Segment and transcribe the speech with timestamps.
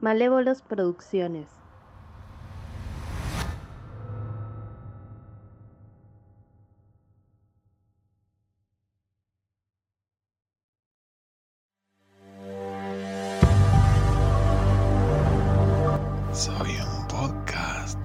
[0.00, 1.48] Malévolos Producciones.
[16.32, 17.98] Soy un podcast.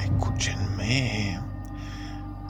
[0.00, 1.40] Escúchenme.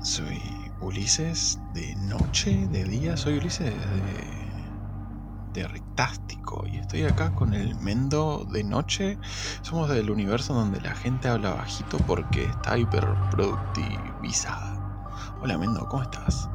[0.02, 0.40] Soy
[0.80, 3.14] Ulises de noche, de día.
[3.18, 5.68] Soy Ulises de, de
[6.00, 6.62] Rectástico.
[6.70, 9.16] Y estoy acá con el Mendo de noche.
[9.62, 14.76] Somos del universo donde la gente habla bajito porque está hiperproductivizada.
[15.40, 16.50] Hola Mendo, ¿cómo estás?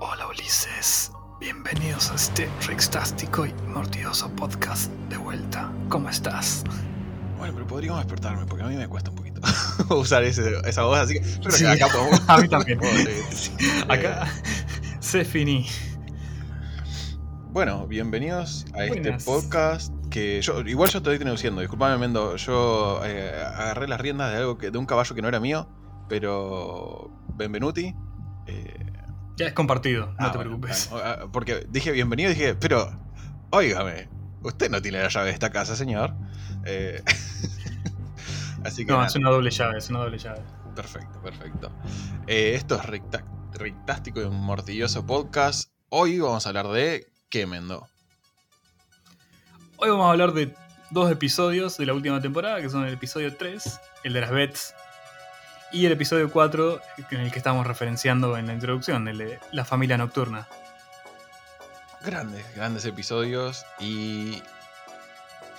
[0.00, 5.72] Hola Ulises, bienvenidos a este rextástico y mortioso podcast de vuelta.
[5.88, 6.64] ¿Cómo estás?
[7.38, 9.40] Bueno, pero podríamos despertarme porque a mí me cuesta un poquito
[9.96, 12.20] usar ese- esa voz, así que yo creo Sí, que acá podemos.
[12.28, 12.78] a mí también.
[13.32, 13.50] Sí.
[13.88, 14.28] Acá
[15.00, 15.66] se finí.
[17.52, 23.30] Bueno, bienvenidos a este podcast que yo igual yo estoy traduciendo, disculpame Mendo, yo eh,
[23.54, 25.68] agarré las riendas de algo que de un caballo que no era mío,
[26.08, 27.94] pero benvenuti.
[28.46, 28.86] eh,
[29.36, 30.90] Ya es compartido, no ah, te bueno, preocupes.
[30.92, 32.90] ah, porque dije bienvenido y dije, pero
[33.50, 34.08] óigame,
[34.42, 36.14] usted no tiene la llave de esta casa, señor.
[36.64, 37.02] Eh,
[38.64, 39.08] así que No, nada.
[39.08, 40.40] es una doble llave, es una doble llave.
[40.74, 41.70] Perfecto, perfecto.
[42.26, 42.86] Esto es
[43.52, 45.70] Rectástico y un mortilloso podcast.
[45.90, 47.88] Hoy vamos a hablar de qué, Mendo.
[49.78, 50.54] Hoy vamos a hablar de
[50.90, 54.74] dos episodios de la última temporada, que son el episodio 3, el de las bets,
[55.72, 56.78] y el episodio 4,
[57.10, 60.46] en el que estamos referenciando en la introducción, el de la familia nocturna.
[62.04, 64.42] Grandes, grandes episodios y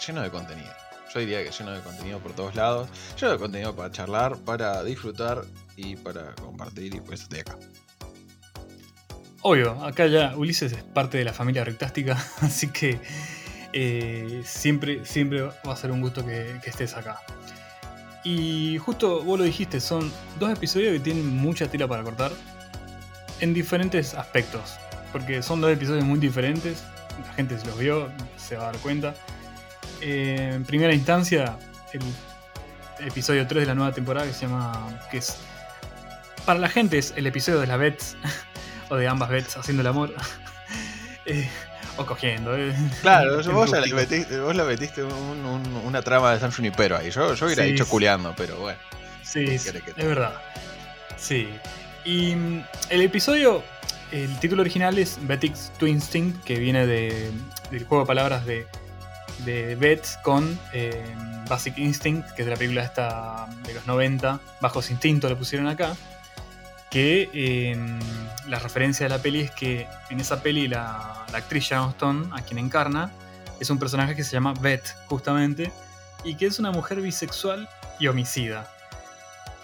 [0.05, 0.71] lleno de contenido.
[1.11, 2.87] Yo diría que lleno de contenido por todos lados.
[3.19, 5.43] Lleno de contenido para charlar, para disfrutar
[5.75, 7.57] y para compartir y por eso estoy acá.
[9.45, 12.97] Obvio, acá ya Ulises es parte de la familia rectástica, así que
[13.73, 17.19] eh, siempre, siempre va a ser un gusto que, que estés acá.
[18.23, 20.09] Y justo vos lo dijiste, son
[20.39, 22.31] dos episodios que tienen mucha tela para cortar
[23.41, 24.77] en diferentes aspectos,
[25.11, 26.81] porque son dos episodios muy diferentes,
[27.27, 29.13] la gente se los vio, se va a dar cuenta.
[29.99, 31.57] Eh, en primera instancia,
[31.91, 32.01] el
[33.05, 35.35] episodio 3 de la nueva temporada que se llama, que es,
[36.45, 38.15] para la gente es el episodio de las bets,
[38.93, 40.13] o de ambas bets haciendo el amor.
[41.25, 41.47] Eh,
[41.95, 42.53] o cogiendo.
[42.57, 42.75] eh.
[43.01, 43.95] Claro, vos, rústico.
[43.95, 47.11] metiste, vos le metiste un- un- una trama de San Junipero ahí.
[47.11, 48.77] Yo, yo hubiera Sí, dicho culeando, pero bueno.
[49.23, 50.33] Sí, ¿Qué sí, te es verdad.
[51.15, 51.47] Sí.
[52.03, 53.63] Y mm, el episodio,
[54.11, 57.31] el título original es Betix to Instinct, que viene de,
[57.71, 58.67] del juego de palabras de,
[59.45, 61.01] de Bet con eh,
[61.47, 65.69] Basic Instinct, que es de la película esta de los 90, Bajos Instintos lo pusieron
[65.69, 65.95] acá.
[66.93, 67.75] Que eh,
[68.47, 72.43] la referencia de la peli es que en esa peli la, actriz Sharon Stone, a
[72.43, 73.11] quien encarna,
[73.59, 75.71] es un personaje que se llama Beth, justamente,
[76.23, 77.67] y que es una mujer bisexual
[77.99, 78.71] y homicida.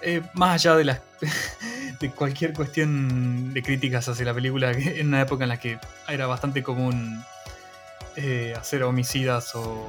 [0.01, 1.01] Eh, más allá de, las,
[1.99, 6.25] de cualquier cuestión de críticas hacia la película, en una época en la que era
[6.25, 7.23] bastante común
[8.15, 9.87] eh, hacer homicidas o,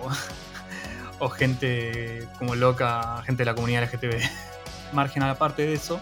[1.20, 4.20] o gente como loca, gente de la comunidad LGTB,
[4.92, 6.00] margen a la parte de eso,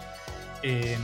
[0.63, 0.99] eh,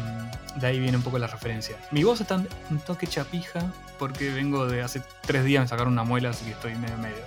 [0.56, 1.76] de ahí viene un poco la referencia.
[1.90, 6.04] Mi voz está un toque chapija porque vengo de hace tres días me sacaron una
[6.04, 7.24] muela, así que estoy medio medio.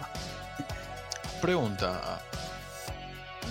[1.41, 2.21] Pregunta.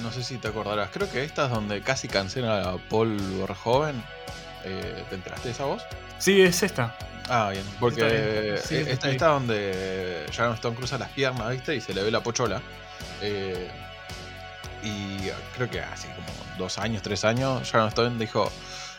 [0.02, 0.90] No sé si te acordarás.
[0.92, 4.02] Creo que esta es donde casi cancela a Paul Verhoeven.
[4.64, 5.82] Eh, ¿Te enteraste de esa voz?
[6.18, 6.96] Sí, es esta.
[7.28, 7.64] Ah, bien.
[7.80, 8.58] Porque Está bien.
[8.58, 11.74] Sí, eh, está esta donde Sharon Stone cruza las piernas, ¿viste?
[11.74, 12.60] Y se le ve la pochola.
[13.22, 13.70] Eh,
[14.82, 18.50] y creo que hace como dos años, tres años, Sharon Stone dijo: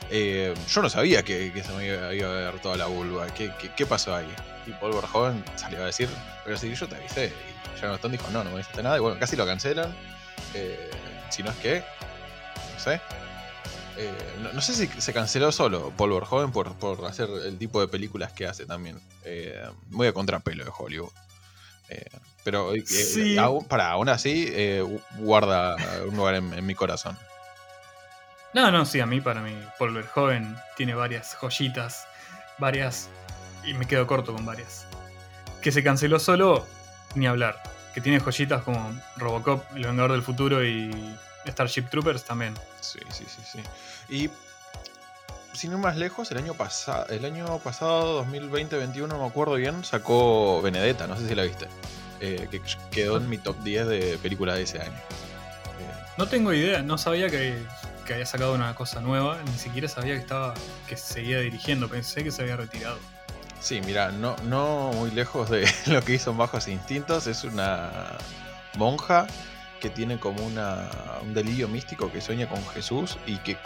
[0.09, 2.09] eh, Yo no sabía que, que se me iba, a
[2.51, 3.27] ver toda la vulva.
[3.27, 4.27] ¿Qué, qué, qué pasó ahí?
[4.65, 6.09] Y Paul Verhoeven salió a decir:
[6.45, 7.33] Pero si yo te avisé.
[7.75, 8.97] Y Sharon Stone dijo: No, no me avisaste nada.
[8.97, 9.95] Y bueno, casi lo cancelan.
[10.53, 10.89] Eh,
[11.29, 11.83] si no es que.
[12.73, 13.01] No sé.
[13.99, 14.13] Eh,
[14.43, 17.87] no, no sé si se canceló solo Paul Verhoeven por, por hacer el tipo de
[17.87, 18.99] películas que hace también.
[19.25, 21.09] Eh, muy a contrapelo de Hollywood.
[21.89, 22.05] Eh,
[22.43, 23.37] pero Sí.
[23.37, 24.53] aún- para aún así
[25.17, 25.75] guarda
[26.07, 27.17] un lugar en, en mi corazón.
[28.57, 32.07] No, no, sí, a mí, para mí, Paul Verhoeven tiene varias joyitas,
[32.57, 33.07] varias,
[33.63, 34.87] y me quedo corto con varias.
[35.61, 36.65] Que se canceló solo,
[37.13, 37.61] ni hablar.
[37.93, 40.89] Que tiene joyitas como Robocop, El Vengador del Futuro y
[41.45, 42.55] Starship Troopers también.
[42.81, 43.59] Sí, sí, sí, sí.
[44.09, 44.31] Y
[45.53, 49.83] sin ir más lejos, el año pasado, el año pasado, 2020-21, no me acuerdo bien,
[49.83, 51.67] sacó Benedetta, no sé si la viste.
[52.21, 54.97] Eh, que quedó en mi top 10 de películas de ese año.
[54.97, 57.63] Eh, No tengo idea, no sabía que,
[58.07, 60.55] que había sacado una cosa nueva, ni siquiera sabía que estaba
[60.87, 62.97] que seguía dirigiendo, pensé que se había retirado.
[63.59, 68.17] Sí, mira, no, no muy lejos de lo que hizo en Bajos Instintos, es una,
[68.77, 69.27] monja
[69.81, 70.89] que tiene como una,
[71.21, 73.57] un delirio místico que sueña con Jesús y que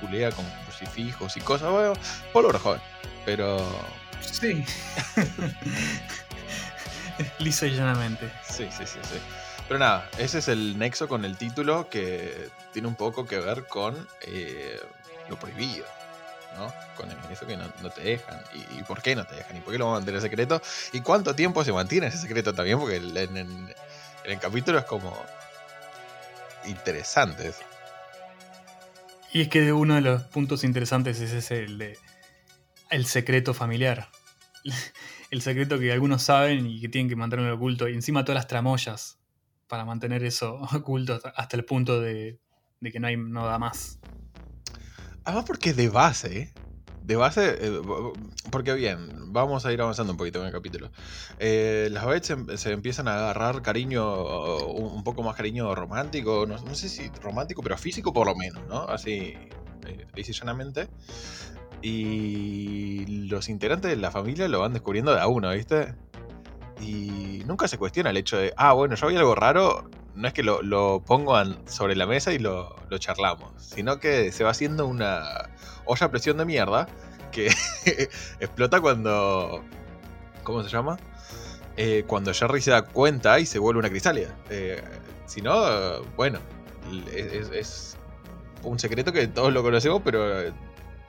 [0.00, 1.72] culea con crucifijos y cosas.
[1.72, 1.94] Bueno,
[2.32, 2.80] Polo joven,
[3.24, 3.58] pero.
[4.20, 4.64] Sí.
[7.38, 8.30] Lisa y llanamente.
[8.48, 9.18] Sí, sí, sí, sí.
[9.68, 13.66] Pero nada, ese es el nexo con el título que tiene un poco que ver
[13.66, 14.78] con eh,
[15.28, 15.86] lo prohibido.
[16.56, 16.72] ¿no?
[16.96, 18.40] Con eso que no, te dejan.
[18.76, 19.56] Y, por qué no te dejan?
[19.56, 20.60] ¿Y por qué lo van a mantener secreto?
[20.92, 22.78] ¿Y cuánto tiempo se mantiene ese secreto también?
[22.78, 23.74] Porque en,
[24.24, 25.16] el capítulo es como
[26.66, 27.52] interesante
[29.32, 31.98] Y es que uno de los puntos interesantes es ese, el de
[32.90, 34.08] el secreto familiar.
[35.30, 37.88] El secreto que algunos saben y que tienen que mantenerlo oculto.
[37.88, 39.18] Y encima todas las tramoyas
[39.74, 42.38] para mantener eso oculto hasta el punto de,
[42.80, 43.98] que no, hay, no da más.
[45.24, 46.52] Además porque de base,
[47.02, 47.80] de base, eh,
[48.52, 50.92] porque bien, vamos a ir avanzando un poquito en el capítulo.
[51.40, 56.88] Eh, las veces se, empiezan a agarrar cariño, un, poco más cariño romántico, no, sé
[56.88, 58.82] si romántico, pero físico por lo menos, ¿no?
[58.82, 59.34] Así,
[59.88, 60.06] eh.
[61.82, 65.96] Y los integrantes de la familia lo van descubriendo de a uno, ¿viste?
[66.84, 70.34] Y nunca se cuestiona el hecho de, ah, bueno, yo vi algo raro, no es
[70.34, 71.34] que lo, pongo
[71.66, 75.48] sobre la mesa y lo, charlamos, sino que se va haciendo una
[75.86, 76.86] olla a presión de mierda
[77.32, 77.46] que
[78.40, 79.64] explota cuando...
[80.42, 80.98] ¿Cómo se llama?
[81.76, 84.36] Eh, cuando Jerry se da cuenta y se vuelve una crisálida.
[84.50, 84.82] Eh,
[85.24, 86.38] si no, bueno,
[87.14, 87.96] es,
[88.62, 90.52] un secreto que todos lo conocemos, pero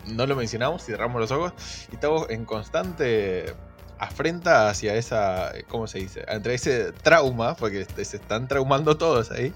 [0.08, 1.54] no lo mencionamos cerramos los ojos.
[1.92, 3.54] Y estamos en constante
[4.00, 6.26] afrenta hacia esa, ¿cómo se dice?
[6.28, 9.54] Entre ese trauma, porque se están traumando todos ahí.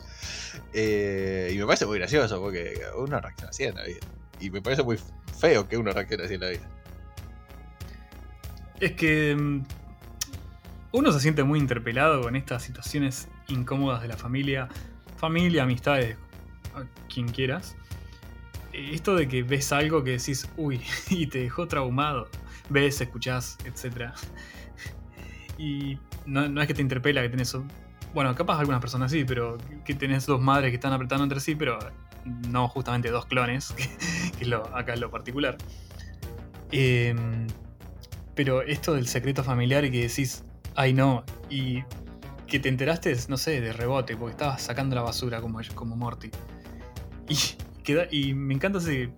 [0.73, 3.99] Eh, y me parece muy gracioso, porque uno reacciona así en la vida.
[4.39, 4.99] Y me parece muy
[5.39, 6.69] feo que uno reaccione así en la vida.
[8.79, 9.63] Es que mm,
[10.93, 14.69] uno se siente muy interpelado con estas situaciones incómodas de la familia,
[15.17, 16.17] familia, amistades,
[17.13, 17.75] quien quieras.
[18.71, 22.29] Esto de que ves algo que decís, uy, y te dejó traumado
[22.69, 24.11] ves, escuchás, etc.
[25.57, 27.55] Y no, es que te interpela que tenés.
[28.13, 31.55] Bueno, capaz algunas personas sí, pero que tenés dos madres que están apretando entre sí,
[31.55, 31.77] pero
[32.47, 33.71] no justamente dos clones,
[34.37, 35.57] que, es lo, acá es lo particular.
[36.71, 37.47] Em,
[38.35, 40.43] pero esto del secreto familiar y que decís,
[40.75, 41.83] ay no, y
[42.47, 46.31] que te enteraste, no sé, de rebote, porque estabas sacando la basura como, como Morty.
[47.27, 47.37] Y,
[47.83, 49.11] queda, y me encanta ese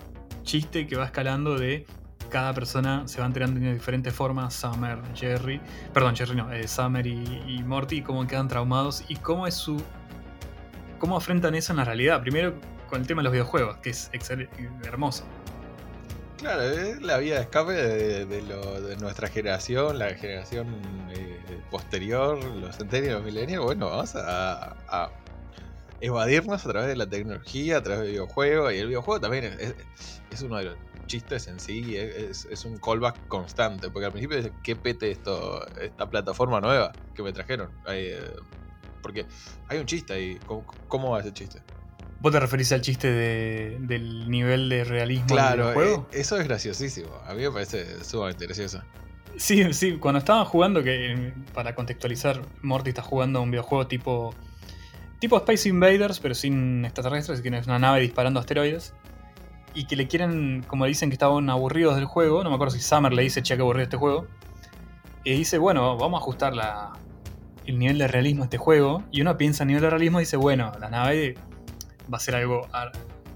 [0.44, 1.86] chiste que va escalando de
[2.31, 5.62] cada persona se va enterando de diferentes formas, Summer, Jerry,
[5.94, 9.81] perdón, Jerry no, eh, Summer y, Morty, cómo quedan traumados y cómo es su...
[10.98, 12.22] cómo afrontan eso en la realidad.
[12.22, 12.56] Primero
[12.89, 14.10] con el tema de los videojuegos, que es
[14.83, 15.25] hermoso.
[16.38, 20.66] Claro, es la vía de escape de, nuestra generación, la generación
[21.12, 21.39] eh,
[21.69, 23.63] posterior, los centenios, los milenios.
[23.63, 25.12] Bueno, vamos a,
[26.00, 28.74] evadirnos a través de la tecnología, a través de videojuegos.
[28.74, 29.56] Y el videojuego también
[30.31, 30.75] es uno de los
[31.12, 33.90] chistes en sí es, un callback constante.
[33.90, 37.69] Porque al principio dice, ¿qué pete esto, esta plataforma nueva que me trajeron?
[37.88, 38.34] Eh,
[39.02, 39.25] porque
[39.68, 40.40] hay un chiste ahí.
[40.88, 41.62] ¿Cómo, va ese chiste?
[42.22, 46.08] ¿Vos te referís al chiste del nivel de realismo claro, del juego?
[46.12, 47.10] Eh, eso es graciosísimo.
[47.25, 48.81] A mí me parece sumamente gracioso.
[49.38, 54.34] Sí, sí, cuando estaban jugando, que para contextualizar, Morty está jugando un videojuego tipo.
[55.20, 58.94] tipo Space Invaders, pero sin extraterrestres, que es una nave disparando asteroides
[59.74, 62.82] y que le quieren, como dicen que estaban aburridos del juego, no me acuerdo si
[62.82, 64.28] Summer le dice, che, que aburrido este juego,
[65.24, 66.94] y dice, bueno, vamos a ajustar la,
[67.66, 70.24] el nivel de realismo a este juego, y uno piensa en nivel de realismo y
[70.24, 71.36] dice, bueno, la nave
[72.12, 72.68] va a ser algo,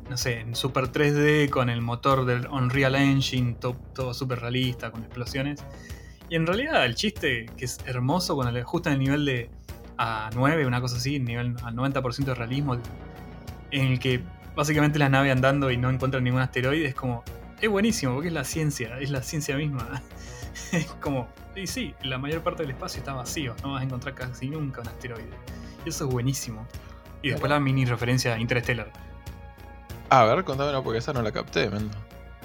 [0.10, 4.92] no sé, en super 3D, con el motor del Unreal Engine, todo, todo super realista,
[4.92, 5.63] con explosiones.
[6.30, 9.50] Y en realidad el chiste, que es hermoso, cuando le ajustan el nivel de
[9.98, 12.77] a 9, una cosa así, nivel al 90% de realismo,
[13.72, 14.22] en el que
[14.55, 17.24] básicamente la nave andando y no encuentran ningún asteroide, es como,
[17.62, 20.01] es buenísimo, porque es la ciencia, es la ciencia misma.
[20.71, 24.15] es como, y sí, la mayor parte del espacio está vacío, no vas a encontrar
[24.15, 25.29] casi nunca un asteroide.
[25.85, 26.67] Y eso es buenísimo.
[27.21, 28.91] Y después la mini referencia Interstellar.
[30.09, 31.97] A ver, contámelo porque esa no la capté, Mendo.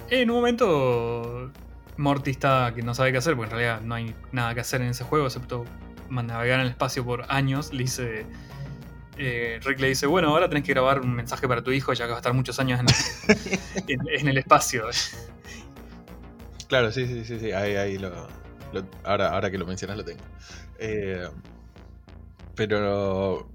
[0.08, 1.50] En un momento
[1.96, 4.80] Morty está que no sabe qué hacer, porque en realidad no hay nada que hacer
[4.80, 5.64] en ese juego excepto
[6.08, 7.72] navegar en el espacio por años.
[7.72, 8.26] Le dice,
[9.16, 12.04] eh, Rick le dice, bueno, ahora tenés que grabar un mensaje para tu hijo, ya
[12.04, 12.80] que va a estar muchos años
[13.86, 14.84] en, el espacio.
[16.68, 17.52] Claro, sí, sí, sí, sí.
[17.52, 18.28] Ahí, lo,
[19.04, 20.22] ahora, ahora que lo mencionas lo tengo.
[20.78, 21.28] Eh,
[22.54, 23.50] pero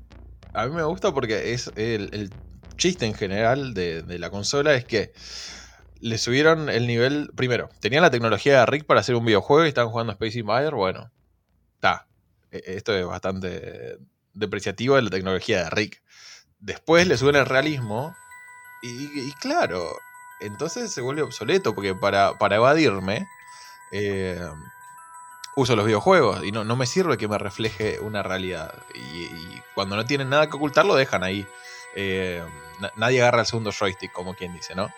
[0.54, 2.32] a mí me gusta porque es el,
[2.78, 5.14] chiste en general de, la consola es que
[6.00, 7.32] le subieron el nivel.
[7.36, 10.76] Primero, tenían la tecnología de Rick para hacer un videojuego y estaban jugando Space Invader.
[10.76, 11.12] Bueno,
[11.76, 12.08] está.
[12.52, 13.98] Esto es bastante
[14.36, 16.04] depreciativo de la tecnología de Rick.
[16.60, 18.16] Después le suben el realismo
[18.82, 19.98] y, claro,
[20.40, 23.28] entonces se vuelve obsoleto porque para, para evadirme
[23.92, 24.40] eh,
[25.56, 28.74] uso los videojuegos y no, no me sirve que me refleje una realidad.
[28.94, 31.46] Y, cuando no tienen nada que ocultar lo dejan ahí.
[31.96, 32.44] Eh,
[32.96, 34.90] nadie agarra el segundo joystick, como quien dice, ¿no?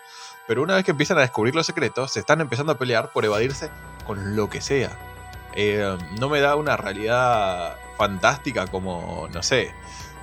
[0.48, 3.26] Pero una vez que empiezan a descubrir los secretos, se están empezando a pelear por
[3.26, 3.70] evadirse
[4.06, 4.98] con lo que sea.
[5.54, 9.74] Eh, no me da una realidad fantástica como, no sé,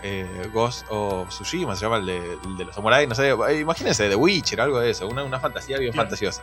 [0.02, 4.14] eh, Ghost of Tsushima, se llama el de, los samuráis, no sé, eh, imagínense, The
[4.14, 6.42] Witcher, algo de eso, una, fantasía bien fantasiosa.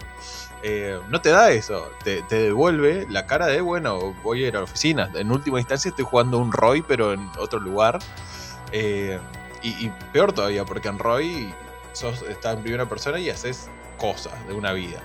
[1.09, 4.63] no te da eso, te, devuelve la cara de, bueno, voy a ir a la
[4.63, 5.11] oficina.
[5.13, 7.99] En última instancia estoy jugando un Roy, pero en otro lugar.
[8.73, 11.53] y, peor todavía, porque en Roy
[11.93, 15.01] sos, estás en primera persona y haces cosas de una vida.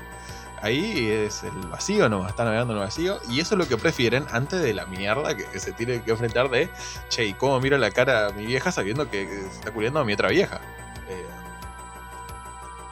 [0.62, 3.18] Ahí es el vacío no están navegando en el vacío.
[3.28, 6.50] Y eso es lo que prefieren antes de la mierda que, se tiene que enfrentar
[6.50, 6.68] de,
[7.08, 10.04] che, ¿y cómo miro la cara a mi vieja sabiendo que, se está culiando a
[10.04, 10.60] mi otra vieja?
[11.08, 11.26] Eh,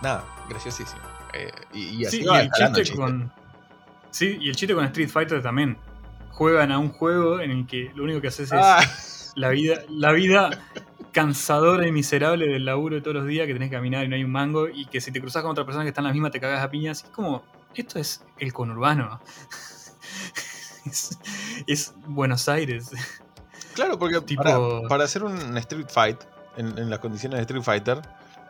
[0.02, 1.00] nada, graciosísimo.
[1.33, 3.33] Eh, y, así sí, y el chiste, con.
[4.11, 5.76] Sí, y el chiste con Street Fighter también.
[6.30, 8.80] Juegan a un juego en el que lo único que haces es ah.
[9.37, 10.50] la vida, la vida
[11.12, 14.16] cansadora y miserable del laburo de todos los días que tenés que caminar y no
[14.16, 16.12] hay un mango y que si te cruzas con otra persona que está en la
[16.12, 17.04] misma te cagas a piñas.
[17.04, 17.44] Es como,
[17.75, 19.21] esto es el conurbano.
[21.66, 22.90] es, Buenos Aires.
[23.75, 26.21] Claro, porque para, hacer un Street Fight,
[26.57, 28.02] en, las condiciones de Street Fighter,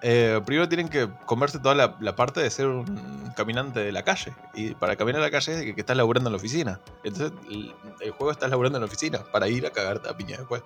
[0.02, 4.34] eh, primero tienen que comerse toda la, parte de ser un caminante de la calle.
[4.54, 6.80] Y para caminar a la calle es que, estás laburando en la oficina.
[7.04, 10.36] Entonces el, el, juego estás laburando en la oficina para ir a cagarte a piña
[10.36, 10.62] después.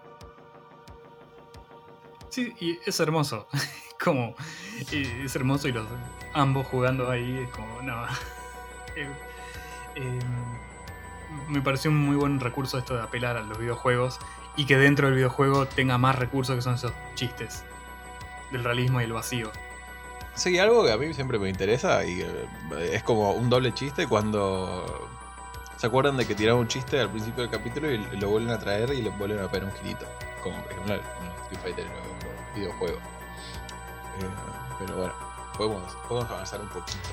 [2.31, 3.47] Sí, y es hermoso.
[4.03, 4.35] como,
[4.91, 5.87] es hermoso y los
[6.35, 8.07] ambos jugando ahí es como, no.
[8.99, 9.09] Eh,
[9.97, 10.19] em,
[11.49, 14.19] me pareció un muy buen recurso esto de apelar a los videojuegos
[14.57, 17.65] y que dentro del videojuego tenga más recursos que son esos chistes
[18.51, 19.51] del realismo y el vacío.
[20.35, 22.25] Sí, algo que a mí siempre me interesa y
[22.93, 25.09] es como un doble chiste cuando
[25.77, 28.59] se acuerdan de que tiraron un chiste al principio del capítulo y lo vuelven a
[28.59, 30.07] traer y le vuelven a pegar un girito,
[30.43, 31.01] como por ejemplo en
[31.43, 31.87] Street Fighter
[32.55, 32.99] videojuego.
[32.99, 34.29] Eh,
[34.79, 35.15] pero bueno,
[35.57, 37.09] podemos, podemos avanzar un poquito,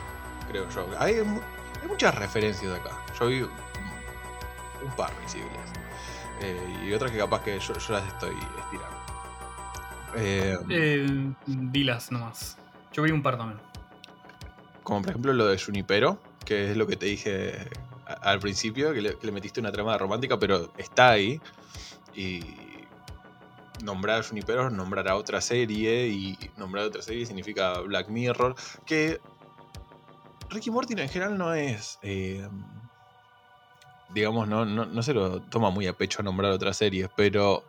[0.48, 0.88] creo yo.
[1.00, 1.16] Hay,
[1.86, 2.98] muchas referencias acá.
[3.20, 5.52] Yo vi un par visibles.
[6.42, 8.98] Eh, y otras que capaz que yo, las estoy estirando.
[10.16, 12.58] Eh, eh, dilas nomás.
[12.94, 13.60] Yo vi un par también.
[14.84, 17.70] Como por ejemplo lo de Junipero, que es lo que te dije
[18.06, 21.42] al principio, que le, que le metiste una trama romántica, pero está ahí.
[22.14, 22.42] Y,
[23.84, 28.56] nombrar a Juniper, nombrar a otra serie, y nombrar a otra serie significa Black Mirror,
[28.86, 29.20] que
[30.50, 32.00] Ricky Morty en general no es...
[32.02, 32.48] Eh,
[34.14, 37.64] digamos, no, no, se lo toma muy a pecho nombrar otras series, pero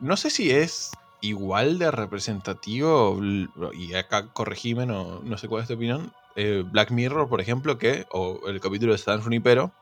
[0.00, 0.90] no sé si es
[1.20, 3.18] igual de representativo,
[3.72, 7.78] y acá corregime, no, no sé cuál es tu opinión, eh, Black Mirror, por ejemplo,
[7.78, 9.72] que, o el capítulo de San Junipero,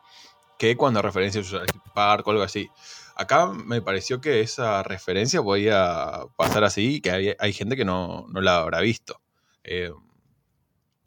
[0.59, 2.71] que cuando referencia a Park o algo así.
[3.17, 8.27] Acá me pareció que esa referencia podía pasar así y que hay, gente que no,
[8.33, 9.21] la habrá visto.
[9.63, 9.93] Eh,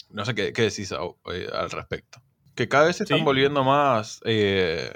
[0.09, 2.21] no sé qué, decís eh, al respecto.
[2.55, 4.19] Que cada vez se están volviendo más...
[4.25, 4.91] Eh,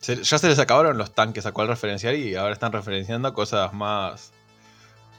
[0.00, 4.32] ya se les acabaron los tanques a cuál referenciar y ahora están referenciando cosas más,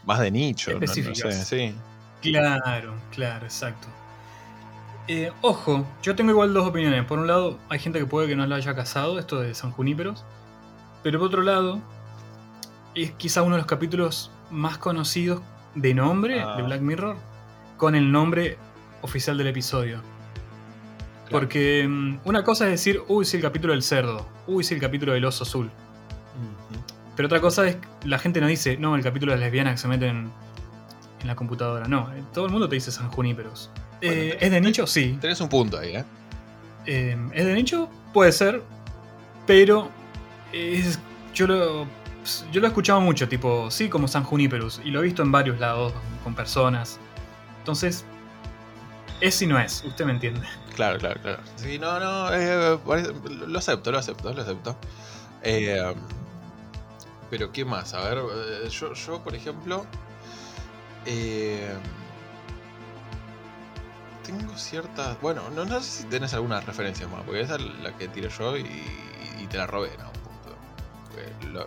[0.06, 0.72] más de nicho.
[0.72, 1.48] Específicas.
[1.48, 1.74] sí.
[2.22, 3.88] Claro, claro, exacto.
[5.42, 7.04] ojo, yo tengo igual dos opiniones.
[7.06, 9.72] Por un lado, hay gente que puede que no lo haya casado, esto de San
[9.72, 10.24] Juníperos.
[11.02, 11.82] Pero por otro lado,
[12.94, 15.42] es quizá uno de los capítulos más conocidos
[15.76, 16.62] de nombre de ah.
[16.62, 17.16] Black Mirror
[17.78, 18.58] con el nombre
[19.02, 20.02] oficial del episodio.
[21.30, 24.82] Porque mm, una cosa es decir, uy, sí, el capítulo del cerdo, uy, sí, el
[24.82, 25.70] capítulo del oso azul.
[27.16, 29.78] Pero otra cosa es, la gente no dice, no, el capítulo de las lesbianas que
[29.78, 30.30] se meten
[31.22, 31.88] en la computadora.
[31.88, 33.70] No, eh, todo el mundo te dice San Juníperos.
[34.02, 34.86] Eh, ¿Es de nicho?
[34.86, 35.18] Sí.
[35.22, 36.06] Tenés un punto ahí, ¿eh?
[36.86, 37.18] ¿eh?
[37.34, 37.90] ¿Es de nicho?
[38.14, 38.62] Puede ser,
[39.48, 39.90] pero
[41.34, 41.86] yo, lo,
[42.52, 45.32] yo lo he escuchado mucho, tipo, sí, como San Juniperus, y lo he visto en
[45.32, 47.00] varios lados con personas.
[47.66, 48.06] Entonces,
[49.22, 50.48] es y no es, usted me entiende.
[50.76, 51.42] Claro, claro, claro.
[51.56, 52.78] Sí, no, no, eh,
[53.48, 54.78] lo acepto, lo acepto, lo acepto.
[55.42, 55.96] Eh,
[57.32, 57.96] pero, ¿qué más?
[57.96, 59.84] A ver, eh, yo, yo por ejemplo,
[64.24, 65.20] tengo ciertas.
[65.22, 68.30] Bueno, no, no, sé si tenés alguna referencia más, porque esa es la que tiro
[68.30, 68.68] yo y,
[69.42, 70.14] y te la robé, ¿no?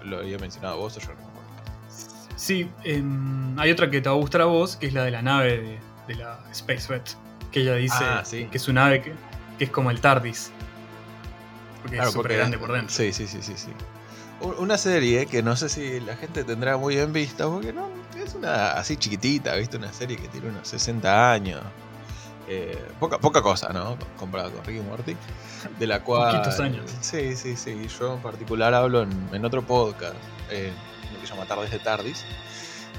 [0.05, 1.39] lo, había mencionado vos o yo no me acuerdo.
[2.37, 5.11] Sí, em, hay otra que te va a gustar a vos, que es la de
[5.11, 7.17] la nave de, la Space Vet.
[7.51, 9.15] Que ella dice ah, que es una nave que,
[9.65, 10.51] es como el TARDIS.
[11.83, 12.95] Porque es súper grande por dentro.
[12.95, 13.55] Sí, sí, sí, sí.
[13.57, 13.71] sí.
[14.41, 17.89] una serie que no sé si la gente tendrá muy bien vista, porque no,
[18.23, 19.77] es una así chiquitita, ¿viste?
[19.77, 21.63] Una serie que tiene unos 60 años.
[22.51, 23.99] Eh, poca, poca cosa, ¿no?
[24.19, 25.17] Comparado con Ricky Morty.
[25.79, 26.33] De la cual.
[26.33, 26.91] Poquitos años.
[27.01, 27.87] Sí, sí, sí.
[27.99, 30.15] Yo en particular hablo en, otro podcast,
[30.51, 30.73] eh,
[31.21, 32.25] que se llama Tardes de Tardis.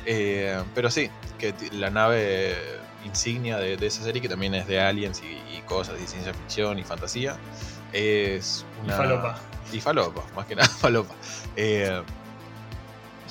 [0.06, 5.22] Eh, pero sí, que la nave insignia de, esa serie, que también es de aliens
[5.24, 7.38] y, cosas de ciencia ficción y fantasía,
[7.94, 8.96] es una.
[8.96, 9.40] Y falopa.
[9.72, 11.14] Y falopa, más que nada falopa.
[11.56, 12.02] es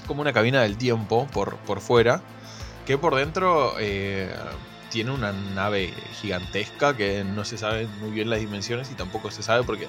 [0.06, 2.22] como una cabina del tiempo por, por fuera,
[2.86, 3.74] que por dentro
[4.90, 9.42] tiene una nave gigantesca que no se sabe muy bien las dimensiones y tampoco se
[9.42, 9.88] sabe porque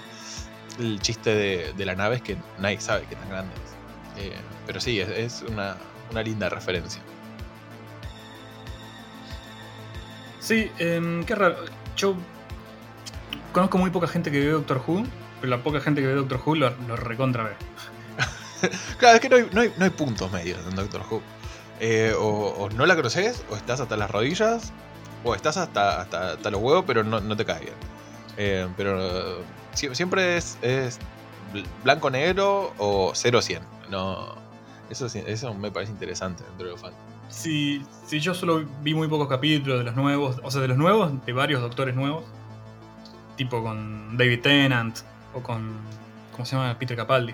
[0.79, 4.23] el chiste de, la nave es que nadie sabe qué tan grande es.
[4.23, 5.77] Eh, pero sí, es, una,
[6.23, 7.01] linda referencia.
[10.39, 11.57] Sí, em, qué raro.
[11.95, 12.15] Yo
[13.51, 15.03] conozco muy poca gente que ve Doctor Who,
[15.41, 17.55] pero la poca gente que ve Doctor Who lo, recontra ve.
[18.97, 21.21] claro, es que no hay, no hay, puntos medios en Doctor Who.
[21.79, 24.73] Eh, o, no la conoces, o estás hasta las rodillas,
[25.23, 27.73] o estás hasta, hasta, los huevos, pero no, te cae bien.
[28.37, 29.41] Eh, pero
[29.73, 30.99] siempre es, es
[31.83, 33.61] blanco-negro o 0-100.
[33.89, 34.35] No,
[34.89, 36.95] eso, eso me parece interesante dentro de los fans.
[37.29, 40.77] Sí, sí, yo solo vi muy pocos capítulos de los nuevos, o sea, de los
[40.77, 42.25] nuevos, de varios doctores nuevos,
[43.37, 44.99] tipo con David Tennant
[45.33, 45.71] o con,
[46.31, 46.77] ¿cómo se llama?
[46.77, 47.33] Peter Capaldi.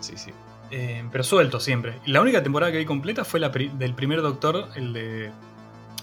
[0.00, 0.30] Sí, sí.
[0.70, 1.94] Eh, pero suelto siempre.
[2.06, 5.30] La única temporada que vi completa fue la del primer doctor, el de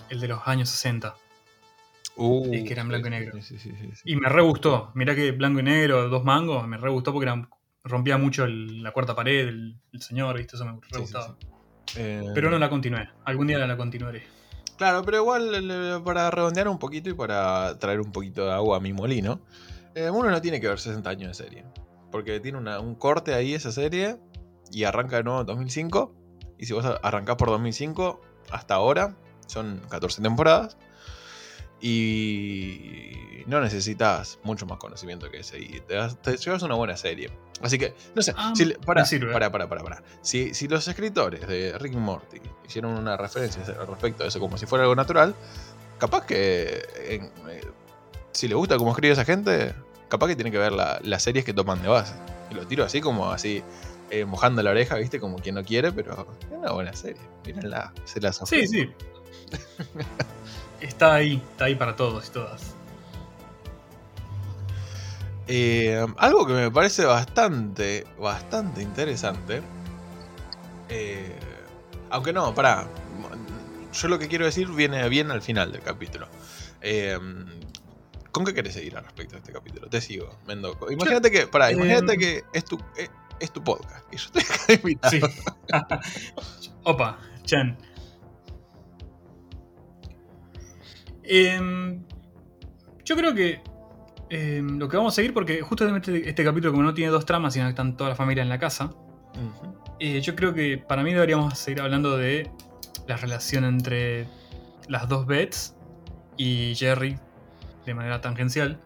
[0.09, 1.15] el de los años 60.
[2.15, 3.39] Uh, que era en blanco y negro.
[4.05, 4.91] y me re gustó.
[4.93, 7.31] Mirá que blanco y negro, dos mangos, me re gustó porque
[7.83, 10.55] rompía mucho la cuarta pared, el, señor, ¿viste?
[10.55, 11.35] Eso me re gustaba.
[11.95, 13.09] Eh, pero no la continué.
[13.25, 14.23] Algún día la continuaré.
[14.77, 18.79] Claro, pero igual para redondear un poquito y para traer un poquito de agua a
[18.79, 19.39] mi molino,
[19.95, 21.65] eh, uno no tiene que ver 60 años de serie.
[22.11, 24.17] Porque tiene un corte ahí esa serie
[24.71, 26.13] y arranca de nuevo en 2005.
[26.57, 29.15] Y si vos arrancás por 2005 hasta ahora,
[29.47, 30.77] son 14 temporadas.
[31.85, 35.59] Y no necesitas mucho más conocimiento que ese.
[35.59, 37.29] Y te, llevas una buena serie.
[37.61, 38.33] Así que, no sé.
[38.37, 38.53] Ah,
[38.85, 39.03] para,
[39.51, 44.27] para, para, para, Si, si, los escritores de Rick Morty hicieron una referencia respecto a
[44.27, 45.35] eso como si fuera algo natural,
[45.97, 46.85] capaz que.
[46.99, 47.29] Eh,
[48.31, 49.75] si le gusta cómo escribe esa gente,
[50.07, 52.15] capaz que tiene que ver las series que toman de base.
[52.49, 53.61] Y lo tiro así como así.
[54.09, 55.19] Eh, mojando la oreja, ¿viste?
[55.19, 57.21] Como quien no quiere, pero es una buena serie.
[57.45, 58.89] Mírenla, se las Sí, sí.
[60.83, 62.75] está ahí, está ahí para todos y todas.
[65.47, 69.61] Eh, algo que me parece bastante, bastante interesante.
[70.89, 71.35] Eh,
[72.09, 72.87] aunque no, pará.
[73.93, 76.27] Yo lo que quiero decir viene bien al final del capítulo.
[76.81, 77.17] Eh,
[78.31, 79.87] ¿Con qué querés seguir al respecto de este capítulo?
[79.87, 80.91] Te sigo, Mendoco.
[80.91, 82.79] Imagínate que, pará, imagínate que es tu,
[83.39, 84.29] es, tu podcast y yo
[84.73, 85.11] invitado.
[85.11, 85.21] Sí.
[86.83, 87.77] Opa, Chen.
[91.23, 92.03] Em,
[93.05, 93.61] yo creo que
[94.29, 97.53] em, lo que vamos a seguir, porque justamente este capítulo, como no tiene dos tramas,
[97.53, 98.91] sino que están toda la familia en la casa,
[99.99, 102.49] eh, yo creo que para mí deberíamos seguir hablando de
[103.07, 104.27] la relación entre
[104.87, 105.75] las dos Bets
[106.37, 107.17] y Jerry
[107.85, 108.79] de manera tangencial.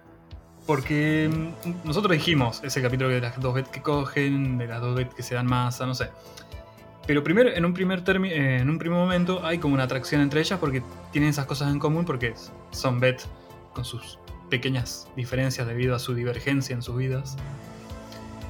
[0.65, 1.54] Porque em,
[1.86, 5.23] nosotros dijimos ese capítulo de las dos Bets que cogen, de las dos Bets que
[5.23, 6.10] se dan masa, no sé.
[7.08, 10.41] Pero primero, en un primer eh, en un primer momento hay como una atracción entre
[10.41, 12.34] ellas porque tienen esas cosas en común porque
[12.72, 13.22] son Beth
[13.74, 17.38] con sus pequeñas diferencias debido a su divergencia en sus vidas.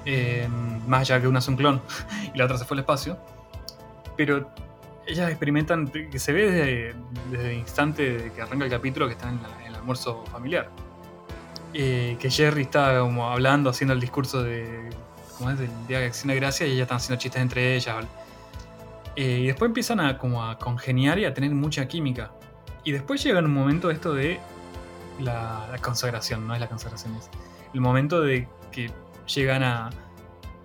[0.06, 0.48] Eh,
[0.88, 1.82] más allá que una es un clon
[2.34, 3.17] y la otra se fue al espacio.
[4.15, 4.50] Pero
[5.06, 6.96] ellas experimentan, que se ve
[7.32, 10.70] desde, el instante que arranca el capítulo que están en, el almuerzo familiar.
[11.74, 14.89] Eh, que Jerry está como hablando, haciendo el discurso de,
[15.38, 15.60] ¿cómo es?
[15.60, 18.06] del Día de Acción de Gracia y ellas están haciendo chistes entre ellas.
[19.17, 22.32] Eh, y después empiezan a, como a congeniar y a tener mucha química.
[22.84, 24.39] Y después llega un momento esto de
[25.19, 27.27] la, consagración, no es la consagración, es
[27.73, 28.91] el momento de que
[29.25, 29.89] llegan a,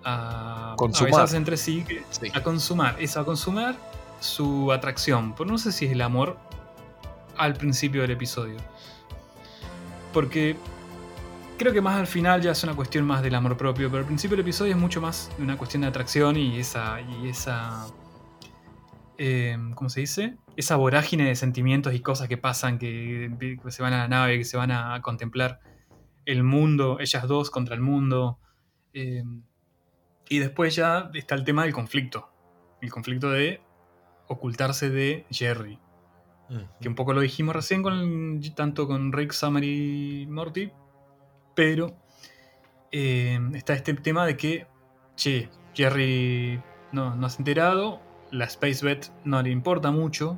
[0.03, 1.33] a, consumar.
[1.33, 1.83] entre sí,
[2.31, 3.75] a consumar, eso, a consumar
[4.19, 5.33] su atracción.
[5.33, 6.37] Pero no sé si es el amor
[7.35, 8.57] al principio del episodio.
[10.13, 10.55] Porque
[11.57, 14.05] creo que más al final ya es una cuestión más del amor propio, pero al
[14.05, 17.87] principio del episodio es mucho más una cuestión de atracción y esa, y esa
[19.25, 20.35] Em, ¿cómo se dice?
[20.57, 23.31] Esa vorágine de sentimientos y cosas que pasan, que,
[23.69, 25.61] se van a la nave, que se van a contemplar
[26.25, 28.37] el mundo, ellas dos contra el mundo.
[28.91, 29.43] Em,
[30.27, 32.33] y después ya está el tema del conflicto.
[32.81, 33.61] El conflicto de
[34.27, 35.79] ocultarse de Jerry.
[36.81, 40.69] Que un poco lo dijimos recién con tanto con Rick, Summer y Morty.
[41.55, 41.95] Pero
[42.91, 44.67] em, está este tema de que,
[45.15, 48.01] che, Jerry no, no se ha enterado,
[48.33, 50.37] la Space Bet no le importa mucho.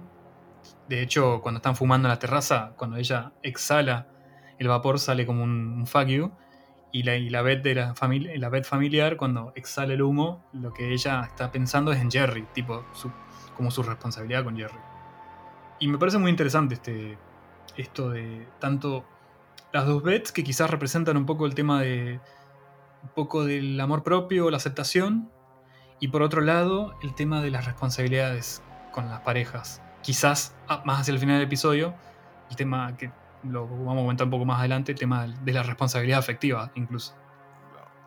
[0.89, 4.07] De hecho, cuando están fumando en la terraza, cuando ella exhala,
[4.59, 6.31] el vapor sale como un, un.
[6.91, 10.73] Y la, y la Bet de la familia, la familiar, cuando exhala el humo, lo
[10.73, 13.11] que ella está pensando es en Jerry, tipo, su-
[13.55, 14.77] como su responsabilidad con Jerry.
[15.79, 17.17] Y me parece muy interesante este,
[17.77, 19.05] esto de tanto
[19.73, 22.19] las dos bets que quizás representan un poco el tema de
[23.03, 25.29] un poco del amor propio, la aceptación,
[25.99, 29.81] y por otro lado el tema de las responsabilidades con las parejas.
[30.01, 31.95] Quizás ah, más hacia el final del episodio,
[32.49, 33.11] el tema que
[33.43, 37.15] lo vamos a comentar un poco más adelante, el tema de la responsabilidad afectiva incluso.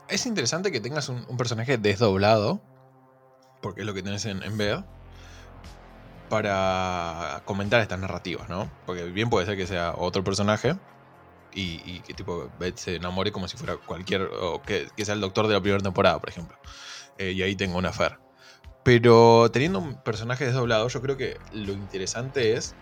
[0.08, 2.60] Es interesante que tengas un, personaje desdoblado,
[3.60, 4.80] porque es lo que tenés en, en Bed,
[6.28, 8.70] para comentar estas narrativas, ¿no?
[8.86, 10.76] Porque bien puede ser que sea otro personaje
[11.52, 14.22] y, y que tipo Beth se enamore como si fuera cualquier.
[14.22, 16.56] o que, que sea el doctor de la primera temporada, por ejemplo.
[17.18, 18.18] Eh, y ahí tengo una Fer.
[18.84, 22.74] Pero teniendo un personaje desdoblado, yo creo que lo interesante es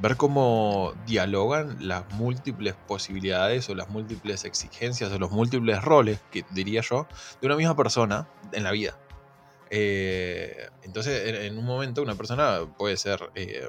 [0.00, 6.44] ver cómo dialogan las múltiples posibilidades o las múltiples exigencias o los múltiples roles, que
[6.50, 7.08] diría yo,
[7.40, 8.98] de una misma persona en la vida.
[9.70, 13.68] Eh, entonces, en, un momento, una persona puede ser eh,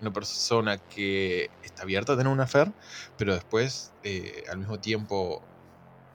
[0.00, 2.72] una persona que está abierta a tener una fer,
[3.18, 3.92] pero después,
[4.48, 5.42] al mismo tiempo,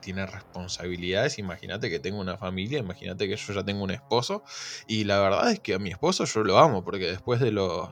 [0.00, 1.38] tiene responsabilidades.
[1.38, 4.42] Imagínate que tengo una familia, imagínate que yo ya tengo un esposo.
[4.86, 7.90] Y la verdad es que a mi esposo yo lo amo, porque después de los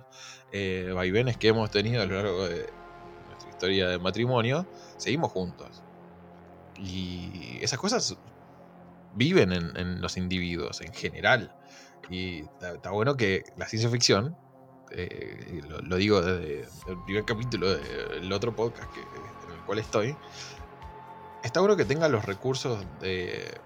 [0.52, 2.70] eh, vaivenes que hemos tenido a lo largo de
[3.28, 4.66] nuestra historia de matrimonio,
[4.96, 5.82] seguimos juntos.
[6.78, 8.16] Y esas cosas
[9.14, 11.54] viven en, en los individuos en general.
[12.10, 14.36] Y está, bueno que la ciencia ficción,
[14.92, 20.16] eh, lo, digo desde el primer capítulo del otro podcast en el cual estoy,
[21.42, 23.60] está bueno que tenga los recursos de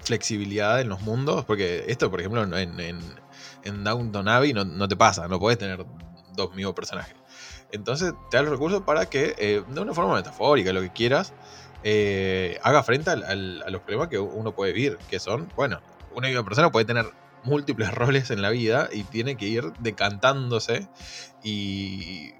[0.00, 3.00] flexibilidad en los mundos, porque esto, por ejemplo, en, en,
[3.62, 5.84] en Downton Abbey no, no te pasa, no puedes tener
[6.34, 7.14] dos mismos personajes.
[7.72, 11.32] Entonces te da los recursos para que, eh, de una forma metafórica, lo que quieras,
[11.82, 15.80] eh, haga frente al- a los problemas que uno puede vivir, que son, bueno,
[16.14, 17.06] una misma persona puede tener
[17.42, 20.88] múltiples roles en la vida y tiene que ir decantándose
[21.42, 22.32] y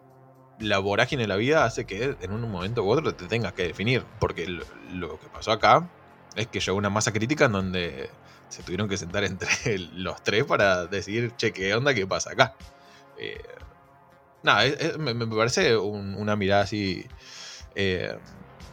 [0.59, 3.64] la vorágine de la vida hace que en un momento u otro te tengas que
[3.64, 5.88] definir, porque lo, que pasó acá
[6.37, 8.11] es que llegó una masa crítica en donde
[8.49, 11.95] se tuvieron que sentar entre los tres para decidir, che, ¿qué onda?
[11.95, 12.55] ¿Qué pasa acá?
[13.19, 13.43] Eh,
[14.43, 14.64] nada,
[14.99, 17.07] me, parece un- una mirada así
[17.75, 18.17] eh,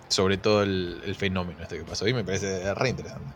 [0.07, 3.33] sobre todo el, fenómeno este que pasó y me parece re interesante.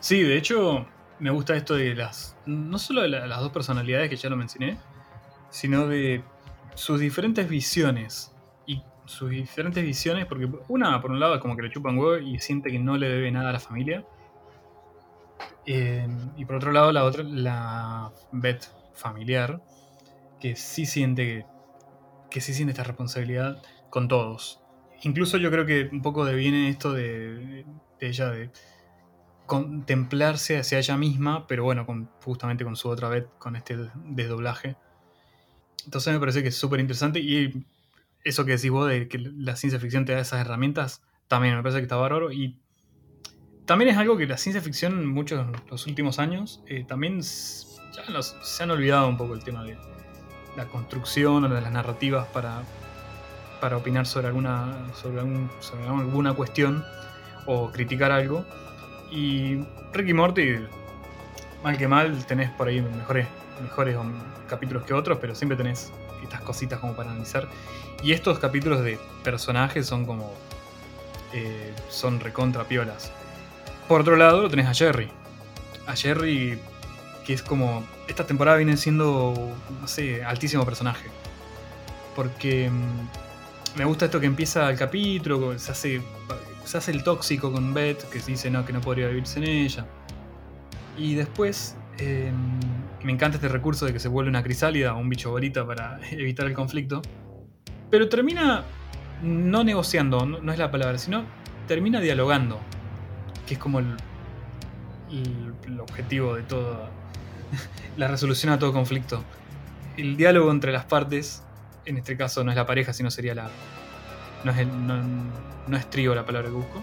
[0.00, 0.86] Sí, de hecho,
[1.18, 2.36] me gusta esto de las.
[2.44, 4.78] No solo de la- las dos personalidades que ya lo mencioné,
[5.50, 6.22] sino de
[6.76, 8.32] sus diferentes visiones.
[8.66, 12.38] Y sus diferentes visiones, porque una, por un lado, como que le chupan huevo y
[12.38, 14.04] siente que no le debe nada a la familia.
[15.66, 19.60] Eh, y por otro lado, la otra, la Beth familiar,
[20.40, 21.46] que sí siente que,
[22.30, 24.60] que sí siente esta responsabilidad con todos.
[25.02, 27.66] Incluso yo creo que un poco deviene esto de,
[28.00, 28.50] de ella de
[29.46, 34.76] contemplarse hacia ella misma, pero bueno, con, justamente con su otra vez, con este desdoblaje.
[35.86, 37.64] Entonces me parece que es súper interesante y
[38.24, 41.62] eso que decís vos de que la ciencia ficción te da esas herramientas, también me
[41.62, 42.58] parece que está bárbaro y
[43.64, 48.62] también es algo que la ciencia ficción muchos los últimos años eh, también ya se
[48.62, 49.76] han olvidado un poco el tema de
[50.56, 52.62] la construcción o de las narrativas para,
[53.60, 56.84] para opinar sobre alguna, sobre, algún- sobre alguna cuestión
[57.46, 58.44] o criticar algo.
[59.10, 59.60] Y
[59.92, 60.56] Ricky Morty,
[61.62, 63.26] mal que mal, tenés por ahí mejores,
[63.62, 63.96] mejores
[64.48, 65.90] capítulos que otros, pero siempre tenés
[66.22, 67.48] estas cositas como para analizar.
[68.02, 70.32] Y estos capítulos de personajes son como.
[71.32, 73.10] eh, son recontra piolas.
[73.88, 75.08] Por otro lado, lo tenés a Jerry.
[75.86, 76.58] A Jerry,
[77.24, 77.84] que es como.
[78.08, 79.34] Esta temporada viene siendo,
[79.80, 81.08] no sé, altísimo personaje.
[82.14, 86.02] Porque mm, me gusta esto que empieza el capítulo, se hace,
[86.64, 89.86] se hace el tóxico con Beth, que dice no, que no podría vivir sin ella.
[90.96, 92.32] Y después eh,
[93.06, 96.00] me encanta este recurso de que se vuelve una crisálida o un bicho bolita para
[96.10, 97.02] evitar el conflicto.
[97.88, 98.64] Pero termina
[99.22, 101.22] no negociando, no, es la palabra, sino
[101.68, 102.58] termina dialogando,
[103.46, 103.96] que es como el,
[105.10, 106.90] el- objetivo de toda
[107.96, 109.22] la resolución a todo conflicto.
[109.96, 111.44] El diálogo entre las partes,
[111.84, 113.48] en este caso no es la pareja, sino sería la.
[114.42, 114.86] No es, el-
[115.68, 116.82] no es trío la palabra que busco,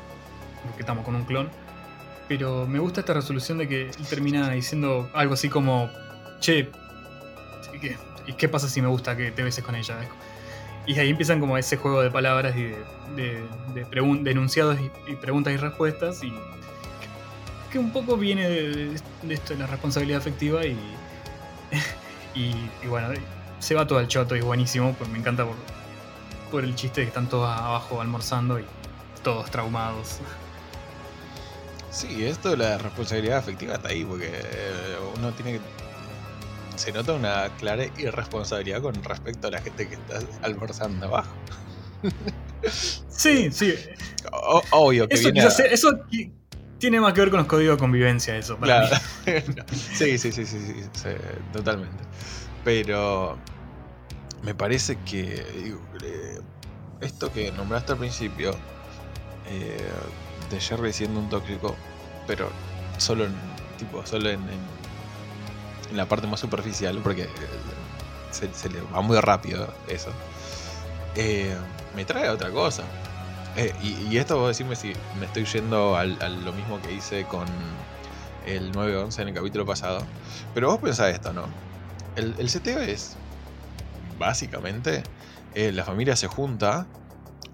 [0.64, 1.50] porque estamos con un clon.
[2.30, 5.90] Pero me gusta esta resolución de que él termina diciendo algo así como:
[6.44, 6.70] Che,
[7.74, 9.96] ¿y qué, y qué pasa si me gusta que te beses con ella?
[10.86, 12.78] Y ahí empiezan como ese juego de palabras y de,
[13.16, 16.22] de, de pregun- de enunciados y, y preguntas y respuestas.
[16.22, 16.34] Y
[17.72, 20.78] que un poco viene de, de esto de la responsabilidad afectiva y,
[22.36, 22.54] y,
[22.84, 23.08] y bueno,
[23.60, 25.56] se va todo al choto y es buenísimo, pues me encanta por,
[26.52, 28.66] por el chiste de que están todos abajo almorzando y
[29.24, 30.18] todos traumados.
[31.90, 35.60] Sí, esto de la responsabilidad afectiva está ahí, porque eh, uno tiene que.
[36.76, 41.32] Se nota una clara irresponsabilidad con respecto a la gente que está almorzando abajo.
[43.10, 43.74] Sí, sí.
[44.32, 45.40] O- obvio que Eso, viene.
[45.42, 46.00] quizás a- sea- eso
[46.80, 48.58] tiene más que ver con los códigos de convivencia, eso.
[48.58, 49.04] Para Claro.
[49.26, 49.34] mí.
[49.94, 51.10] sí, sí, sí, sí, sí, sí,
[51.52, 52.04] totalmente.
[52.64, 53.38] Pero
[54.44, 56.40] me parece que digo, eh,
[57.02, 58.52] esto que nombraste al principio,
[59.50, 59.78] eh,
[60.50, 61.76] de Jerry siendo un tóxico,
[62.26, 62.50] pero
[62.98, 63.34] solo en,
[63.78, 64.73] tipo, solo en, en-
[65.90, 67.30] en la parte más superficial, porque eh,
[68.32, 70.10] se, se le va muy rápido eso,
[71.16, 71.56] eh,
[71.96, 72.84] me trae a otra cosa.
[73.56, 76.92] Eh, y, y esto vos decirme si me estoy yendo al, a lo mismo que
[76.92, 77.46] hice con
[78.46, 80.04] el 9-11 en el capítulo pasado.
[80.54, 81.46] Pero vos pensás esto, ¿no?
[82.16, 83.16] El, el seteo es,
[84.18, 85.04] básicamente,
[85.56, 86.88] eh, la familia se junta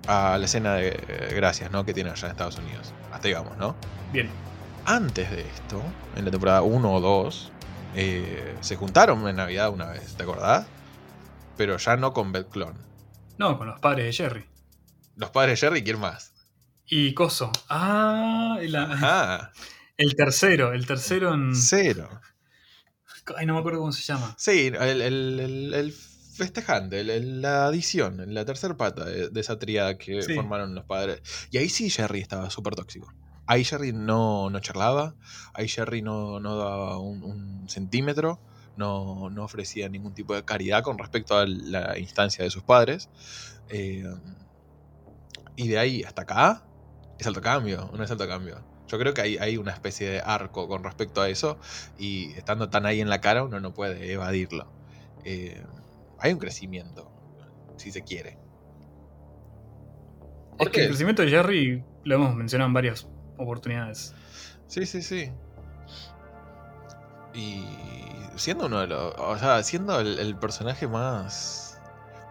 [0.08, 1.86] a la escena de eh, gracias, ¿no?
[1.86, 2.94] Que tiene allá en Estados Unidos.
[3.12, 3.76] Hasta digamos, ¿no?
[4.14, 4.30] Bien.
[4.86, 5.82] Antes de esto,
[6.16, 7.52] en la temporada 1 o 2,
[7.96, 10.68] eh, se juntaron en Navidad una vez, ¿te acordás?
[11.58, 12.76] Pero ya no con Beth Clon.
[13.38, 14.46] No, con los padres de Jerry.
[15.16, 16.34] Los padres de Jerry, ¿quién más?
[16.86, 17.52] Y Coso.
[17.70, 19.52] Ah, la- Ah,
[19.98, 20.74] el tercero.
[20.74, 21.56] El tercero en.
[21.56, 22.10] cero.
[23.38, 24.34] Ay, no me acuerdo cómo se llama.
[24.40, 29.98] Sí, el, el- el- el festejante, la adición, la tercera pata de, de esa tríada
[29.98, 30.34] que Sí.
[30.36, 31.22] formaron los padres.
[31.52, 33.14] Y ahí sí Jerry estaba súper tóxico.
[33.50, 35.16] Ahí Jerry no, no charlaba,
[35.56, 38.40] ahí Jerry no, no daba un, un centímetro,
[38.78, 43.10] no, no ofrecía ningún tipo de caridad con respecto a la instancia de sus padres.
[43.70, 44.04] Eh,
[45.56, 46.64] y de ahí hasta acá
[47.18, 48.64] es alto cambio, no es alto cambio.
[48.88, 51.58] Yo creo que hay, hay una especie de arco con respecto a eso
[51.98, 54.72] y estando tan ahí en la cara uno no puede evadirlo.
[55.26, 55.66] Eh,
[56.20, 57.12] hay un crecimiento,
[57.78, 58.38] si se quiere.
[60.52, 63.08] Es ¿Por que el crecimiento de Jerry lo hemos mencionado en varias
[63.40, 64.14] oportunidades.
[64.68, 65.32] Sí, sí, sí.
[67.34, 67.64] Y
[68.36, 69.14] siendo uno de los.
[69.18, 71.66] O sea, siendo el, personaje más.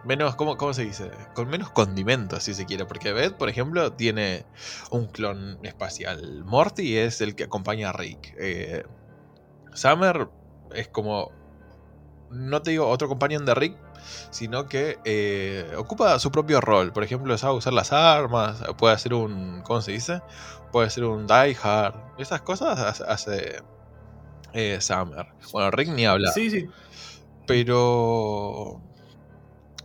[0.05, 1.11] Menos, ¿cómo, ¿cómo se dice?
[1.33, 2.85] Con menos condimentos, si se quiere.
[2.85, 4.45] Porque Beth, por ejemplo, tiene
[4.91, 6.43] un clon espacial.
[6.45, 8.33] Morty es el que acompaña a Rick.
[8.39, 8.83] Eh,
[9.73, 10.29] Summer
[10.73, 11.31] es como.
[12.31, 13.75] No te digo otro compañero de Rick,
[14.29, 16.93] sino que eh, ocupa su propio rol.
[16.93, 19.61] Por ejemplo, sabe usar las armas, puede hacer un.
[19.63, 20.21] ¿Cómo se dice?
[20.71, 21.95] Puede ser un Die Hard.
[22.17, 23.61] Esas cosas hace,
[24.53, 25.25] eh, Summer.
[25.51, 26.31] Bueno, Rick ni habla.
[26.31, 26.67] Sí, sí.
[27.47, 28.79] Pero.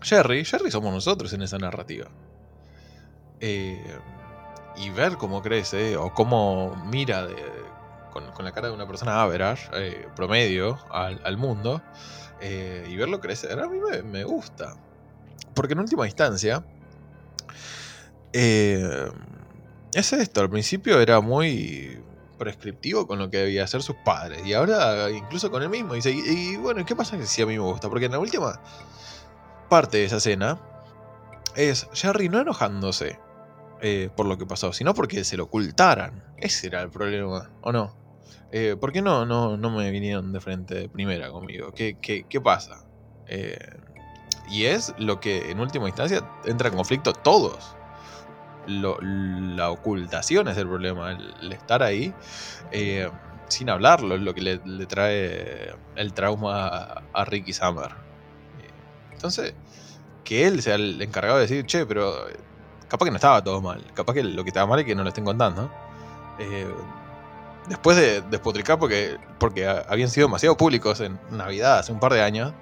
[0.03, 2.09] Jerry, Jerry somos nosotros en esa narrativa.
[3.40, 3.99] Eh,
[4.77, 7.64] y ver cómo crece o cómo mira de-
[8.12, 11.83] con, con la cara de una persona average, eh, promedio, al, al mundo,
[12.40, 14.75] y verlo crecer, a mí me, me gusta.
[15.55, 16.64] Porque en última instancia,
[18.33, 19.09] eh,
[20.00, 21.98] es esto, al principio era muy
[22.38, 26.11] prescriptivo con lo que debía hacer sus padres, y ahora incluso con él mismo, dice,
[26.11, 27.88] y, y bueno, ¿y ¿qué pasa si a mí me gusta?
[27.88, 28.61] Porque en la última
[29.68, 30.61] parte de esa escena
[31.57, 33.18] es Jerry no enojándose
[33.80, 36.24] eh, por lo que pasó, sino porque se lo ocultaran.
[36.38, 37.94] Ese era el problema, ¿o no?
[38.50, 41.72] Eh, ¿Por qué no, no, no me vinieron de frente de primera conmigo?
[41.72, 42.85] ¿Qué, qué, qué pasa?
[43.26, 43.59] Eh,
[44.48, 47.76] y es lo que en última instancia entra en conflicto todos.
[48.66, 52.14] Lo- la ocultación es el problema, el, estar ahí
[52.70, 53.11] eh,
[53.48, 56.68] sin hablarlo es lo que le, trae el trauma
[57.12, 57.90] a, Ricky Summer.
[58.61, 58.70] Eh,
[59.12, 59.55] Entonces,
[60.24, 62.37] que él sea el encargado de decir, che, pero eh,
[62.88, 65.03] capaz que no estaba todo mal, capaz que lo que estaba mal es que no
[65.03, 65.70] lo estén contando.
[67.68, 72.22] Después de despotricar porque, porque habían sido demasiado públicos en Navidad hace un par de
[72.22, 72.53] años,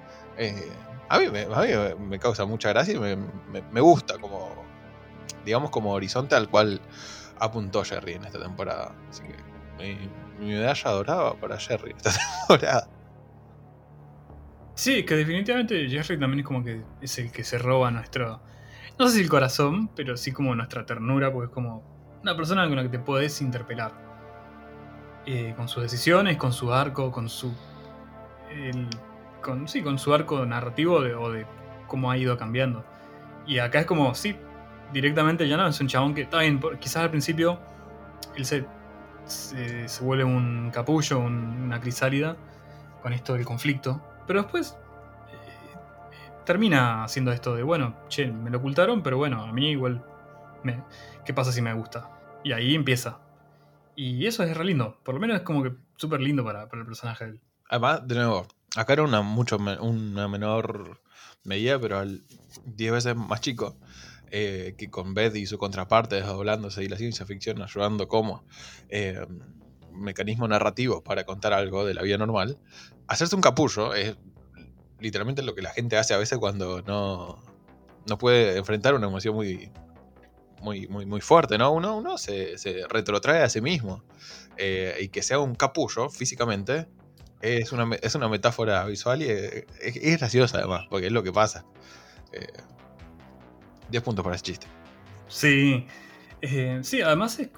[1.09, 4.62] a mí, me, a mí me- causa mucha gracia y me- me gusta como,
[5.45, 6.81] digamos, como horizonte al cual
[7.39, 8.93] apuntó Jerry en esta temporada.
[9.09, 9.35] Así que
[9.77, 10.09] mi,
[10.45, 12.11] mi medalla dorada para Jerry esta
[12.47, 12.87] temporada.
[14.75, 18.41] Sí, que definitivamente Jerry también es como que es el que se roba nuestro.
[18.97, 21.83] No sé si el corazón, pero sí como nuestra ternura, porque es como
[22.21, 23.91] una persona con la que te puedes interpelar.
[25.25, 27.53] Eh, con sus decisiones, con su arco, con su.
[29.41, 31.45] con, sí, con su arco narrativo de- o de
[31.87, 32.83] cómo ha ido cambiando.
[33.45, 34.35] Y acá es como, sí,
[34.93, 37.59] directamente ya no, es un chabón que está bien, quizás al principio
[38.35, 38.65] él se,
[39.25, 42.37] se, vuelve un capullo, un- una crisálida
[43.01, 44.77] con esto del conflicto, pero después
[45.31, 45.75] eh,
[46.45, 50.03] termina haciendo esto de, bueno, che, me lo ocultaron, pero bueno, a mí igual,
[50.63, 50.81] me,
[51.25, 52.09] ¿qué pasa si me gusta?
[52.43, 53.19] Y ahí empieza.
[53.95, 54.97] Y eso es re lindo.
[55.03, 57.41] Por lo menos es como que súper lindo para, para el personaje de él.
[57.69, 60.99] Además, de nuevo, acá era una mucho una menor
[61.43, 62.23] medida, pero al
[62.65, 63.75] 10 veces más chico.
[64.35, 68.43] Eh, que con Beth y su contraparte desdoblándose y la ciencia ficción ayudando como
[68.89, 69.23] eh,
[69.91, 72.57] mecanismo narrativo para contar algo de la vida normal.
[73.05, 74.17] Hacerse un capullo es
[74.99, 77.43] literalmente lo que la gente hace a veces cuando no,
[78.07, 79.69] no puede enfrentar una emoción muy,
[80.63, 81.71] muy, muy, muy fuerte, ¿no?
[81.71, 82.55] Uno, uno se,
[82.89, 84.03] retrotrae a sí mismo.
[84.57, 86.87] Eh, y que sea un capullo físicamente
[87.39, 91.31] es una, es una metáfora visual y es, es graciosa además, porque es lo que
[91.31, 91.65] pasa.
[92.31, 92.47] Eh,
[93.93, 94.65] 10 puntos para ese chiste.
[95.27, 95.85] Sí.
[96.41, 97.49] Eh, sí, además es,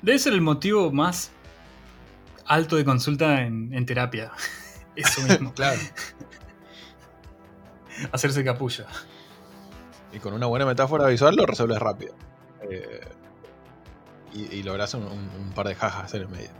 [0.00, 1.30] debe ser el motivo más
[2.46, 4.32] alto de consulta en, en terapia.
[4.96, 5.52] Eso mismo.
[5.54, 5.78] Claro.
[8.12, 8.84] Hacerse capullo.
[10.12, 12.14] Y con una buena metáfora visual lo resuelves rápido.
[12.70, 13.00] Eh,
[14.34, 16.50] y, y logras un, un- un par de jajas en el medio.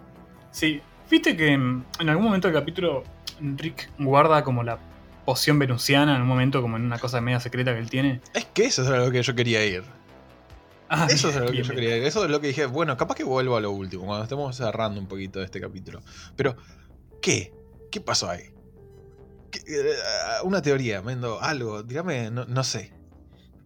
[0.51, 0.81] Sí.
[1.11, 3.05] Viste que en algún momento del capítulo
[3.41, 4.79] Rick guarda como la
[5.27, 8.23] poción venusiana en un momento como en una cosa media secreta que él tiene.
[8.33, 9.85] Es que eso es a lo que yo quería ir.
[10.89, 11.75] Ah, Eso es a lo que yo bien.
[11.75, 12.05] quería ir.
[12.05, 14.99] Eso es lo que dije, bueno, capaz que vuelvo a lo último, cuando estemos cerrando
[15.01, 16.01] un poquito de este capítulo.
[16.37, 16.57] Pero,
[17.21, 17.53] ¿qué?
[17.91, 18.45] ¿Qué pasó ahí?
[19.51, 19.95] ¿Qué- eh,
[20.45, 22.93] una teoría, Mendo, algo, dígame, no, no sé.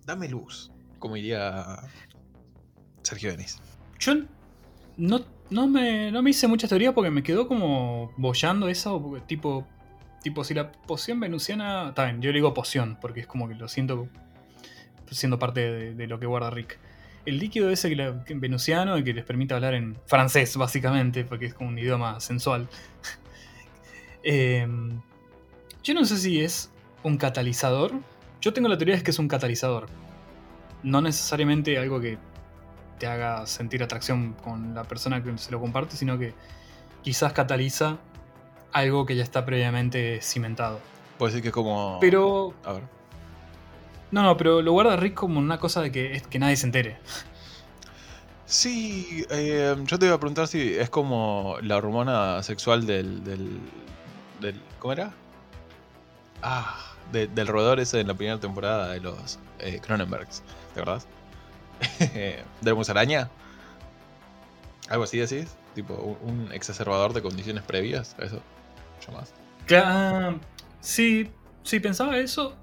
[0.07, 1.81] Dame luz, como diría
[3.03, 3.59] Sergio Denis.
[3.99, 4.14] Yo
[4.96, 5.20] no,
[5.51, 9.66] no, me, no me hice mucha teoría porque me quedó como bollando eso, tipo,
[10.22, 13.54] tipo si la poción venusiana, está bien, yo le digo poción porque es como que
[13.54, 14.09] lo siento
[15.11, 16.78] siendo parte de, lo que guarda Rick.
[17.26, 21.46] El líquido ese que la- venusiano y que les permite hablar en francés, básicamente, porque
[21.46, 22.68] es como un idioma sensual.
[24.22, 25.00] Em,
[25.83, 26.70] yo no sé si es
[27.02, 27.92] un catalizador.
[28.42, 29.87] Yo tengo la teoría de que es un catalizador.
[30.83, 32.18] No necesariamente algo que
[32.98, 36.35] te haga sentir atracción con la persona que se lo comparte, sino que
[37.02, 37.96] quizás cataliza
[38.72, 40.80] algo que ya está previamente cimentado.
[41.18, 41.98] Puede decir que es como.
[42.00, 42.83] Pero, A ver.
[44.11, 46.66] no, no, pero lo guarda Rick como una cosa de que, es que nadie se
[46.66, 46.98] entere.
[48.46, 53.22] Sí, eh, yo te iba a preguntar si es como la hormona sexual del.
[53.22, 53.61] del,
[54.40, 55.12] del- ¿Cómo era?
[56.42, 56.76] Ah,
[57.12, 60.42] de- del roedor ese en la primera temporada de los eh, Cronenbergs,
[60.74, 61.06] ¿te acordás?
[62.00, 63.28] de la musaraña.
[64.88, 68.22] Algo así decís, tipo un, un exacerbador de condiciones previas, a
[69.01, 69.35] eso llamás.
[69.67, 70.39] Cla-
[70.81, 71.31] sí,
[71.63, 72.57] sí, pensaba eso.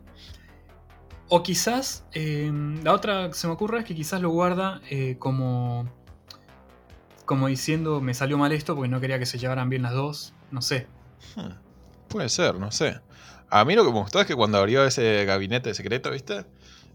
[1.30, 2.50] O quizás, eh,
[2.84, 5.90] la otra que se me ocurre es que quizás lo guarda eh, como,
[7.26, 10.34] como diciendo, me salió mal esto porque no quería que se llevaran bien las dos.
[10.52, 10.88] No sé.
[11.36, 11.52] Hmm,
[12.08, 13.00] Puede ser, no sé.
[13.50, 16.46] A mí lo que me gustó es que cuando abrió ese gabinete secreto, ¿viste?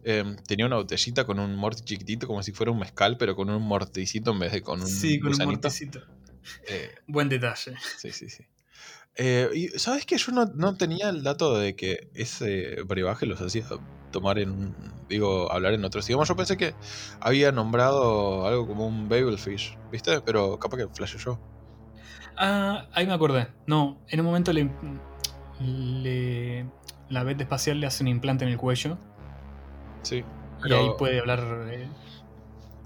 [0.05, 3.51] Em, tenía una botellita con un morty chiquitito, como si fuera un mezcal, pero con
[3.51, 6.01] un morticito en vez de con un sí, con un mortecito.
[6.67, 7.77] Eh, Buen detalle.
[7.99, 8.45] sí, sí, sí.
[9.17, 13.41] Eh, y sabes que yo no, no tenía el dato de que ese brebaje los
[13.41, 13.65] hacía
[14.11, 14.75] tomar en
[15.09, 16.29] digo, hablar en otros idiomas.
[16.29, 16.75] Yo pensé que
[17.21, 20.21] había nombrado algo como un babelfish, ¿viste?
[20.23, 21.39] Pero capaz que flashe yo.
[22.39, 23.49] Ah, ahí me acordé.
[23.67, 24.71] No, en un momento le,
[25.61, 26.67] le-
[27.11, 28.97] la beta espacial le hace un implante en el cuello
[30.03, 30.17] Sí.
[30.19, 30.25] y
[30.63, 31.41] Pero- ahí puede hablar.
[31.71, 31.87] eh,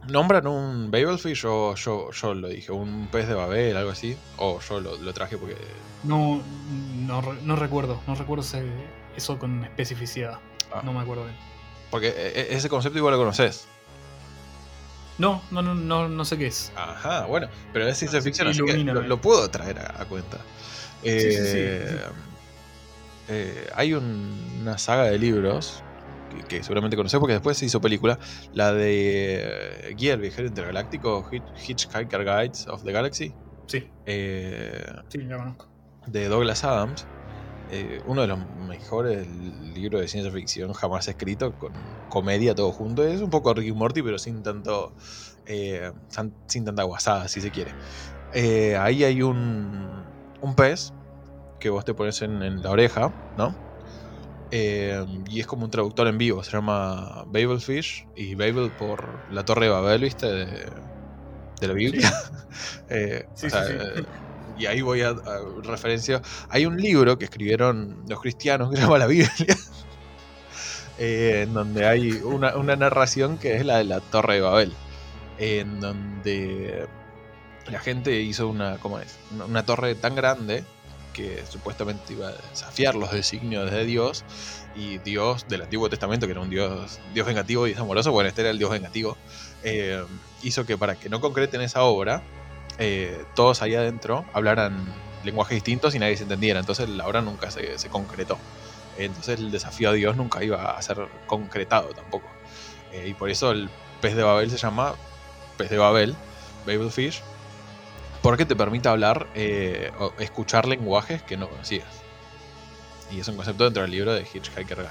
[0.08, 2.70] ¿Nombran un babelfish o yo, yo lo dije?
[2.72, 4.16] ¿Un pez de Babel, algo así?
[4.36, 5.56] O yo lo, lo traje porque...
[6.04, 6.40] no,
[7.06, 8.64] no, no recuerdo, no recuerdo ese-
[9.16, 10.38] eso con especificidad.
[10.72, 10.82] Ah.
[10.84, 11.36] No me acuerdo bien.
[11.90, 13.66] Porque e- e- ese concepto igual lo conoces.
[15.18, 16.70] No, no, no, no, no sé qué es.
[16.76, 19.00] Ajá, bueno, pero es ciencia ficción, así que Ilumíname.
[19.02, 20.36] lo, lo puedo traer a, a cuenta.
[21.02, 21.38] Sí, sí, sí.
[21.58, 22.00] Eh,
[23.28, 25.82] eh, hay un- una saga de libros
[26.44, 28.18] que, seguramente conoces porque después se hizo película,
[28.52, 29.42] la de
[29.90, 33.36] eh, Guía del Viajero Intergaláctico, Hitch- Hitchhiker Guides of the Galaxy,
[33.68, 35.68] Sí, eh, sí, la conozco.
[36.06, 37.08] de Douglas Adams.
[37.68, 41.72] eh, uno de los mejores libros de ciencia ficción jamás escrito, con
[42.08, 43.02] comedia todo junto.
[43.04, 44.94] Es un poco Ricky Morty, pero sin tanto.
[45.46, 45.92] eh,
[46.48, 47.74] sin tanta guasada, si se quiere.
[48.32, 50.06] Eh, ahí hay un,
[50.40, 50.92] un pez
[51.60, 53.56] que vos te pones en, en la oreja, ¿no?
[54.50, 59.44] Eh, y es como un traductor en vivo, se llama Babelfish, y Babel por la
[59.44, 60.26] Torre de Babel, ¿viste?
[60.26, 60.70] De,
[61.60, 62.12] de la Biblia.
[62.88, 64.00] Eh, Sí, o sea, sí, sí.
[64.00, 64.04] eh,
[64.54, 66.22] y ahí voy a, a referencia.
[66.48, 69.30] Hay un libro que escribieron los cristianos que se llama la Biblia.
[70.96, 74.78] eh, en donde hay una, una narración que es la de la Torre de Babel.
[75.36, 76.88] En donde
[77.66, 79.24] la gente hizo una, ¿cómo es?
[79.30, 80.70] Una, una torre tan grande
[81.16, 84.24] que supuestamente iba a desafiar los designios de Dios.
[84.74, 88.42] Y Dios del Antiguo Testamento, que era un Dios, Dios vengativo y amoroso, bueno, este
[88.42, 89.16] era el Dios vengativo,
[89.64, 90.04] eh,
[90.42, 92.22] hizo que para que no concreten esa obra,
[92.78, 94.84] eh, todos ahí adentro hablaran
[95.24, 96.60] lenguajes distintos y nadie se entendiera.
[96.60, 98.36] Entonces la obra nunca se, concretó.
[98.98, 102.28] Entonces el desafío a Dios nunca iba a ser concretado tampoco.
[102.92, 103.70] Eh, y por eso el
[104.02, 104.94] pez de Babel se llama
[105.56, 106.14] pez de Babel,
[106.66, 107.22] Babelfish,
[108.26, 111.86] porque te permite hablar eh, o escuchar lenguajes que no conocías.
[113.12, 114.88] Y es un concepto dentro del libro de Hitchhiker Guide.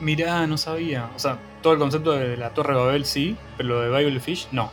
[0.00, 1.10] Mirá, no sabía.
[1.14, 4.20] O sea, todo el concepto de la Torre de Babel sí, pero lo de Bible
[4.20, 4.72] Fish no.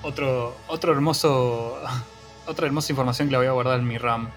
[0.00, 1.78] Otro, otro hermoso.
[2.48, 4.30] Otra hermosa información que la voy a guardar en mi RAM.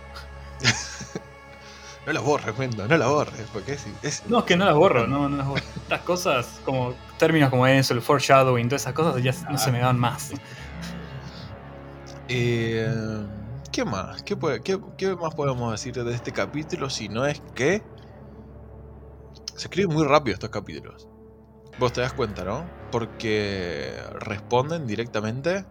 [2.05, 4.73] No la borres, Mendo, no la borres, porque es, es- No, es que no las
[4.73, 5.61] borro, no, no las borro.
[5.75, 9.77] Estas cosas, como términos como eso, el foreshadowing, todas esas cosas ya no se me
[9.79, 10.31] dan más.
[12.29, 12.87] Eh,
[13.71, 14.21] ¿Qué más?
[14.23, 17.81] ¿Qué, puede- qué- qué más podemos decir de este capítulo si no es que
[19.55, 21.07] se escriben muy rápido estos capítulos?
[21.79, 22.65] Vos te das cuenta, ¿no?
[22.91, 25.65] Porque responden directamente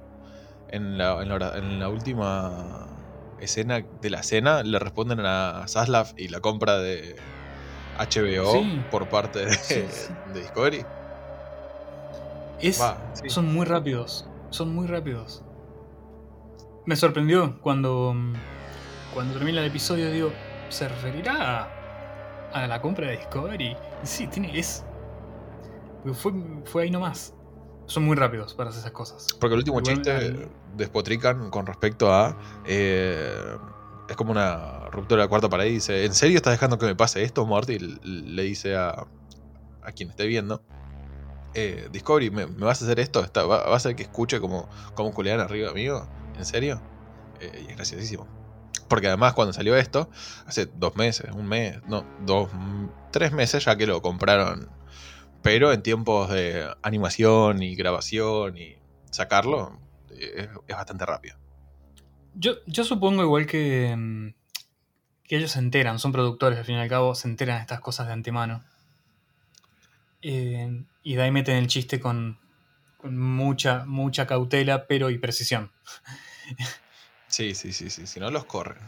[0.68, 2.86] en la, en la hora- en la última
[3.40, 7.16] escena de la cena, le responden a Zaslav y la compra de
[7.98, 8.82] HBO Sí.
[8.90, 10.14] por parte de, Sí, sí.
[10.32, 10.84] de Discovery.
[12.60, 13.30] Es, Va, sí.
[13.30, 15.42] Son muy rápidos, son muy rápidos.
[16.88, 18.16] Me sorprendió cuando,
[19.12, 20.32] cuando termina el episodio, digo,
[20.70, 21.70] ¿se referirá a,
[22.50, 23.76] a la compra de Discovery?
[24.02, 24.82] Y sí, tiene, es...
[26.02, 26.32] porque Fue,
[26.64, 27.34] fue ahí nomás.
[27.88, 29.26] Son muy rápidos para hacer esas cosas.
[29.38, 32.34] Porque el último Igual, chiste al- despotrican con respecto a.
[32.64, 33.58] eh,
[34.08, 36.86] es como una ruptura de la cuarta pared y dice: ¿En serio estás dejando que
[36.86, 37.74] me pase esto, Morty?
[37.74, 39.06] L- Le dice a,
[39.82, 40.62] a quien esté viendo:
[41.52, 43.22] eh, Discovery, ¿me, me vas a hacer esto?
[43.22, 46.08] Está- ¿Va, va a hacer que escuche como, como culean arriba, amigo?
[46.38, 46.80] ¿En serio?
[47.40, 48.26] Eh, y es graciosísimo.
[48.88, 50.08] Porque además, cuando salió esto,
[50.46, 52.48] hace dos meses, un mes, no, dos,
[53.10, 54.70] tres meses ya que lo compraron.
[55.42, 58.76] Pero en tiempos de animación y grabación y
[59.10, 59.78] sacarlo,
[60.10, 61.36] eh, es, es bastante rápido.
[62.34, 64.28] Yo, yo supongo igual que, mm,
[65.24, 67.80] que ellos se enteran, son productores al fin y al cabo, se enteran de estas
[67.80, 68.64] cosas de antemano.
[70.22, 72.38] Eh, y de ahí meten el chiste con,
[72.96, 75.70] con mucha, mucha cautela, pero y precisión.
[77.28, 78.06] Sí, sí, sí, sí.
[78.06, 78.78] Si no, los corren.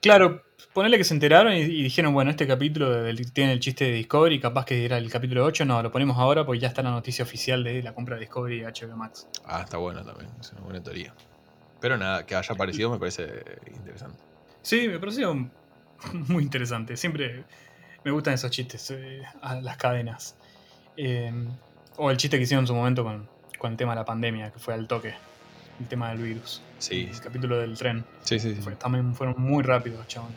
[0.00, 0.42] Claro,
[0.72, 3.92] ponerle que se enteraron y, y dijeron, bueno, este capítulo del- tiene el chiste de
[3.92, 6.90] Discovery, capaz que era el capítulo 8, no, lo ponemos ahora porque ya está la
[6.90, 9.26] noticia oficial de la compra de Discovery y HBO Max.
[9.44, 10.30] Ah, está bueno también.
[10.40, 11.14] Es una buena teoría.
[11.80, 13.42] Pero nada, que haya aparecido me parece
[13.74, 14.18] interesante.
[14.62, 15.34] Sí, me pareció
[16.12, 16.96] muy interesante.
[16.96, 17.44] Siempre
[18.04, 20.34] me gustan esos chistes eh, a las cadenas.
[20.96, 21.32] Eh,
[21.96, 24.50] o el chiste que hicieron en su momento con, con el tema de la pandemia,
[24.50, 25.14] que fue al toque.
[25.80, 26.60] El tema del virus.
[26.78, 28.04] Sí, El capítulo del tren.
[28.22, 28.54] sí, sí.
[28.54, 28.60] sí.
[28.62, 30.30] Fue- también fueron muy rápidos, chabón.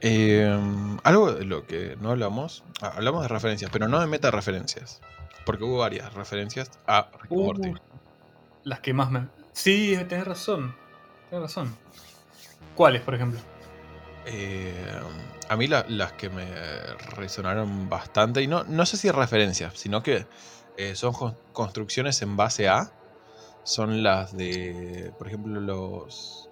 [0.00, 4.30] Eh, algo de lo que no hablamos, ah, hablamos de referencias, pero no de meta
[4.30, 5.00] referencias.
[5.44, 7.72] Porque hubo varias referencias a Rick Uh, Morty.
[8.64, 9.26] las que más me.
[9.52, 10.74] Sí, tenés razón.
[11.30, 11.74] Tenés razón.
[12.74, 13.40] ¿Cuáles, por ejemplo?
[14.26, 14.74] Eh,
[15.48, 16.46] a mí la- las que me
[17.16, 20.26] resonaron bastante, y no, no sé si referencias, sino que
[20.76, 22.90] eh, son con- construcciones en base a,
[23.66, 26.48] son las de, por ejemplo, los...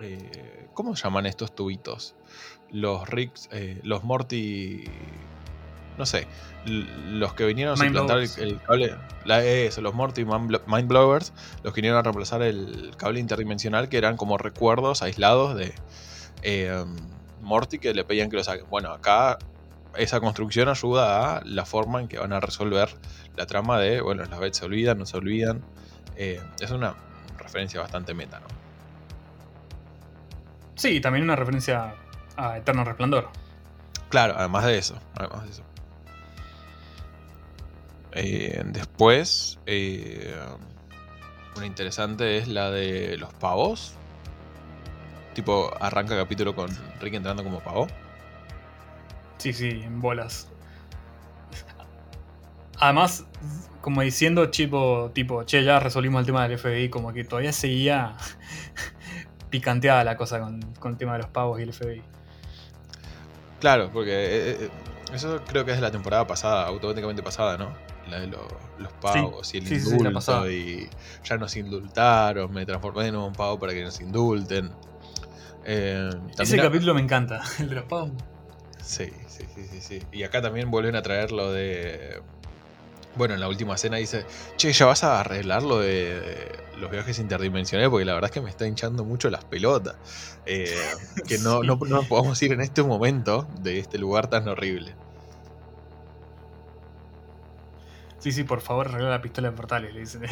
[0.00, 2.14] eh, ¿Cómo llaman estos tubitos?
[2.70, 4.84] Los Ricks, eh, los Morty...
[5.98, 6.26] No sé,
[6.64, 8.96] los que vinieron a suplantar el, cable...
[9.24, 11.32] La, eso, los Morty Mind Blo- Mind Blowers,
[11.62, 15.74] los que vinieron a reemplazar el cable interdimensional, que eran como recuerdos aislados de,
[16.42, 16.84] eh,
[17.40, 18.68] Morty que le pedían que lo saquen.
[18.70, 19.38] Bueno, acá
[19.96, 22.88] esa construcción ayuda a la forma en que van a resolver
[23.36, 25.62] la trama de, bueno, las veces se olvidan, no se olvidan.
[26.16, 26.94] Eh, es una
[27.38, 28.46] referencia bastante meta, ¿no?
[30.74, 31.94] Sí, también una referencia
[32.36, 33.30] a Eterno Resplandor.
[34.08, 34.98] Claro, además de eso.
[35.14, 35.62] Además de eso.
[38.12, 40.34] Eh, después, eh,
[41.56, 43.94] una interesante es la de los pavos.
[45.34, 46.68] Tipo, arranca el capítulo con
[47.00, 47.86] Rick entrando como pavo.
[49.38, 50.48] Sí, sí, en bolas.
[52.82, 53.24] Además,
[53.80, 58.16] como diciendo, tipo, tipo, che, ya resolvimos el tema del FBI, como que todavía seguía
[59.50, 62.02] picanteada la cosa con, con el tema de los pavos y el FBI.
[63.60, 64.70] Claro, porque eh, eh,
[65.14, 67.72] eso creo que es de la temporada pasada, automáticamente pasada, ¿no?
[68.08, 70.50] La de lo- los pavos y el sí, sí, sí, indulto pasada.
[70.50, 70.90] y
[71.22, 74.72] ya nos indultaron, me transformé en un pavo para que nos indulten.
[75.64, 78.10] Eh, Ese capítulo me encanta, el de los pavos.
[78.82, 80.02] Sí, sí, sí, sí, sí.
[80.10, 82.20] Y acá también vuelven a traer lo de...
[83.14, 84.24] Bueno, en la última escena dice,
[84.56, 88.40] che, ya vas a arreglar lo de los viajes interdimensionales porque la verdad es que
[88.40, 89.96] me está hinchando mucho las pelotas.
[90.46, 90.74] Eh,
[91.28, 94.94] que no, no, no nos podamos ir en este momento de este lugar tan horrible.
[98.18, 100.22] Sí, sí, por favor, arregla la pistola de portales, le dicen.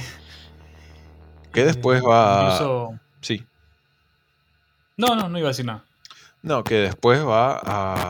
[1.52, 2.52] Que Eh, después va.
[2.52, 3.00] Incluso...
[3.20, 3.44] Sí.
[4.96, 5.84] No, no, no iba a decir nada.
[6.42, 7.58] No, que después va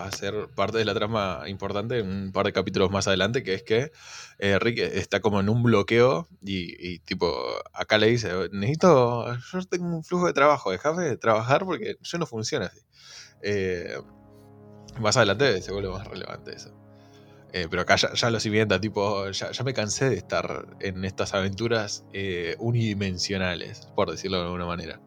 [0.05, 3.55] a ser parte de la trama importante en un par de capítulos más adelante, que
[3.55, 3.91] es que
[4.39, 7.35] eh, Rick está como en un bloqueo y, y tipo,
[7.73, 12.19] acá le dice, necesito, yo tengo un flujo de trabajo, déjame de trabajar porque yo
[12.19, 12.79] no funciona así.
[13.43, 13.99] Eh,
[15.01, 16.71] más adelante se vuelve más relevante eso.
[17.53, 21.05] Eh, pero acá ya, ya lo siguiente, tipo, ya, ya me cansé de estar en
[21.05, 25.01] estas aventuras eh, unidimensionales, por decirlo de alguna manera.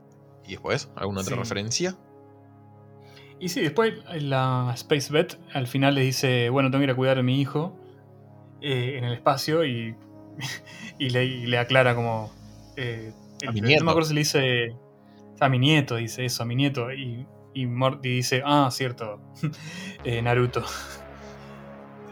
[0.46, 0.90] ¿Y después?
[0.98, 1.40] ¿Alguna otra Sí.
[1.40, 1.98] referencia?
[3.44, 6.96] Y sí, después la Space Vet al final le dice, bueno, tengo que ir a
[6.96, 7.76] cuidar a mi hijo
[8.62, 9.96] eh, en el espacio y,
[10.98, 12.32] y, le, y le aclara como...
[12.78, 13.12] eh,
[13.46, 13.84] A mi no nieto.
[13.84, 14.76] me acuerdo si le dice...
[15.42, 16.94] A mi nieto, dice eso, a mi nieto.
[16.94, 19.20] Y, y Morty dice, ah, cierto,
[20.06, 20.64] eh, Naruto.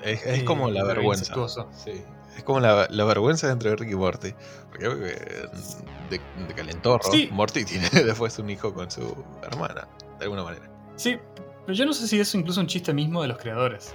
[0.03, 1.33] Es, es Eh, como la vergüenza.
[1.71, 1.93] Sí.
[2.35, 4.33] Es como la, la vergüenza dentro de Ricky y Morty.
[4.69, 7.29] Porque de, de calentorro, Sí.
[7.31, 9.87] Morty tiene después un hijo con su hermana,
[10.19, 10.70] de alguna manera.
[11.01, 11.17] Sí,
[11.65, 13.91] pero yo no sé si eso incluso un chiste mismo de los creadores.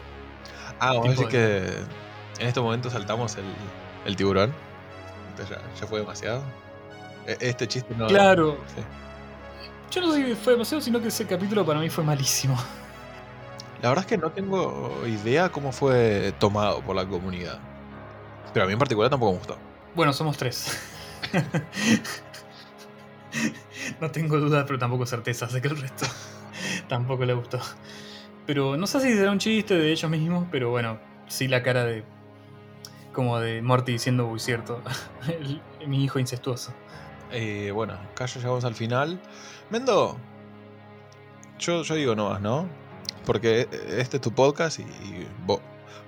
[0.81, 1.59] Ah, vamos a decir que
[2.41, 3.45] en este momento saltamos el,
[4.07, 4.53] el tiburón.
[5.39, 6.43] Esto ya, ya fue demasiado.
[7.29, 8.09] E- Este chiste no.
[8.09, 8.59] Claro.
[8.75, 8.83] Sí.
[9.93, 12.57] Yo no sé si fue demasiado, sino que ese capítulo para mí fue malísimo.
[13.83, 17.61] La verdad es que no tengo idea cómo fue tomado por la comunidad.
[18.53, 19.57] Pero a mí en particular tampoco me gustó.
[19.95, 20.77] Bueno, somos tres.
[24.01, 26.05] no tengo dudas, pero tampoco certezas de que el resto
[26.89, 27.61] tampoco le gustó.
[28.47, 31.85] Pero no sé si será un chiste de ellos mismos, pero bueno, sí la cara
[31.85, 32.05] de.
[33.13, 34.83] como de Morty diciendo, uy, cierto,
[35.87, 36.73] mi hijo incestuoso.
[37.33, 39.21] Eh, bueno, acá ya llegamos al final.
[39.71, 40.17] Mendo,
[41.59, 42.69] yo, yo digo no más, ¿no?
[43.25, 44.85] Porque este es tu podcast y,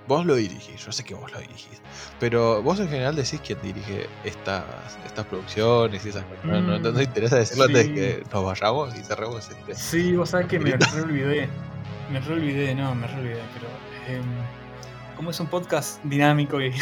[0.09, 0.83] vos lo dirigís.
[0.85, 1.81] Yo sé que vos lo dirigís.
[2.19, 4.65] Pero vos en general decís quién dirige estas,
[5.05, 6.43] estas producciones y esas cosas.
[6.43, 7.93] No, no- no te interesa decirlo antes de sí.
[7.95, 9.73] que nos vayamos y cerremos este.
[9.75, 11.47] Sí, vos sabés que me re olvidé.
[12.11, 14.17] Me re olvidé, no, me re olvidé, pero.
[14.17, 14.25] em,
[15.15, 16.73] como es un podcast dinámico y.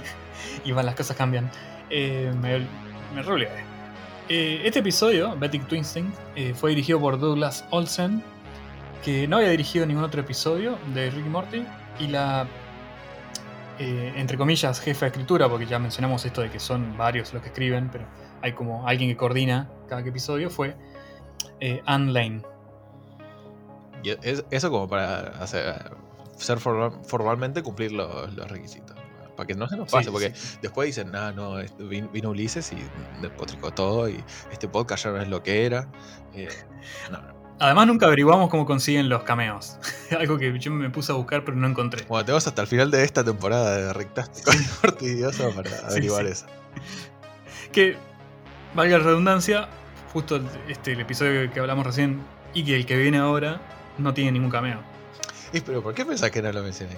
[0.64, 1.50] y van, las cosas cambian.
[1.90, 2.60] eh, me,
[3.14, 3.64] me re olvidé.
[4.28, 8.22] Eh, este episodio, Betty Twinsting, eh, fue dirigido por Douglas Olsen,
[9.04, 11.64] que no había dirigido ningún otro episodio de Ricky Morty.
[11.98, 12.46] Y la.
[13.80, 17.42] Eh, entre comillas, jefa de escritura, porque ya mencionamos esto de que son varios los
[17.42, 18.04] que escriben, pero
[18.42, 20.76] hay como alguien que coordina cada episodio, fue
[21.60, 22.42] eh, Anne Lane.
[24.02, 25.92] Y es- eso como para hacer,
[26.36, 28.96] ser formal- formalmente cumplir los, los requisitos.
[29.36, 30.58] Para que no se nos Sí, pase, porque sí.
[30.60, 32.76] después dicen, ah, no, vin- vino Ulises y
[33.22, 34.22] despotricó todo y
[34.52, 35.88] este podcast ya no es lo que era.
[36.34, 36.48] Eh,
[37.10, 37.39] no, no.
[37.60, 39.76] Además, nunca averiguamos cómo consiguen los cameos.
[40.18, 42.04] Algo que yo me puse a buscar, pero no encontré.
[42.08, 46.24] Bueno, te vas hasta el final de esta temporada de Rectaste con Ortidioso para averiguar
[46.24, 46.32] sí.
[46.32, 46.46] eso.
[47.70, 47.96] Que,
[48.74, 49.68] valga la redundancia,
[50.10, 52.22] justo este, el episodio que hablamos recién
[52.54, 53.60] y que el que viene ahora
[53.98, 54.80] no tiene ningún cameo.
[55.52, 56.94] Y, pero ¿por qué pensás que no lo mencioné?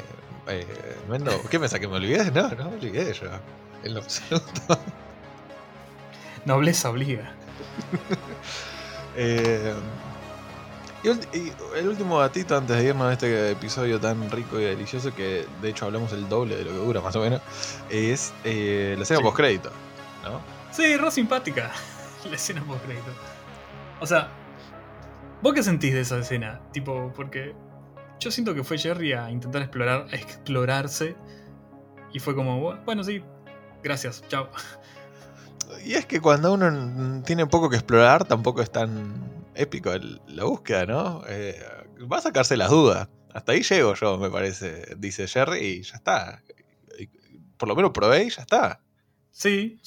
[0.47, 0.65] Eh,
[1.09, 2.31] Mendo, ¿qué pensás que me olvidé?
[2.31, 3.27] No, no me olvidé yo.
[3.83, 4.79] En lo absoluto.
[6.45, 7.33] Nobleza obliga.
[9.15, 9.75] Eh,
[11.05, 15.15] y, y el último datito antes de irnos a este episodio tan rico y delicioso
[15.15, 17.41] que de hecho hablamos el doble de lo que dura más o menos
[17.91, 19.25] es eh, la escena Sí.
[19.25, 19.71] post crédito,
[20.25, 20.41] ¿no?
[20.71, 21.71] Sí, re simpática.
[22.31, 23.11] La escena post crédito.
[24.01, 24.29] O sea,
[25.43, 26.61] ¿vos qué sentís de esa escena?
[26.73, 27.53] Tipo, porque
[28.21, 31.17] yo siento que fue Jerry a intentar explorar, a explorarse
[32.13, 33.23] y fue como, bueno, sí,
[33.83, 34.49] gracias, chao.
[35.85, 40.45] Y es que cuando uno tiene poco que explorar tampoco es tan épico el- la
[40.45, 41.23] búsqueda, ¿no?
[41.29, 41.61] Eh,
[42.11, 43.09] va a sacarse las dudas.
[43.35, 46.43] Hasta ahí llego yo, me parece, dice Jerry, y ya está.
[47.57, 48.81] Por lo menos probé y ya está.
[49.31, 49.81] Sí,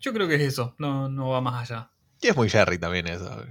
[0.00, 1.90] yo creo que es eso, no, no va más allá.
[2.20, 3.42] Y es muy Jerry también eso.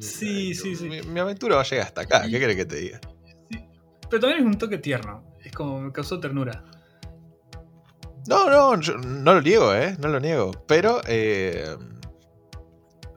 [0.00, 0.88] Sí, sí, sí.
[0.88, 3.00] Mi, mi aventura va a llegar hasta acá, ¿qué crees que te diga?
[4.08, 6.64] Pero también es un toque tierno, es como me causó ternura.
[8.26, 9.96] No, no, yo no lo niego, ¿eh?
[9.98, 10.52] No lo niego.
[10.66, 11.76] Pero eh,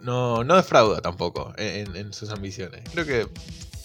[0.01, 2.81] no, no defrauda tampoco en, en sus ambiciones.
[2.91, 3.27] Creo que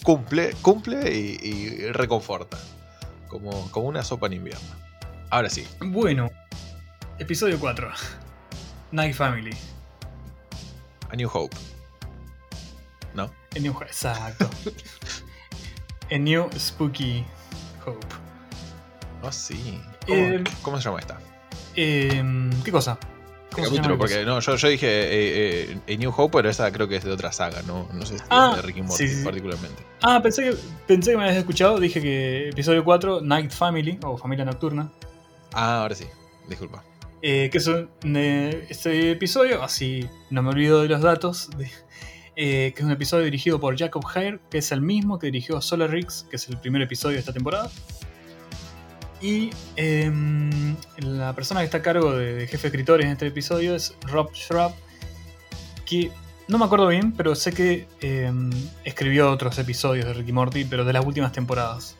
[0.03, 2.57] cumple, cumple y, y reconforta.
[3.27, 4.67] Como, como una sopa en invierno.
[5.29, 6.29] Ahora sí, Bueno,
[7.19, 7.91] episodio 4.
[8.91, 9.55] Night Family.
[11.09, 11.55] A New Hope.
[13.13, 13.23] ¿No?
[13.55, 14.49] A New Exacto.
[16.11, 17.25] A New Spooky
[17.85, 18.07] Hope.
[19.21, 19.81] Oh, sí.
[20.05, 21.19] ¿Cómo, Eh, cómo se llama esta?
[21.75, 22.97] Em, ¿Qué cosa?
[23.49, 26.13] Este ¿Cómo se llama capítulo, la porque no, yo, yo dije eh, eh, A New
[26.15, 28.57] Hope, pero esa creo que es de otra saga, no, no sé si Ah, es
[28.57, 29.23] de Ricky Morty sí, sí, sí.
[29.25, 29.83] particularmente.
[30.01, 31.79] Ah, pensé que, pensé que me habías escuchado.
[31.79, 34.91] Dije que episodio 4, Night Family, o Familia Nocturna.
[35.53, 36.05] Ah, ahora sí,
[36.47, 36.83] disculpa.
[37.23, 41.71] Eh, que es un- eh, este episodio, así no me olvido de los datos, de-
[42.35, 45.59] eh, que es un episodio dirigido por Jacob Hare, que es el mismo que dirigió
[45.61, 47.71] Solar Rix, que es el primer episodio de esta temporada.
[49.21, 53.27] Y em, la persona que está a cargo de, de jefe de escritores en este
[53.27, 54.73] episodio es Rob Schraub,
[55.85, 56.11] que
[56.47, 58.49] no me acuerdo bien, pero sé que em,
[58.85, 61.95] escribió otros episodios de Ricky Morty, pero de las últimas temporadas.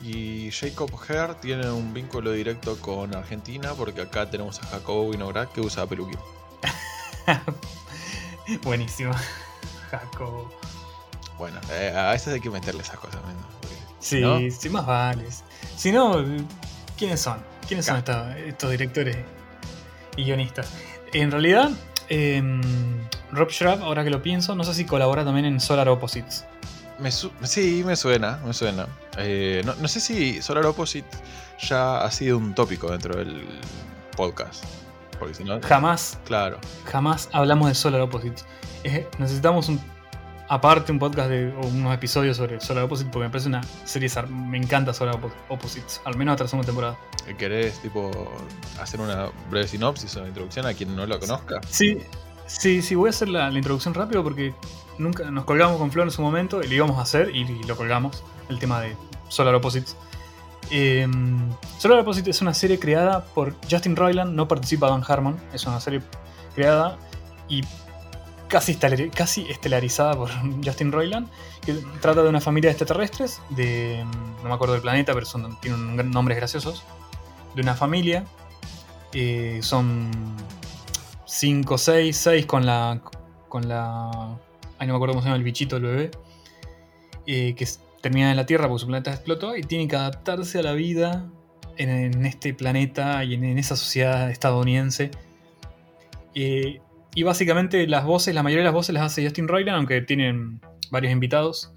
[0.00, 5.48] Y Jacob Hare tiene un vínculo directo con Argentina porque acá tenemos a Jacobo Winograd
[5.48, 6.18] que usa peluquín.
[8.62, 9.12] Buenísimo.
[9.90, 10.52] Jacob.
[11.36, 13.20] Bueno, eh, a veces hay que meterle esas cosas.
[13.98, 14.38] Sí, ¿no?
[14.50, 15.24] sí, más vale.
[15.78, 16.24] Si no,
[16.98, 17.38] ¿quiénes son?
[17.68, 18.02] ¿Quiénes son
[18.46, 19.16] estos directores
[20.16, 20.72] y guionistas?
[21.12, 21.70] En realidad,
[22.08, 22.60] em,
[23.30, 26.44] Rob Schraub, ahora que lo pienso, no sé si colabora también en Solar Opposites.
[26.98, 28.86] Me sí, me suena, me suena.
[29.18, 31.06] Eh, no, no sé si Solar Opposite
[31.60, 33.46] ya ha sido un tópico dentro del
[34.16, 34.64] podcast.
[35.16, 35.60] Porque si no.
[35.62, 36.58] Jamás, Claro.
[36.86, 38.44] jamás hablamos de Solar Opposites.
[38.82, 39.80] Eh, necesitamos un
[40.48, 44.10] aparte un podcast de, o unos episodios sobre Solar Opposites porque me parece una serie,
[44.28, 46.96] me encanta Solar Oppo- Opposites, al menos hasta la segunda temporada.
[47.36, 48.10] ¿Querés tipo
[48.80, 51.60] hacer una breve sinopsis o introducción a quien no lo conozca?
[51.68, 51.98] Sí,
[52.46, 54.54] sí, sí, voy a hacer la, la introducción rápido porque
[54.98, 57.76] nunca nos colgamos con Flor en su momento y lo íbamos a hacer y, lo
[57.76, 58.96] colgamos, el tema de
[59.28, 59.96] Solar Opposites.
[60.70, 61.06] Eh,
[61.78, 65.80] Solar Opposites es una serie creada por Justin Roiland, no participa Dan Harmon, es una
[65.80, 66.00] serie
[66.54, 66.96] creada
[67.48, 67.62] y
[68.48, 68.76] casi,
[69.14, 70.30] casi estelarizada por
[70.64, 71.28] Justin Roiland,
[71.64, 74.04] que trata de una familia de extraterrestres, de,
[74.42, 76.82] no me acuerdo del planeta, pero son, tienen nombres graciosos,
[77.54, 78.24] de una familia,
[79.12, 80.10] eh, son
[81.26, 83.00] 5, 6, 6 con la.
[83.48, 84.38] con la.
[84.78, 86.10] Ay, no me acuerdo cómo se llama el bichito del bebé.
[87.26, 87.66] eh, que
[88.00, 91.26] termina en la Tierra porque su planeta explotó y tienen que adaptarse a la vida
[91.76, 95.10] en, en este planeta y en, en esa sociedad estadounidense.
[96.34, 96.80] Eh,
[97.18, 100.60] y básicamente las voces, la mayoría de las voces las hace Justin Roiland, aunque tienen
[100.92, 101.72] varios invitados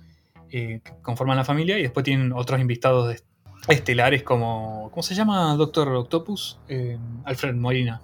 [0.52, 3.24] eh, que conforman la familia y después tienen otros invitados
[3.68, 4.92] estelares como.
[4.92, 6.60] ¿Cómo se llama Doctor Octopus?
[6.68, 8.04] Eh, Alfred Molina.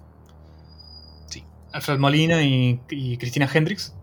[1.26, 1.44] Sí.
[1.72, 2.80] Alfred Molina y,
[3.20, 3.94] Cristina Hendricks.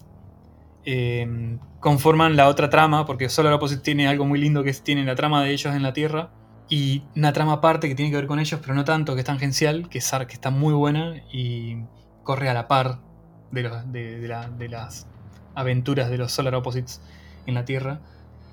[0.85, 5.03] eh, conforman la otra trama, porque Solar Opposite tiene algo muy lindo que es, tiene
[5.03, 6.31] la trama de ellos en la Tierra
[6.69, 9.25] y una trama aparte que tiene que ver con ellos, pero no tanto, que es
[9.25, 11.79] tangencial, que que está muy buena y
[12.23, 13.03] corre a la par
[13.51, 15.07] de, los- de- de la- de las
[15.55, 17.01] aventuras de los Solar Opposites
[17.45, 17.99] en la Tierra.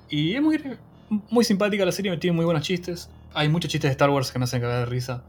[0.09, 0.61] Y es muy,
[1.31, 3.11] muy simpática la serie, tiene muy buenos chistes.
[3.35, 5.25] Hay muchos chistes de Star Wars que me hacen cagar de risa.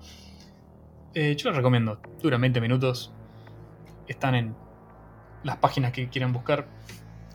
[1.13, 3.11] Eh, yo los recomiendo, duran 20 minutos.
[4.07, 4.55] Están en
[5.43, 6.67] las páginas que quieran buscar.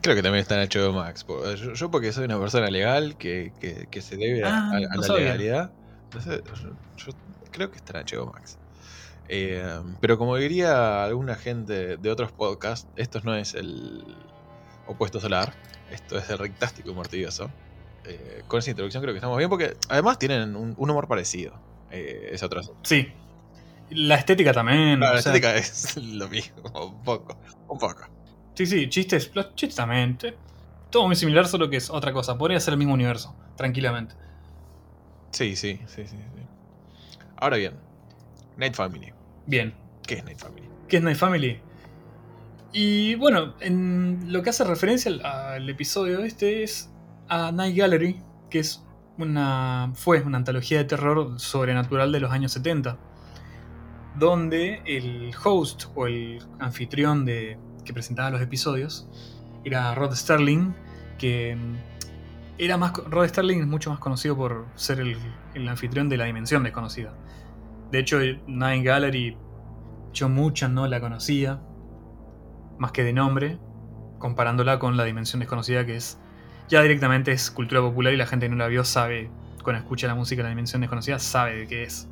[0.01, 1.25] Creo que también está en HBO Max.
[1.27, 4.77] Yo, yo porque soy una persona legal que, que- que se debe a, Ah, a-
[4.77, 5.23] a no la sabía.
[5.25, 5.71] legalidad.
[6.03, 7.13] Entonces, yo, yo
[7.51, 8.58] creo que está en HBO Max.
[9.29, 14.03] Eh, pero como diría alguna gente de otros podcasts, esto no es el
[14.87, 15.53] opuesto solar,
[15.91, 17.51] esto es el rectástico y mortioso.
[18.05, 21.53] Eh, con esa introducción creo que estamos bien porque además tienen un, un humor parecido.
[21.91, 22.61] Eh, es otro.
[22.83, 23.07] Sí.
[23.91, 24.97] La estética también.
[24.97, 28.01] Claro, la sea, estética es lo mismo, un poco, un poco.
[28.55, 30.17] Sí, sí, chistes, los chistes también.
[30.89, 32.35] Todo muy similar, solo que es otra cosa.
[32.35, 34.15] Podría ser el mismo universo, tranquilamente.
[35.31, 36.17] Sí, sí, sí, sí.
[36.17, 36.43] sí.
[37.37, 37.75] Ahora bien,
[38.57, 39.13] Night Family.
[39.49, 39.73] Bien.
[40.05, 40.69] ¿Qué es Night Family?
[40.87, 41.59] ¿Qué es Night Family?
[42.71, 46.91] Y bueno, en lo que hace referencia al, al episodio este es
[47.29, 48.21] a Night Gallery,
[48.51, 48.85] que es
[49.17, 52.99] una, fue una antología de terror sobrenatural de los años 70,
[54.19, 59.09] donde el host o el anfitrión de, que presentaba los episodios
[59.65, 60.75] era Rod Sterling,
[61.17, 61.75] que mm,
[62.59, 65.17] era más, Rod Sterling es mucho más conocido por ser el,
[65.55, 67.15] el anfitrión de la dimensión desconocida.
[67.91, 69.37] De hecho, Night Gallery
[70.13, 71.61] yo mucha no la conocía,
[72.77, 73.59] más que de nombre,
[74.17, 76.19] comparándola con la dimensión desconocida que es
[76.67, 79.31] ya directamente es cultura popular y la gente que no la vio sabe,
[79.63, 82.07] cuando escucha la música de la dimensión desconocida, sabe de qué es.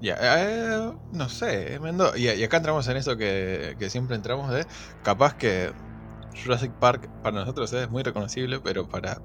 [0.00, 2.16] Ya, eh, no sé, Mendo.
[2.16, 4.66] Y, acá entramos en eso que siempre entramos de.
[5.04, 5.70] Capaz que
[6.42, 9.20] Jurassic Park para nosotros es muy reconocible, pero para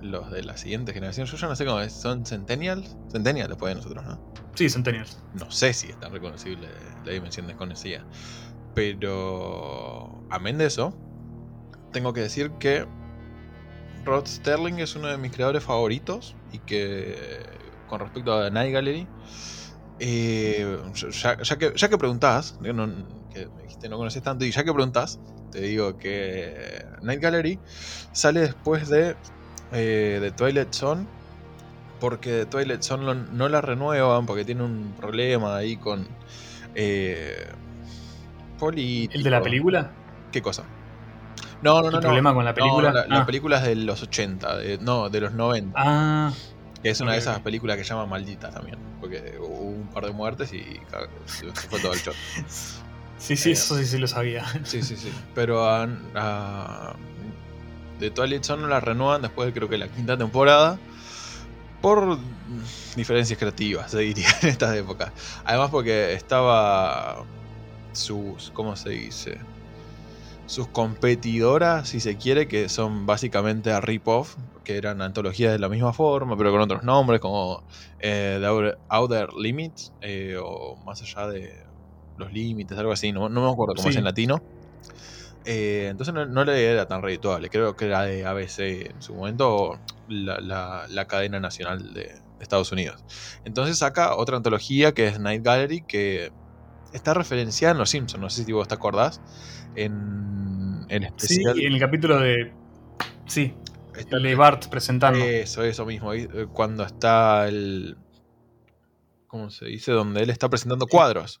[0.00, 1.92] los de la siguiente generación, yo ya no sé cómo es.
[1.92, 2.96] ¿Son Centennials?
[3.10, 4.20] Centennials después de nosotros, ¿no?
[4.54, 5.24] Sí, Centennials.
[5.32, 6.68] No sé si es tan reconocible
[7.04, 8.06] la dimensión desconocida.
[8.74, 10.24] Pero.
[10.30, 10.96] Amén de eso,
[11.92, 12.86] tengo que decir que
[14.04, 19.08] Rod Sterling es uno de mis creadores favoritos y que con respecto a Night Gallery,
[19.98, 20.78] eh,
[21.22, 24.64] ya, ya que, ya que preguntás, no- que me dijiste no conoces tanto, y ya
[24.64, 25.20] que preguntás,
[25.50, 27.60] te digo que Night Gallery
[28.12, 29.16] sale después de,
[29.72, 31.06] eh, de Twilight Zone
[32.00, 36.06] porque Twilight Zone lo- no la renuevan porque tiene un problema ahí con
[36.74, 37.46] eh,
[38.58, 39.14] político.
[39.14, 39.90] ¿El de la película?
[40.32, 40.64] ¿Qué cosa?
[41.62, 41.92] No, no, ¿El no.
[41.92, 42.00] no.
[42.00, 42.92] problema con la No, película?
[42.92, 43.26] la, la Ah.
[43.26, 45.72] película es de los 80, de- no, de los 90.
[45.76, 46.32] Ah,
[46.82, 48.78] que es una de esas películas que llaman malditas también.
[49.00, 50.80] Porque hubo un par de muertes y
[51.26, 52.14] se fue todo el shot.
[53.18, 54.46] sí, sí, Eh, eso sí, sí lo sabía.
[54.64, 55.12] Sí, sí, sí.
[55.34, 56.94] Pero a, a-
[58.00, 60.78] de Twilight Zone la renuevan después de creo que la quinta temporada.
[61.80, 62.18] Por
[62.96, 65.12] diferencias creativas, se diría, en estas épocas.
[65.44, 67.24] Además porque estaba
[67.92, 69.38] sus, ¿cómo se dice?
[70.46, 75.68] Sus competidoras, si se quiere, que son básicamente a rip-off, que eran antologías de la
[75.68, 77.62] misma forma, pero con otros nombres, como
[78.00, 81.64] eh, The Outer, Outer Limits, eh, o más allá de
[82.18, 84.42] los límites, algo así, no, no me acuerdo cómo es en latino.
[85.44, 89.14] Eh, entonces no, no le era tan redituable, creo que era de ABC en su
[89.14, 93.02] momento, la, la- la cadena nacional de, de Estados Unidos.
[93.44, 96.30] Entonces saca otra antología que es Night Gallery, que
[96.92, 99.20] está referenciada en Los Simpsons, no sé si vos te acordás,
[99.76, 101.06] en, en Sí,
[101.42, 101.60] especial.
[101.60, 102.52] en el capítulo de.
[103.26, 103.54] Sí,
[103.94, 105.24] está- el de Bart presentando.
[105.24, 106.12] Eso, eso mismo.
[106.12, 107.96] eh, Cuando está el.
[109.26, 109.92] ¿Cómo se dice?
[109.92, 111.40] Donde él está presentando cuadros.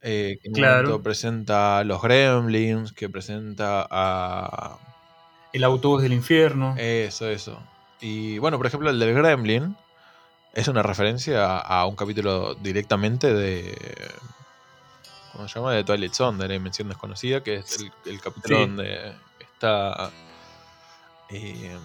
[0.00, 1.02] Eh, que Claro.
[1.02, 4.78] presenta a los Gremlins, que presenta a.
[5.52, 6.74] El autobús del infierno.
[6.78, 7.58] Eso, eso.
[8.00, 9.76] Y bueno, por ejemplo, el del Gremlin
[10.54, 13.76] es una referencia a, un capítulo directamente de.
[15.32, 15.72] ¿Cómo se llama?
[15.72, 18.60] De Twilight Zone, de la Dimensión Desconocida, que es el, el capítulo Sí.
[18.62, 20.10] donde está.
[21.30, 21.76] eh,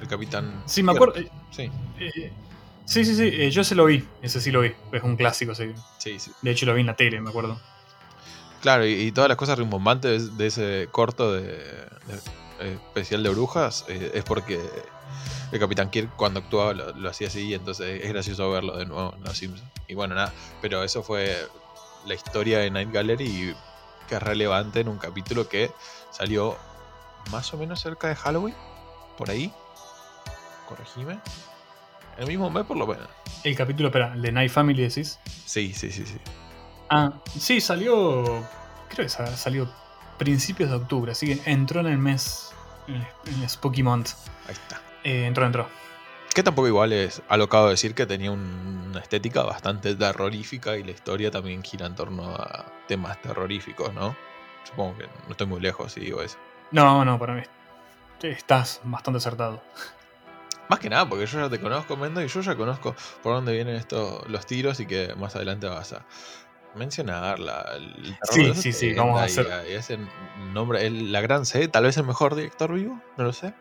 [0.00, 0.62] el capitán.
[0.66, 1.14] sí, me acuerdo.
[1.50, 2.32] Sí, eh,
[2.90, 4.06] sí, sí, sí, eh, yo se lo vi.
[4.22, 4.72] Ese sí lo vi.
[4.92, 5.54] Es un clásico.
[5.54, 5.72] sí.
[5.98, 6.32] sí, sí.
[6.42, 7.58] De hecho, lo vi en la tele, me acuerdo.
[8.60, 12.20] Claro, y, y todas las cosas rimbombantes de ese corto de, de-
[12.60, 14.60] eh, especial de brujas eh, es porque
[15.50, 19.14] el Capitán Kirk cuando actuaba lo, lo hacía así, entonces es gracioso verlo de nuevo
[19.16, 19.66] en Los Simpsons.
[19.88, 21.38] Y bueno, nada, pero eso fue
[22.06, 23.54] la historia de Night Gallery y
[24.08, 25.70] que es relevante en un capítulo que
[26.10, 26.56] salió
[27.30, 28.54] más o menos cerca de Halloween,
[29.16, 29.50] por ahí.
[30.68, 31.18] Corregime.
[32.18, 33.08] El mismo mes por lo menos.
[33.44, 35.18] El capítulo, espera, el de Night Family decís.
[35.46, 36.18] Sí, sí, sí, sí.
[36.90, 38.24] Ah, sí, salió.
[38.88, 39.68] Creo que sa- salió
[40.18, 42.50] principios de octubre, así que entró en el mes.
[42.88, 44.10] En el, en el Spooky Month.
[44.46, 44.80] Ahí está.
[45.04, 45.68] Eh, entró, entró.
[46.34, 50.90] Que tampoco igual es alocado decir que tenía un- una estética bastante terrorífica y la
[50.90, 54.14] historia también gira en torno a temas terroríficos, ¿no?
[54.64, 56.36] Supongo que no estoy muy lejos si digo eso.
[56.72, 57.42] No, no, para mí.
[58.22, 59.62] Estás bastante acertado.
[60.70, 63.52] Más que nada, porque yo ya te conozco, Mendo, y yo ya conozco por dónde
[63.52, 66.06] vienen estos los tiros y que más adelante vas a
[66.76, 69.98] mencionar la, el Sí, sí, sí, 70 vamos a y- hacer- y ese
[70.52, 73.52] nombre, el- la gran C, tal vez el mejor director vivo, no lo sé.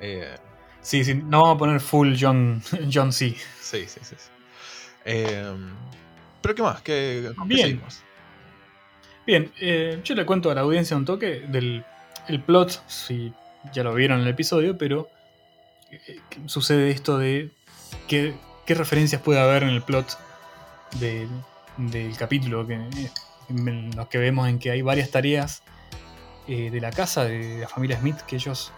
[0.00, 0.36] Eh,
[0.82, 2.62] Sí, sí, no vamos a poner full John,
[2.92, 3.30] John C.
[3.60, 4.14] Sí, sí, sí.
[4.18, 4.30] sí.
[5.04, 5.52] Eh,
[6.42, 6.80] pero ¿qué más?
[6.82, 7.82] ¿Qué, Bien.
[9.26, 11.84] Bien, eh, yo le cuento a la audiencia un toque del
[12.28, 13.32] el plot, si
[13.72, 15.08] ya lo vieron en el episodio, pero
[16.46, 17.50] sucede esto de
[18.08, 18.34] qué,
[18.66, 20.18] qué referencias puede haber en el plot
[21.00, 21.28] de-
[21.76, 22.74] del capítulo, que,
[23.48, 25.62] en los que vemos en que hay varias tareas
[26.48, 28.72] eh, de la casa de la familia Smith que ellos,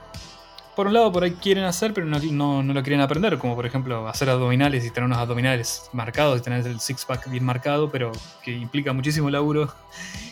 [0.74, 3.54] por un lado, por ahí quieren hacer, pero no, no- no lo quieren aprender, como
[3.54, 7.90] por ejemplo hacer abdominales y tener unos abdominales marcados y tener el six-pack bien marcado,
[7.90, 8.10] pero
[8.42, 9.72] que implica muchísimo laburo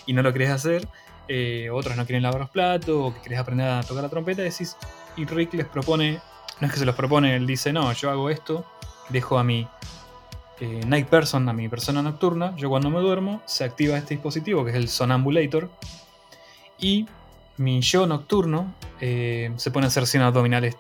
[0.07, 0.89] y no lo querés hacer.
[1.29, 4.43] Eh, otros no quieren lavar los platos o que querés aprender a tocar la trompeta.
[4.43, 4.77] Decís,
[5.17, 6.21] y Rick les propone,
[6.61, 8.65] no es que se los propone, él dice, no, yo hago esto,
[9.09, 9.69] dejo a mi
[10.61, 14.65] eh, night person, a mi persona nocturna, yo cuando me duermo se activa este dispositivo
[14.65, 15.71] que es el sonambulator
[16.79, 17.07] y
[17.59, 20.77] mi yo nocturno eh, se pone a hacer 100 abdominales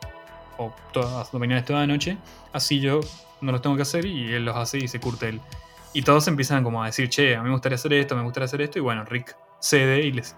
[0.58, 2.16] o abdominales toda la noche,
[2.52, 3.00] así yo
[3.40, 5.40] no los tengo que hacer y él los hace y se curte él.
[5.92, 8.44] Y todos empiezan como a decir, che, a mí me gustaría hacer esto, me gustaría
[8.44, 8.78] hacer esto.
[8.78, 10.36] Y bueno, Rick cede y les,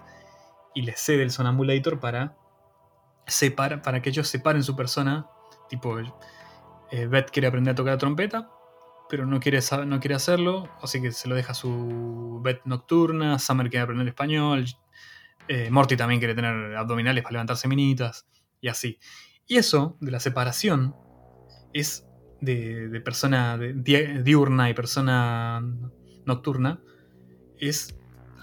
[0.73, 2.35] y les cede el Sonambulator para,
[3.29, 5.27] separa, para que ellos separen su persona.
[5.69, 5.99] Tipo,
[6.91, 8.49] eh, Beth quiere aprender a tocar la trompeta,
[9.09, 13.39] pero no quiere, no quiere hacerlo, así que se lo deja a su Beth nocturna.
[13.39, 14.65] Summer quiere aprender español.
[15.47, 18.27] eh, Morty también quiere tener abdominales para levantarse minitas.
[18.61, 18.99] Y así.
[19.47, 20.95] Y eso, de la separación,
[21.73, 22.05] es
[22.41, 25.61] de, persona diurna y persona
[26.25, 26.81] nocturna,
[27.57, 27.95] es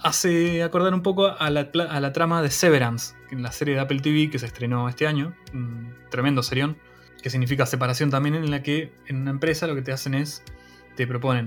[0.03, 4.29] hace acordar un poco a la, trama de Severance, en la serie de Apple TV
[4.29, 6.77] que se estrenó este año, un tremendo serión,
[7.21, 10.43] que significa separación también en la que en una empresa lo que te hacen es,
[10.95, 11.45] te proponen,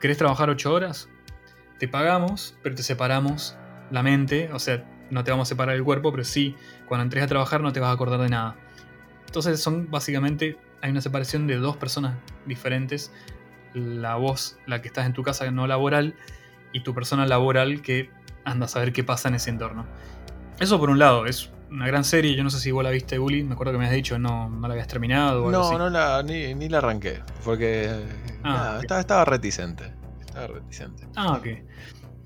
[0.00, 1.08] ¿querés trabajar 8 horas?
[1.78, 3.56] Te pagamos, pero te separamos
[3.90, 6.56] la mente, o sea, no te vamos a separar el cuerpo, pero sí,
[6.86, 8.56] cuando entres a trabajar no te vas a acordar de nada.
[9.26, 13.12] Entonces son básicamente, hay una separación de dos personas diferentes.
[13.74, 16.14] La voz, la que estás en tu casa no laboral,
[16.72, 18.10] y tu persona laboral que
[18.44, 19.86] anda a saber qué pasa en ese entorno.
[20.60, 23.18] Eso por un lado, es una gran serie, yo no sé si vos la viste,
[23.18, 25.44] Uli, me acuerdo que me has dicho no, no la habías terminado.
[25.44, 25.76] O algo No, así.
[25.76, 27.90] no la, ni, ni la arranqué, porque
[28.42, 29.92] Ah, nada, estaba, estaba reticente.
[30.20, 31.06] Estaba reticente.
[31.14, 31.46] Ah, ok.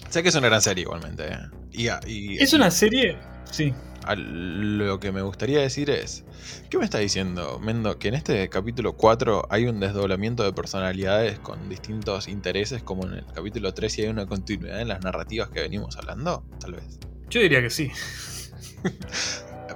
[0.09, 1.27] Sé que es una gran serie igualmente.
[1.27, 1.39] ¿eh?
[1.73, 3.19] Y, a- y- Es una serie,
[3.51, 3.73] sí.
[4.17, 6.25] lo que me gustaría decir es,
[6.71, 7.99] ¿qué me está diciendo, Mendo?
[7.99, 13.15] Que en este capítulo 4 hay un desdoblamiento de personalidades con distintos intereses, como en
[13.15, 16.99] el capítulo 3 y hay una continuidad en las narrativas que venimos hablando, tal vez.
[17.33, 17.91] Yo diría que sí.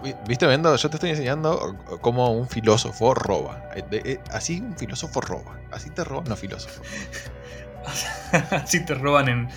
[0.02, 0.76] Vi- ¿Viste, Mendo?
[0.76, 3.70] Yo te estoy enseñando cómo un filósofo roba.
[3.74, 5.58] Eh, eh, Así un filósofo roba.
[5.72, 6.82] Así te roban los filósofos.
[8.50, 9.48] Así te roban en,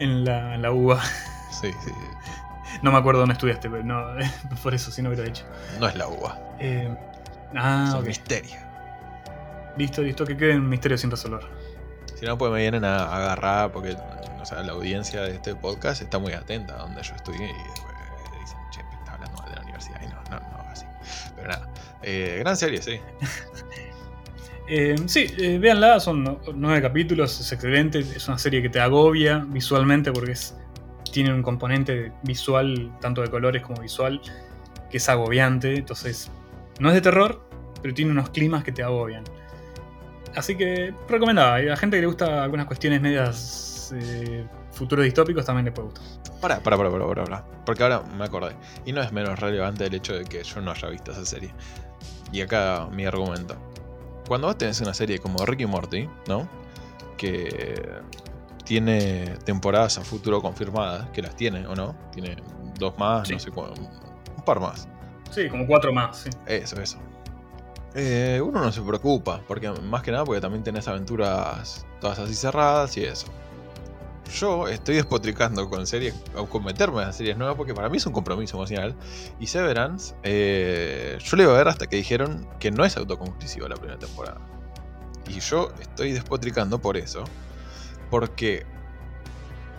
[0.00, 1.02] en la, en la UBA.
[1.50, 1.92] Sí, sí.
[2.82, 4.04] No me acuerdo dónde estudiaste, pero no,
[4.62, 5.44] por eso sí no hubiera hecho.
[5.80, 6.38] No es la uva.
[6.60, 6.94] Eh,
[7.56, 8.06] ah, es un ok.
[8.06, 8.56] misterio.
[9.78, 11.40] Listo, listo, que quede un misterio sin resolver.
[12.14, 13.96] Si no, pues me vienen a agarrar porque
[14.46, 17.40] o sea, la audiencia de este podcast está muy atenta a donde yo estoy y
[17.40, 17.96] después
[18.40, 20.86] dicen, che, está hablando de la universidad y no, no, no, así.
[21.34, 21.68] Pero nada,
[22.04, 23.00] eh, gran serie, sí.
[24.68, 29.46] Eh, sí, eh, véanla, son nueve capítulos, es excelente, es una serie que te agobia
[29.46, 30.34] visualmente porque
[31.12, 34.20] tiene un componente visual, tanto de colores como visual,
[34.90, 36.32] que es agobiante, entonces
[36.80, 37.48] no es de terror,
[37.80, 39.22] pero tiene unos climas que te agobian.
[40.34, 45.44] Así que recomendada, a la gente que le gusta algunas cuestiones medias eh, futuros distópicos
[45.44, 46.04] también le puede gustar.
[46.40, 47.44] Para, para, para, para, para.
[47.64, 48.54] Porque ahora me acordé.
[48.84, 51.52] Y no es menos relevante el hecho de que yo no haya visto esa serie.
[52.32, 53.56] Y acá mi argumento.
[54.28, 56.48] Cuando vos tenés una serie como Ricky Morty, ¿no?
[57.16, 57.88] Que
[58.64, 62.36] tiene temporadas a futuro confirmadas, que las tiene o no, tiene
[62.78, 63.34] dos más, Sí.
[63.34, 64.88] no sé cuánto, un par más.
[65.30, 66.30] Sí, como cuatro más, sí.
[66.46, 66.98] Eso, eso.
[67.94, 72.34] Eh, uno no se preocupa, porque más que nada porque también tenés aventuras todas así
[72.34, 73.28] cerradas y eso.
[74.34, 76.14] Yo estoy despotricando con series,
[76.50, 78.94] con meterme en series nuevas, porque para mí es un compromiso emocional.
[79.38, 83.68] Y Severance, eh, yo le iba a ver hasta que dijeron que no es autoconclusiva
[83.68, 84.40] la primera temporada.
[85.28, 87.24] Y yo estoy despotricando por eso,
[88.10, 88.66] porque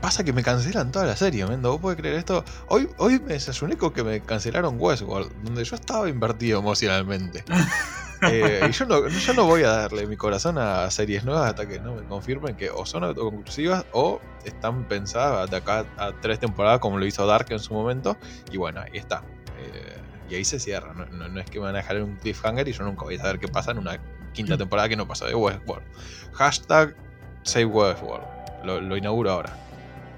[0.02, 1.72] pasa que me cancelan toda la serie, Mendo.
[1.72, 2.44] ¿Vos podés creer esto?
[2.68, 7.44] Hoy, hoy me desayuné con que me cancelaron Westworld, donde yo estaba invertido emocionalmente.
[8.24, 11.68] Eh, y yo no, yo no voy a darle mi corazón a series nuevas hasta
[11.68, 16.40] que no me confirmen que o son autoconclusivas o están pensadas de acá a tres
[16.40, 18.18] temporadas como lo hizo Dark en su momento.
[18.52, 19.24] Y bueno, ahí está.
[19.60, 19.98] Eh,
[20.30, 20.94] y ahí se cierra.
[20.94, 23.04] No, no- no es que me van a dejar en un cliffhanger y yo nunca
[23.04, 24.00] voy a saber qué pasa en una
[24.34, 25.86] quinta temporada que no pasó de Westworld.
[26.34, 26.96] Hashtag
[27.44, 28.26] Save Westworld.
[28.64, 29.56] Lo, lo inauguro ahora.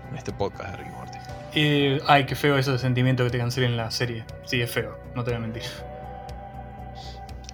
[0.09, 1.17] En este podcast de Ricky Morty.
[1.53, 4.25] Eh, ay, qué feo ese sentimiento que te cancelen la serie.
[4.45, 5.63] Sí, es feo, no te voy a mentir.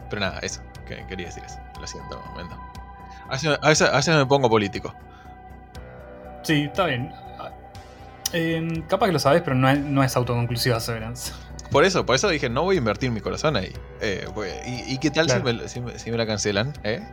[0.09, 0.61] Pero nada, eso.
[0.87, 1.57] Que, quería decir eso.
[1.79, 2.55] Lo siento, Mendo.
[3.27, 3.31] A
[3.67, 4.93] veces, a veces- me pongo político.
[6.43, 7.11] Sí, está bien.
[7.39, 7.51] Ah,
[8.33, 11.33] eh, capaz que lo sabes, pero no es, no es autoconclusiva Severance.
[11.71, 13.73] Por eso, por eso dije, no voy a invertir mi corazón ahí.
[13.99, 14.27] Eh,
[14.67, 16.73] ¿y, y qué tal si, me, si me- si me la cancelan?
[16.83, 17.03] ¿Eh?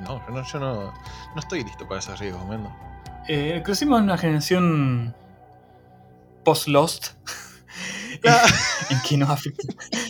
[0.00, 0.92] No, yo no, yo no,
[1.34, 2.70] no estoy listo para esos riesgos, Mendo.
[3.28, 5.14] Eh, crecimos en una generación
[6.44, 7.08] post-Lost.
[8.26, 8.42] Ah.
[8.90, 9.62] en que nos afecta,
[9.92, 10.05] en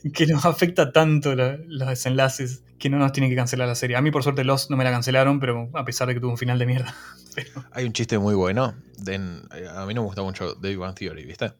[0.14, 3.96] que nos afecta tanto la- los desenlaces que no nos tienen que cancelar la serie.
[3.96, 6.30] A mí, por suerte, Lost no me la cancelaron, pero a pesar de que tuvo
[6.32, 6.94] un final de mierda.
[7.34, 8.74] Pero- Hay un chiste muy bueno.
[8.98, 11.52] de- a mí no me gusta mucho David One Theory, ¿viste?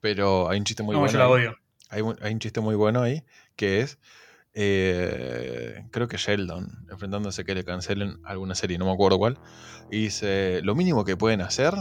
[0.00, 1.12] Pero hay un chiste muy no, bueno.
[1.12, 1.56] yo la odio.
[1.88, 3.24] Hay, un- hay un chiste muy bueno ahí
[3.56, 3.98] que es.
[4.54, 9.38] eh, creo que Sheldon, enfrentándose a que le cancelen alguna serie, no me acuerdo cuál.
[9.90, 11.74] Y dice: Lo mínimo que pueden hacer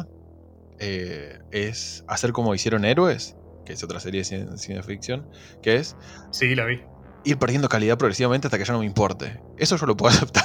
[0.79, 3.35] eh, es hacer como hicieron Héroes,
[3.70, 5.28] que es otra serie de cien- ciencia ficción,
[5.61, 5.95] que es
[6.32, 6.82] Sí, la vi.
[7.24, 9.39] ir perdiendo calidad progresivamente hasta que ya no me importe.
[9.57, 10.43] Eso yo lo puedo aceptar,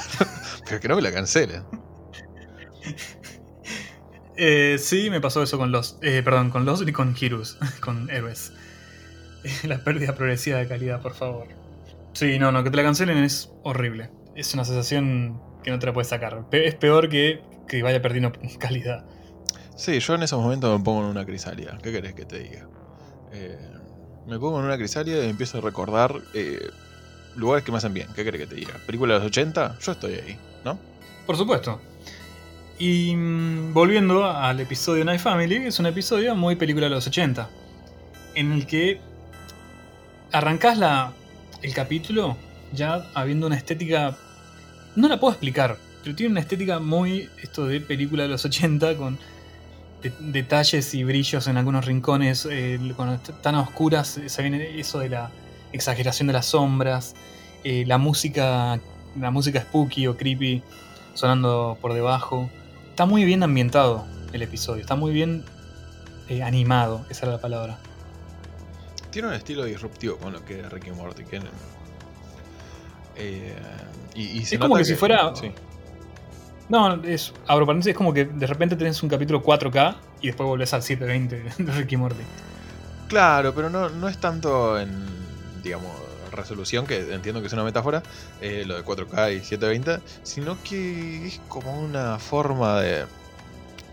[0.69, 1.65] pero que no me la cancelen.
[4.37, 5.97] Eh, sí, me pasó eso con los.
[6.03, 8.53] eh, perdón, con los y con Heroes, con héroes.
[9.63, 11.47] La pérdida progresiva de calidad, por favor.
[12.15, 14.11] Sí, no, no, que te la cancelen es horrible.
[14.35, 16.49] Es una sensación que no te la puedes sacar.
[16.51, 19.05] Pe- Es peor que que vaya perdiendo calidad.
[19.77, 21.79] Sí, yo en esos momentos me pongo en una crisálida.
[21.83, 22.69] ¿Qué querés que te diga?
[23.35, 23.59] Eh,
[24.27, 26.71] me pongo en una crisálida y empiezo a recordar eh,
[27.37, 28.09] lugares que me hacen bien.
[28.15, 28.75] ¿Qué querés que te diga?
[28.87, 29.79] ¿Película de los 80?
[29.81, 30.79] Yo estoy ahí, ¿no?
[31.27, 31.81] Por supuesto.
[32.79, 37.49] Y mm, volviendo al episodio Night Family, es un episodio muy película de los 80.
[38.35, 39.01] En el que
[40.33, 41.13] arrancás la,
[41.63, 42.37] el capítulo
[42.73, 44.17] ya habiendo una estética.
[44.97, 47.29] No la puedo explicar, pero tiene una estética muy.
[47.43, 49.19] Esto de película de los 80 con
[50.05, 52.47] de- detalles y brillos en algunos rincones.
[52.51, 55.31] eh, cuando est- están a oscuras, eh, se viene eso de la
[55.73, 57.15] exageración de las sombras,
[57.65, 58.79] eh, la música,
[59.19, 60.63] la música spooky o creepy
[61.15, 62.49] sonando por debajo.
[62.91, 65.45] Está muy bien ambientado el episodio, está muy bien
[66.29, 67.79] eh, animado, esa era la palabra.
[69.11, 71.25] Tiene un estilo disruptivo con lo que es Ricky Morty.
[71.25, 71.41] Que,
[73.17, 73.55] eh,
[74.15, 75.35] y, y es como que, si fuera.
[75.37, 75.53] Sí.
[76.69, 80.47] No, es, abro paréntesis, es como que de repente tenés un capítulo 4K y después
[80.47, 82.23] volvés al 720 de Ricky Morty.
[83.09, 84.91] Claro, pero no, no es tanto en,
[85.63, 85.93] digamos,
[86.33, 88.03] resolución, que entiendo que es una metáfora,
[88.41, 93.05] eh, lo de 4K y 720, sino que es como una forma de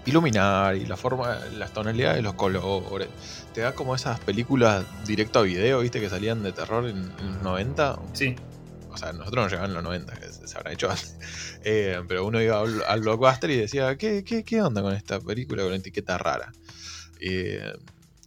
[0.06, 3.10] iluminar y la forma, las tonalidades, los colores.
[3.54, 7.44] Te da como esas películas directo a video, viste, que salían de terror en, los
[7.44, 8.00] 90.
[8.14, 8.36] Sí.
[8.92, 11.18] O sea, nosotros nos llegaban en los 90, que se habrán hecho antes.
[11.64, 15.62] Eh, pero uno iba al, blockbuster y decía, ¿qué, qué, qué onda con esta película
[15.62, 16.52] con etiqueta rara?
[17.20, 17.72] Eh,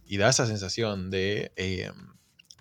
[0.07, 1.91] y da esa sensación de eh,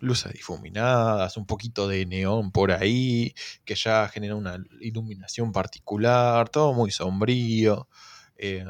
[0.01, 3.35] luces difuminadas, un poquito de neón por ahí,
[3.65, 7.89] que ya genera una iluminación particular, todo muy sombrío.
[8.37, 8.65] Eh,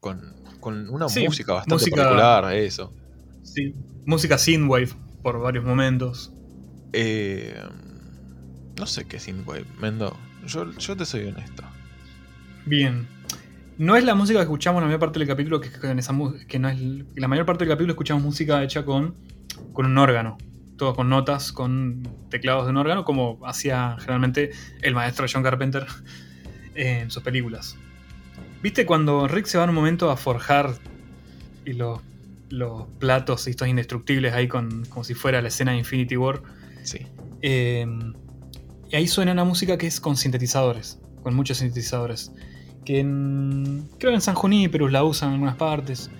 [0.00, 2.92] con, una música bastante particular, eso.
[3.42, 3.74] Sí,
[4.06, 4.90] música synthwave
[5.22, 6.32] por varios momentos.
[6.92, 7.60] Eh,
[8.78, 10.16] no sé qué es synthwave, Mendo.
[10.46, 11.64] Yo, yo te soy honesto.
[12.64, 13.06] Bien.
[13.76, 16.14] No es la música que escuchamos la mayor parte del capítulo, que, esa,
[16.48, 16.78] que no es.
[17.16, 19.14] La mayor parte del capítulo escuchamos música hecha con,
[19.72, 20.38] con un órgano.
[20.76, 24.50] Todo con notas, con teclados de un órgano, como hacía generalmente
[24.82, 25.86] el maestro John Carpenter
[26.74, 27.76] en sus películas.
[28.62, 30.74] ¿Viste cuando Rick se va en un momento a forjar
[31.64, 32.00] y los,
[32.48, 36.42] los platos estos indestructibles ahí con, como si fuera la escena de Infinity War?
[36.88, 37.06] Sí.
[37.42, 38.14] Em,
[38.90, 42.32] y ahí suena una música que es con sintetizadores, con muchos sintetizadores.
[42.84, 46.10] Que en, creo que en San Juníperus la usan en algunas partes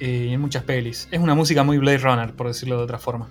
[0.00, 1.06] eh, y en muchas pelis.
[1.12, 3.28] Es una música muy Blade Runner, por decirlo de otra forma.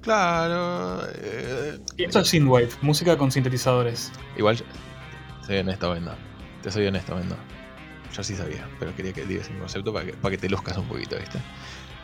[0.00, 1.06] Claro.
[1.14, 4.10] Eh, y esto es Synthwave, música con sintetizadores.
[4.38, 4.56] Igual,
[5.46, 6.16] soy honesto, Venda.
[6.62, 7.36] Te soy honesto, Venda.
[8.14, 10.78] Yo sí sabía, pero quería que digas el concepto para que, para que te luzcas
[10.78, 11.38] un poquito, ¿viste?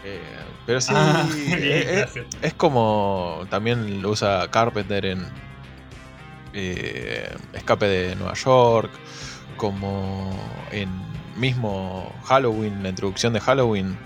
[0.09, 0.21] Eh,
[0.65, 2.07] pero sí, ah, eh,
[2.41, 5.27] es, como también lo usa Carpenter en
[6.53, 8.91] eh, Escape de Nueva York,
[9.57, 10.39] como
[10.71, 10.89] en
[11.37, 13.99] mismo Halloween, la introducción de Halloween,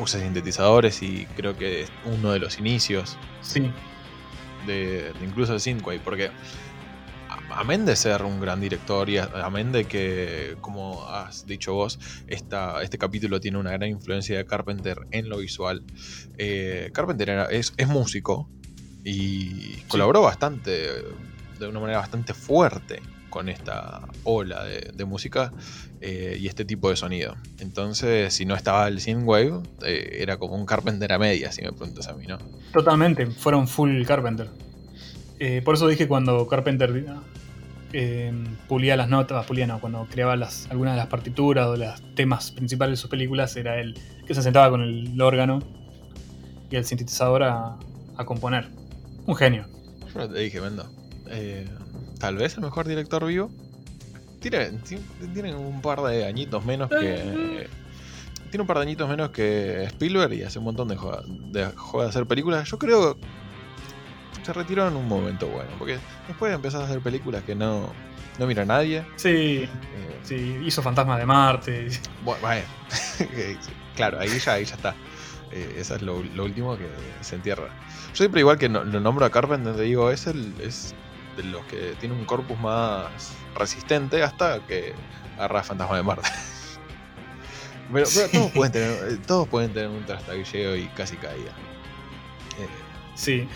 [0.00, 3.18] usa sintetizadores y creo que es uno de los inicios.
[3.42, 3.72] Sí.
[4.64, 6.30] De, de incluso de Synthwave, porque
[7.56, 11.98] amén de ser un gran director y amén de que, como has dicho vos,
[12.28, 15.82] este capítulo tiene una gran influencia de Carpenter en lo visual.
[16.36, 18.48] Eh, Carpenter es, músico
[19.04, 20.90] y colaboró bastante,
[21.58, 23.00] de una manera bastante fuerte
[23.30, 25.52] con esta ola de, música
[26.00, 27.36] eh, y este tipo de sonido.
[27.58, 31.72] Entonces, si no estaba el synthwave, eh, era como un Carpenter a media, si me
[31.72, 32.38] preguntas a mí, ¿no?
[32.72, 34.48] Totalmente, fueron full Carpenter.
[35.64, 36.92] por eso dije cuando Carpenter
[37.92, 38.32] eh,
[38.68, 42.50] pulía las notas, pulía no, cuando creaba las, algunas de las partituras o los temas
[42.50, 45.60] principales de sus películas, era él que se sentaba con el órgano
[46.70, 47.76] y el sintetizador a,
[48.24, 48.68] componer.
[49.26, 49.66] Un genio.
[50.14, 50.88] Yo te dije, Mendo.
[51.28, 51.68] Eh,
[52.18, 53.50] tal vez el mejor director vivo.
[54.40, 54.70] Tiene,
[55.32, 57.68] tiene, un par de añitos menos que.
[58.50, 60.96] tiene un par de añitos menos que Spielberg y hace un montón de
[61.52, 62.68] de, de hacer películas.
[62.68, 63.16] Yo creo
[64.46, 67.92] se retiró en un momento bueno, porque después empezó a hacer películas que no,
[68.38, 69.04] no mira a nadie.
[69.16, 69.68] Sí, eh,
[70.22, 71.88] sí, hizo Fantasma de Marte.
[72.24, 72.46] Bueno,
[73.96, 74.94] claro, ahí ya, ahí ya está.
[75.50, 76.86] Eh, eso es lo, último que
[77.22, 77.66] se entierra.
[78.10, 80.94] Yo siempre igual que lo nombro a Carpenter, te digo, es, el, es
[81.36, 84.94] de los que tiene un corpus más resistente hasta que
[85.34, 86.28] agarra Fantasma de Marte.
[87.92, 91.50] Pero, todos, pueden tener, eh, todos pueden tener un trastaguilleo y casi caída.
[93.16, 93.48] Sí,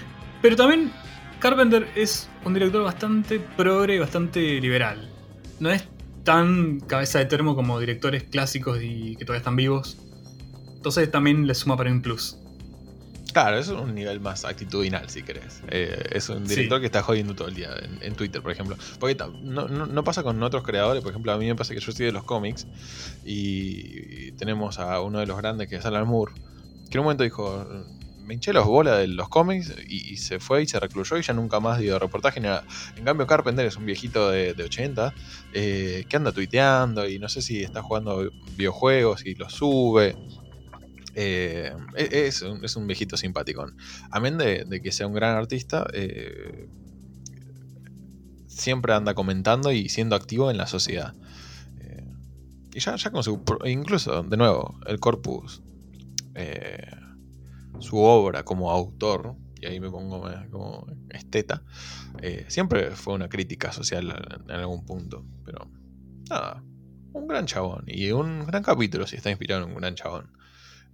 [0.43, 0.91] pero también
[1.39, 5.11] Carpenter es un director bastante progre y bastante liberal.
[5.59, 5.85] No es
[6.25, 9.99] tan cabeza de termo como directores clásicos y que todavía están vivos.
[10.75, 12.37] Entonces también le suma para un plus.
[13.33, 15.63] Claro, eso es un nivel más actitudinal, si querés.
[15.69, 17.71] Eh, es un director que está jodiendo todo el día
[18.01, 18.77] en, Twitter, por ejemplo.
[18.99, 21.03] Porque no, pasa con otros creadores.
[21.03, 22.67] Por ejemplo, a mí me pasa que yo estoy de los cómics
[23.25, 26.33] y, tenemos a uno de los grandes que es Alan Moore,
[26.89, 27.67] que en un momento dijo,
[28.31, 31.59] me los bolas de los cómics y, se fue y se recluyó y ya nunca
[31.59, 32.41] más dio reportaje.
[32.97, 35.13] En cambio, Carpenter es un viejito de, 80
[35.53, 40.17] eh, que anda tuiteando y no sé si está jugando videojuegos y lo sube.
[41.17, 43.67] Eh, es, un, viejito simpático.
[44.13, 46.69] Amén de, de, que sea un gran artista, eh,
[48.47, 51.15] siempre anda comentando y siendo activo en la sociedad.
[52.73, 53.43] y ya, ya con su.
[53.65, 55.63] Incluso, de nuevo, el corpus
[57.81, 61.63] su obra como autor, y ahí me pongo como esteta,
[62.23, 65.25] eh, siempre fue una crítica social en algún punto.
[65.45, 65.71] Pero
[66.29, 66.63] nada,
[67.13, 67.85] un gran chabón.
[67.87, 70.33] Y un gran capítulo si está inspirado en un gran chabón.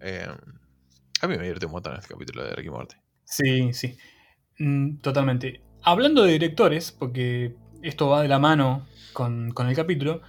[0.01, 0.27] Eh,
[1.21, 2.97] a mí me divierte un montón este capítulo de Ricky Morty.
[3.25, 3.97] Sí, sí.
[4.59, 5.63] Mm, totalmente.
[5.83, 10.23] Hablando de directores, porque esto va de la mano con, con, el capítulo,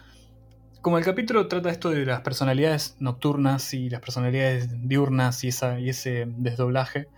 [0.88, 5.82] como el capítulo trata esto de las personalidades nocturnas y las personalidades diurnas y, esa,
[5.82, 7.10] y ese desdoblaje,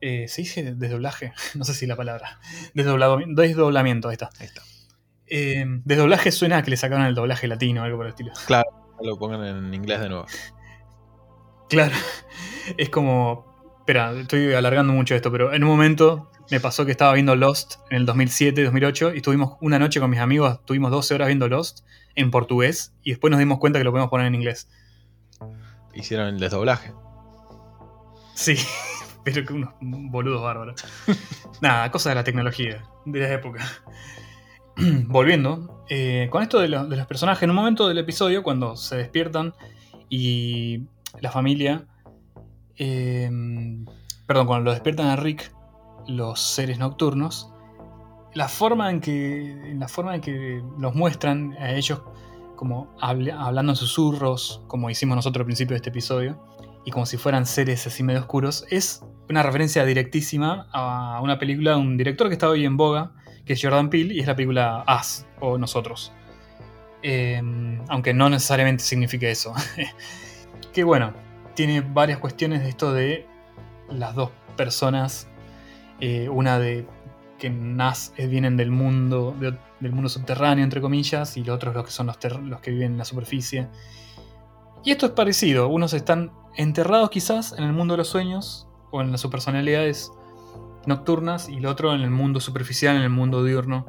[0.00, 1.32] eh, ¿se dice desdoblaje?
[1.54, 2.40] No sé si la palabra.
[2.74, 4.30] desdoblamiento, ahí está.
[4.40, 4.62] Ahí está.
[5.28, 8.32] Eh, desdoblaje suena a que le sacaron el doblaje latino o algo por el estilo.
[8.44, 8.68] Claro,
[9.00, 10.26] lo pongan en inglés de nuevo.
[11.68, 11.94] Claro,
[12.76, 13.76] es como.
[13.78, 17.76] Espera, estoy alargando mucho esto, pero en un momento me pasó que estaba viendo Lost
[17.90, 21.48] en el 2007, 2008 y estuvimos una noche con mis amigos, tuvimos 12 horas viendo
[21.48, 21.84] Lost
[22.16, 24.68] en portugués y después nos dimos cuenta que lo podemos poner en inglés.
[25.94, 26.92] Hicieron el desdoblaje.
[28.34, 28.56] Sí,
[29.24, 30.84] pero que unos boludos bárbaros.
[31.60, 33.64] Nada, cosas de la tecnología, de la época.
[35.06, 38.76] Volviendo, eh, con esto de, lo, de los personajes, en un momento del episodio, cuando
[38.76, 39.54] se despiertan
[40.08, 40.82] y
[41.20, 41.86] la familia.
[42.76, 43.30] Eh,
[44.26, 45.50] perdón, cuando lo despiertan a Rick,
[46.06, 47.52] los seres nocturnos.
[48.36, 49.74] La forma en que.
[49.78, 52.02] La forma en que los muestran a ellos
[52.54, 56.38] como hablando en susurros, como hicimos nosotros al principio de este episodio,
[56.84, 61.72] y como si fueran seres así medio oscuros, es una referencia directísima a una película
[61.72, 63.12] de un director que está hoy en boga,
[63.46, 66.12] que es Jordan Peele, y es la película Us, o Nosotros.
[67.02, 67.40] Eh,
[67.88, 69.54] aunque no necesariamente signifique eso.
[70.74, 71.14] que bueno,
[71.54, 73.26] tiene varias cuestiones de esto de
[73.88, 75.26] las dos personas,
[76.00, 76.86] eh, una de
[77.50, 81.90] que eh, vienen del mundo, del mundo subterráneo, entre comillas, y los otros los que
[81.90, 82.16] son los,
[82.60, 83.68] que viven en la superficie.
[84.84, 89.00] Y esto es parecido, unos están enterrados quizás en el mundo de los sueños o
[89.02, 90.12] en las subpersonalidades
[90.86, 93.86] nocturnas y el otro en el mundo superficial, en el mundo diurno.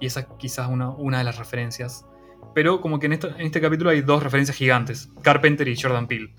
[0.00, 2.06] Y esa quizás una, una de las referencias
[2.54, 6.34] pero como que en, en este capítulo hay dos referencias gigantes, Carpenter y Jordan Peele.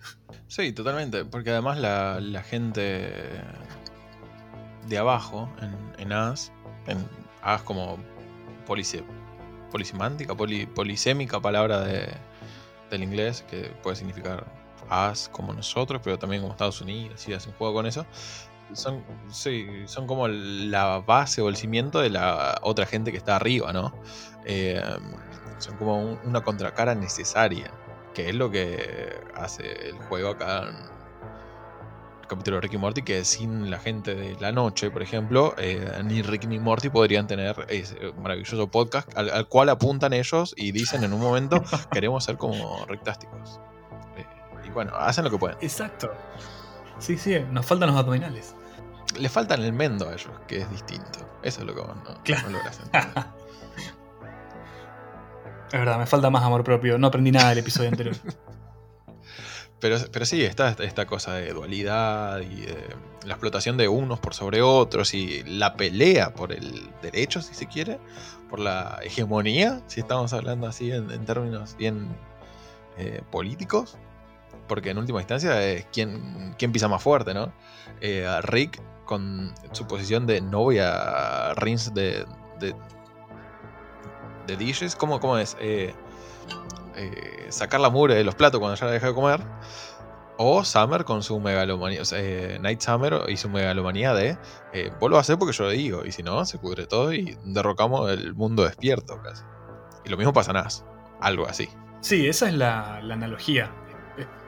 [0.47, 3.13] Sí, totalmente, porque además la, la gente
[4.87, 6.51] de abajo, en, en AS,
[6.87, 7.07] en
[7.41, 7.97] AS como
[8.65, 9.03] police,
[9.71, 12.13] polisimántica, polisémica, palabra de,
[12.89, 14.45] del inglés, que puede significar
[14.89, 18.05] AS como nosotros, pero también como Estados Unidos, y hacen juego con eso.
[18.73, 23.35] Son, sí, son como la base o el cimiento de la otra gente que está
[23.35, 23.93] arriba, ¿no?
[24.45, 24.81] Eh,
[25.57, 27.71] son como una contracara necesaria,
[28.13, 30.90] que es lo que hace el juego acá
[32.31, 36.01] capítulo de Rick y Morty, que sin la gente de la noche, por ejemplo, eh,
[36.05, 41.03] ni Rick ni Morty podrían tener ese maravilloso podcast al, cual apuntan ellos y dicen
[41.03, 41.61] en un momento,
[41.91, 43.59] queremos ser como rectásticos.
[44.15, 44.25] Eh,
[44.65, 45.57] y bueno, hacen lo que pueden.
[45.59, 46.09] Exacto.
[46.99, 48.55] Sí, sí, nos faltan los abdominales.
[49.19, 51.19] Le faltan el mendo a ellos, que es distinto.
[51.43, 52.49] Eso es lo que vos no, claro.
[52.49, 53.25] no logras entender.
[55.67, 56.97] Es verdad, me falta más amor propio.
[56.97, 58.15] No aprendí nada del episodio anterior.
[59.81, 64.33] Pero, pero sí, está esta cosa de dualidad y de la explotación de unos por
[64.33, 67.99] sobre otros y la pelea por el derecho, si se quiere,
[68.49, 72.15] por la hegemonía, si estamos hablando así en, términos bien
[72.97, 73.97] eh, políticos.
[74.67, 77.51] Porque en última instancia es quién, quién pisa más fuerte, ¿no?
[77.99, 82.25] Eh, Rick con su posición de no voy a rins de,
[82.59, 82.73] de
[84.47, 84.95] de dishes.
[84.95, 85.57] ¿Cómo, cómo es?
[85.59, 85.93] Eh,
[86.95, 89.41] eh, sacar la mugre de los platos cuando ya la deja de comer.
[90.37, 92.01] O Summer con su megalomanía.
[92.13, 94.37] Eh, Night Summer y su megalomanía de.
[94.73, 96.05] Eh, vos lo a hacer porque yo lo digo.
[96.05, 99.43] Y si no, se pudre todo y derrocamos el mundo despierto casi.
[100.05, 100.83] Y lo mismo pasa en As.
[101.19, 101.69] Algo así.
[101.99, 103.71] Sí, esa es la, analogía.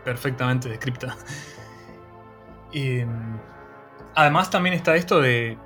[0.03, 1.15] Perfectamente descripta.
[2.71, 3.01] Y,
[4.15, 5.57] además, también está esto de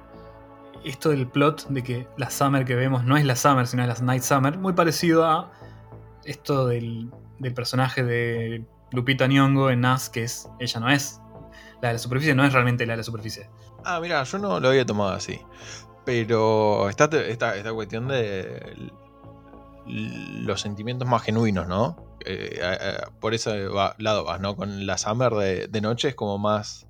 [0.83, 3.99] esto del plot de que la Summer que vemos no es la Summer, sino es
[3.99, 5.51] la Night Summer, muy parecido a
[6.27, 11.21] esto del, del personaje de Lupita Nyong'o en Nas, que es, ella no es
[11.81, 13.49] la de la superficie, no es realmente la de la superficie.
[13.83, 15.39] Ah, mira, yo no lo había tomado así.
[16.05, 18.91] Pero está esta, esta cuestión de
[19.85, 22.17] los sentimientos más genuinos, ¿no?
[22.25, 24.55] Eh, eh, por ese va, lado vas, ¿no?
[24.55, 26.87] Con la Summer de, de noche es como más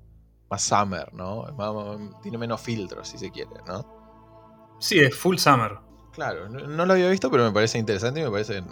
[0.50, 1.44] más summer, ¿no?
[1.56, 4.76] Más, tiene menos filtros, si se quiere, ¿no?
[4.80, 5.78] Sí, es full summer.
[6.12, 8.62] Claro, no, no, lo había visto, pero me parece interesante y me parece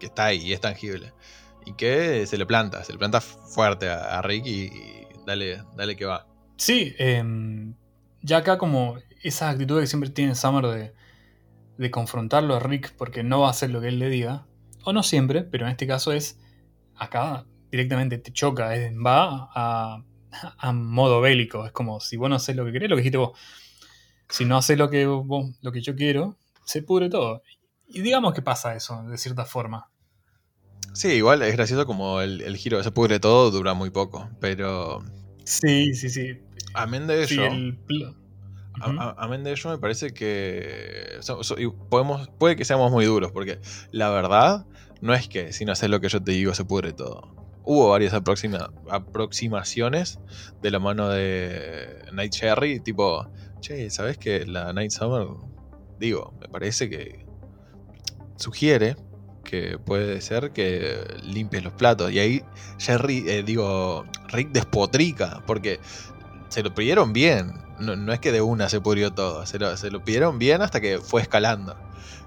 [0.00, 1.12] que, está ahí, es tangible.
[1.64, 4.70] Y que se le planta, se le planta fuerte a, Rick y,
[5.26, 6.26] dale, dale que va.
[6.56, 7.22] Sí, eh,
[8.22, 10.94] ya acá como esa actitud que siempre tiene Summer de,
[11.78, 14.46] de confrontarlo a Rick porque no va a hacer lo que él le diga,
[14.84, 16.38] o no siempre, pero en este caso es
[16.96, 20.02] acá directamente te choca, es, va a
[20.58, 21.66] a modo bélico.
[21.66, 23.38] Es como si vos no haces lo que querés, lo que dijiste vos.
[24.28, 27.42] Si no haces lo que, lo que yo quiero, se pudre todo.
[27.88, 29.89] Y digamos que pasa eso, de cierta forma.
[30.92, 35.04] Sí, igual es gracioso como el, giro de se pudre todo dura muy poco, pero...
[35.44, 36.38] Sí, sí, sí.
[36.74, 37.44] Amén de ello...
[39.16, 41.20] amén de ello me parece que
[41.88, 43.60] podemos, puede que seamos muy duros, porque
[43.92, 44.66] la verdad
[45.00, 47.36] no es que si no haces lo que yo te digo se pudre todo.
[47.62, 50.18] Hubo varias aproximaciones
[50.60, 53.28] de la mano de Night Cherry, tipo,
[53.60, 55.26] che, ¿sabes que la Night Summer,
[55.98, 57.26] digo, me parece que
[58.36, 58.96] sugiere
[59.44, 62.12] que puede ser que limpies los platos.
[62.12, 62.44] Y ahí
[62.78, 65.80] Jerry, eh, digo, Rick despotrica, porque
[66.48, 67.54] se lo pidieron bien.
[67.78, 70.80] No, es que de una se pudrió todo, se lo, se lo pidieron bien hasta
[70.80, 71.76] que fue escalando.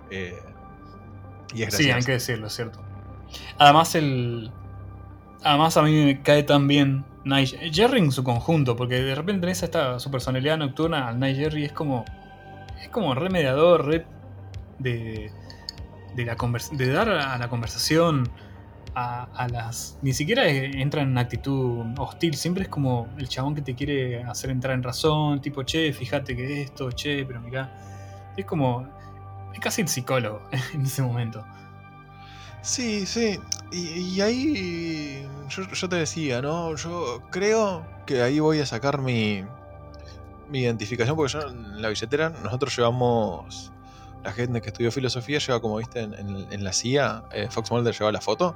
[0.10, 0.41] Eh,
[1.53, 2.80] y sí, hay que decirlo, es cierto.
[3.57, 4.52] Además, el.
[5.44, 9.41] Además, a mí me cae tan bien Night Jerry en su conjunto, porque de repente
[9.41, 11.14] tenés esta su personalidad nocturna.
[11.14, 12.06] Night Jerry es como.
[12.81, 14.06] Es como remediador, re
[14.80, 15.31] de
[16.15, 16.35] de, la
[16.72, 18.30] de dar a la conversación
[18.95, 19.98] a, las...
[20.02, 24.23] Ni siquiera entra en una actitud hostil, siempre es como el chabón que te quiere
[24.23, 28.88] hacer entrar en razón, tipo, che, fíjate que esto, che, pero mira Es como...
[29.53, 30.41] Es casi el psicólogo
[30.73, 31.44] en ese momento.
[32.61, 33.40] Sí, sí.
[33.72, 36.76] Y, ahí yo, te decía, ¿no?
[36.76, 39.44] Yo creo que ahí voy a sacar mi,
[40.49, 43.73] mi identificación, porque yo en la billetera nosotros llevamos
[44.24, 48.12] la gente que estudió filosofía lleva, como viste en, la CIA, eh, Fox Mulder lleva
[48.12, 48.56] la foto.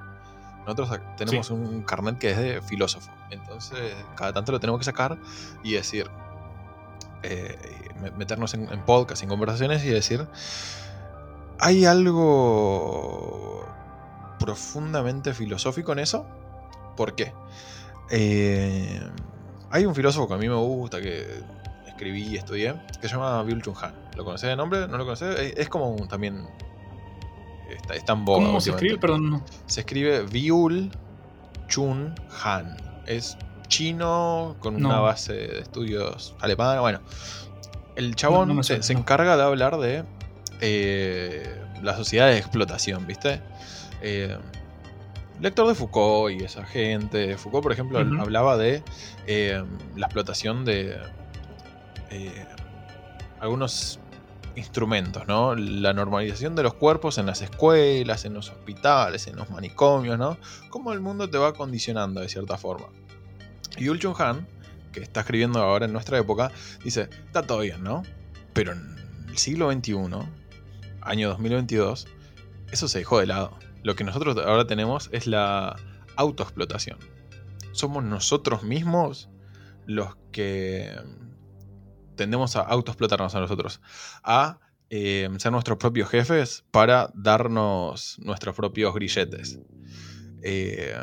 [0.65, 3.11] Nosotros tenemos un carnet que es de filósofo.
[3.29, 5.17] Entonces, cada tanto lo tenemos que sacar
[5.63, 6.09] y decir,
[7.23, 7.57] eh,
[8.17, 10.27] meternos en, podcast, en conversaciones y decir,
[11.59, 13.65] ¿hay algo
[14.39, 16.25] profundamente filosófico en eso?
[16.95, 17.33] ¿Por qué?
[18.09, 19.01] Eh,
[19.69, 21.25] hay un filósofo que a mí me gusta, que
[21.97, 23.93] escribí y estudié, que se llama Byul Chun Han.
[24.15, 24.87] ¿Lo conocés de nombre?
[24.87, 25.53] ¿No lo conocés?
[25.57, 26.47] Es, como también.
[27.69, 28.45] Está, está en boga.
[28.45, 28.97] ¿Cómo se escribe?
[28.97, 29.43] Perdón.
[29.65, 30.91] Se escribe Byul
[31.67, 32.13] Chun
[32.43, 32.77] Han.
[33.07, 33.37] Es
[33.67, 36.79] chino con una base de estudios alemana.
[36.81, 37.01] Bueno,
[37.95, 40.05] el chabón se, encarga de hablar de
[40.61, 43.41] eh, la sociedad de explotación, ¿viste?
[44.01, 44.37] Eh,
[45.41, 47.37] lector de Foucault y esa gente.
[47.37, 48.83] Foucault, por ejemplo, hablaba de
[49.25, 49.63] eh,
[49.95, 50.97] la explotación de
[52.09, 52.45] eh,
[53.39, 53.99] algunos
[54.55, 55.55] instrumentos, ¿no?
[55.55, 60.37] La normalización de los cuerpos en las escuelas, en los hospitales, en los manicomios, ¿no?
[60.69, 62.87] Cómo el mundo te va condicionando de cierta forma.
[63.77, 64.47] Y Yul Chun Han,
[64.91, 66.51] que está escribiendo ahora en nuestra época,
[66.83, 68.03] dice, está todo bien, ¿no?
[68.53, 68.95] Pero en
[69.29, 69.93] el siglo XXI,
[71.01, 72.07] año 2022,
[72.71, 73.57] eso se dejó de lado.
[73.83, 75.75] Lo que nosotros ahora tenemos es la
[76.15, 76.97] autoexplotación.
[77.71, 79.29] Somos nosotros mismos
[79.85, 80.95] los que
[82.17, 83.79] tendemos a autoexplotarnos a nosotros,
[84.23, 89.59] a eh, ser nuestros propios jefes para darnos nuestros propios grilletes.
[90.41, 90.95] Eh,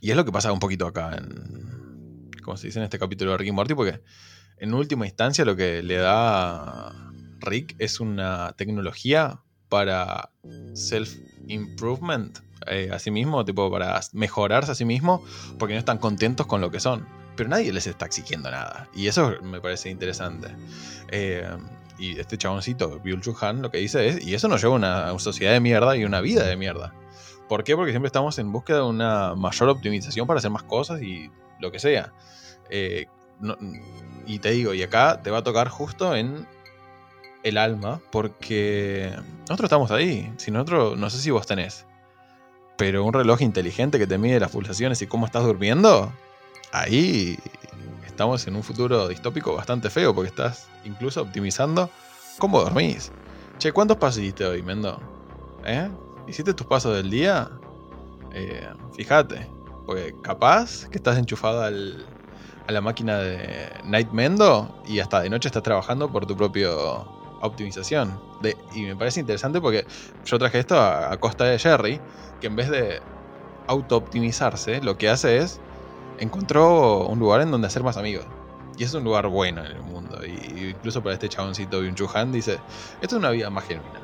[0.00, 3.32] y es lo que pasa un poquito acá, en, como se dice en este capítulo
[3.32, 4.00] de Rick y Morty, porque
[4.58, 6.92] en última instancia lo que le da
[7.40, 10.30] Rick es una tecnología para
[10.74, 15.24] self-improvement eh, a sí mismo, tipo para mejorarse a sí mismo,
[15.58, 18.86] porque no están contentos con lo que son pero nadie les está exigiendo nada.
[18.94, 20.54] Y eso me parece interesante.
[21.08, 21.48] Eh,
[21.98, 25.18] y este chaboncito, Byul Han, lo que dice es, y eso nos lleva a una
[25.18, 26.92] sociedad de mierda y una vida de mierda.
[27.48, 27.76] ¿Por qué?
[27.76, 31.30] Porque siempre estamos en búsqueda de una mayor optimización para hacer más cosas y
[31.60, 32.12] lo que sea.
[32.68, 33.06] Eh,
[34.26, 36.46] y te digo, y acá te va a tocar justo en
[37.42, 39.14] el alma, porque
[39.48, 40.30] nosotros estamos ahí.
[40.36, 41.86] Si nosotros, no sé si vos tenés,
[42.76, 46.12] pero un reloj inteligente que te mide las pulsaciones y cómo estás durmiendo,
[46.72, 47.38] ahí
[48.06, 51.90] estamos en un futuro distópico bastante feo porque estás incluso optimizando
[52.38, 53.12] cómo dormís.
[53.58, 55.00] Che, ¿cuántos pasos hiciste hoy, Mendo?
[55.64, 55.90] ¿Eh?
[56.26, 57.50] ¿Hiciste tus pasos del día?
[58.32, 59.46] Eh, fíjate,
[59.86, 62.06] porque capaz que estás enchufado al,
[62.66, 67.06] a la máquina de Night Mendo y hasta de noche estás trabajando por tu propio
[67.42, 68.20] optimización.
[68.74, 69.86] Y me parece interesante porque
[70.24, 72.00] yo traje esto a, a costa de Jerry,
[72.40, 73.02] que en vez de
[73.66, 75.60] auto-optimizarse, lo que hace es
[76.20, 78.26] encontró un lugar en donde hacer más amigos.
[78.78, 80.20] Y es un lugar bueno en el mundo.
[80.24, 82.58] Y incluso para este chaboncito un Han dice,
[83.00, 83.98] esto es una vida más genuina.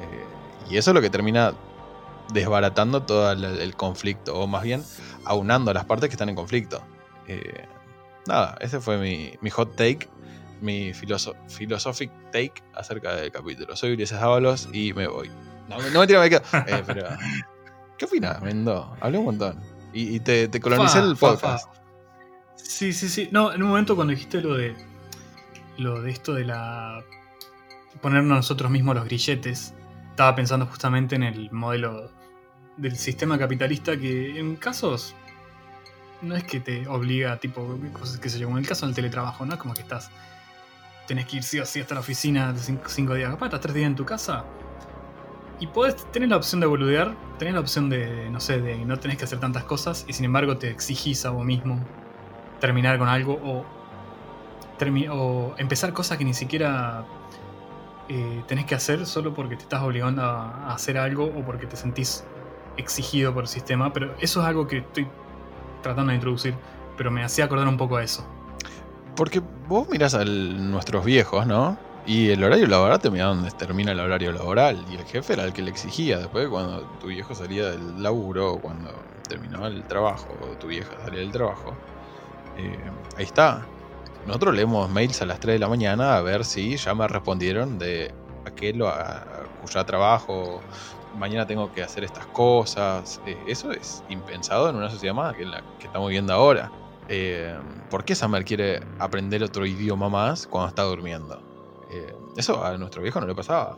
[0.00, 1.54] Eh, y eso es lo que termina
[2.32, 4.82] desbaratando todo el, conflicto, o más bien
[5.24, 6.82] aunando las partes que están en conflicto.
[7.26, 7.66] Eh,
[8.26, 10.08] nada, ese fue mi, hot take,
[10.60, 13.76] mi philosophic take acerca del capítulo.
[13.76, 15.30] Soy Ulises Ábalos y me voy.
[15.68, 16.42] No, me quedo.
[16.66, 17.08] Eh, pero,
[17.98, 18.94] ¿Qué opinas, Mendo?
[19.00, 19.71] Hablé un montón.
[19.92, 21.68] Y, te, te, colonicé el podcast.
[22.56, 23.28] Sí, sí, sí.
[23.32, 24.74] No, en un momento cuando dijiste lo de.
[25.78, 27.02] Lo de esto de la.
[28.00, 29.74] ponernos nosotros mismos los grilletes.
[30.10, 32.10] Estaba pensando justamente en el modelo
[32.76, 35.14] del sistema capitalista que en casos.
[36.20, 39.44] No es que te obliga, tipo, cosas que se yo, en el caso del teletrabajo,
[39.44, 39.54] ¿no?
[39.54, 40.10] Es como que estás.
[41.06, 43.30] Tenés que ir sí o sí hasta la oficina cinco, cinco días.
[43.30, 44.44] Capaz estás tres días en tu casa.
[45.62, 48.98] Y podés tener la opción de boludear, tenés la opción de, no sé, de no
[48.98, 51.78] tenés que hacer tantas cosas y sin embargo te exigís a vos mismo
[52.58, 53.64] terminar con algo o,
[55.12, 57.04] o empezar cosas que ni siquiera
[58.08, 61.76] eh, tenés que hacer solo porque te estás obligando a, hacer algo o porque te
[61.76, 62.24] sentís
[62.76, 63.92] exigido por el sistema.
[63.92, 65.06] Pero eso es algo que estoy
[65.80, 66.56] tratando de introducir,
[66.96, 68.26] pero me hacía acordar un poco a eso.
[69.14, 71.78] Porque vos mirás a nuestros viejos, ¿no?
[72.04, 74.84] Y el horario laboral termina donde termina el horario laboral.
[74.90, 76.18] Y el jefe era el que le exigía.
[76.18, 78.92] Después, cuando tu viejo salía del laburo, o cuando
[79.28, 81.74] terminaba el trabajo, o tu vieja salía del trabajo,
[82.58, 82.78] eh,
[83.16, 83.64] ahí está.
[84.26, 87.78] Nosotros leemos mails a las 3 de la mañana a ver si ya me respondieron
[87.78, 88.12] de
[88.44, 89.24] aquel o a,
[89.60, 90.60] cuya trabajo.
[91.16, 93.20] Mañana tengo que hacer estas cosas.
[93.26, 96.72] Eh, eso es impensado en una sociedad más que la que estamos viendo ahora.
[97.08, 97.56] Eh,
[97.90, 101.51] ¿Por qué Samer quiere aprender otro idioma más cuando está durmiendo?
[101.92, 103.76] Eh, eso a nuestro viejo no le pasaba.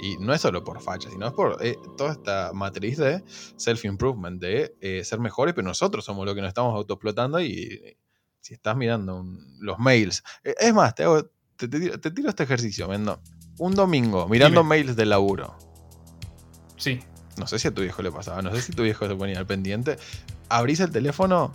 [0.00, 3.22] Y no es solo por facha, sino es por eh, toda esta matriz de
[3.56, 7.96] self-improvement, de eh, ser mejores, pero nosotros somos los que nos estamos autoexplotando y
[8.40, 9.22] si estás mirando
[9.58, 10.22] los mails.
[10.42, 11.04] es más, te,
[11.68, 13.20] tiro, este ejercicio, Mendo.
[13.58, 15.54] Un domingo, mirando mails de laburo.
[16.76, 17.00] Sí.
[17.36, 19.38] No sé si a tu viejo le pasaba, no sé si tu viejo se ponía
[19.38, 19.98] al pendiente.
[20.48, 21.52] Abrís el teléfono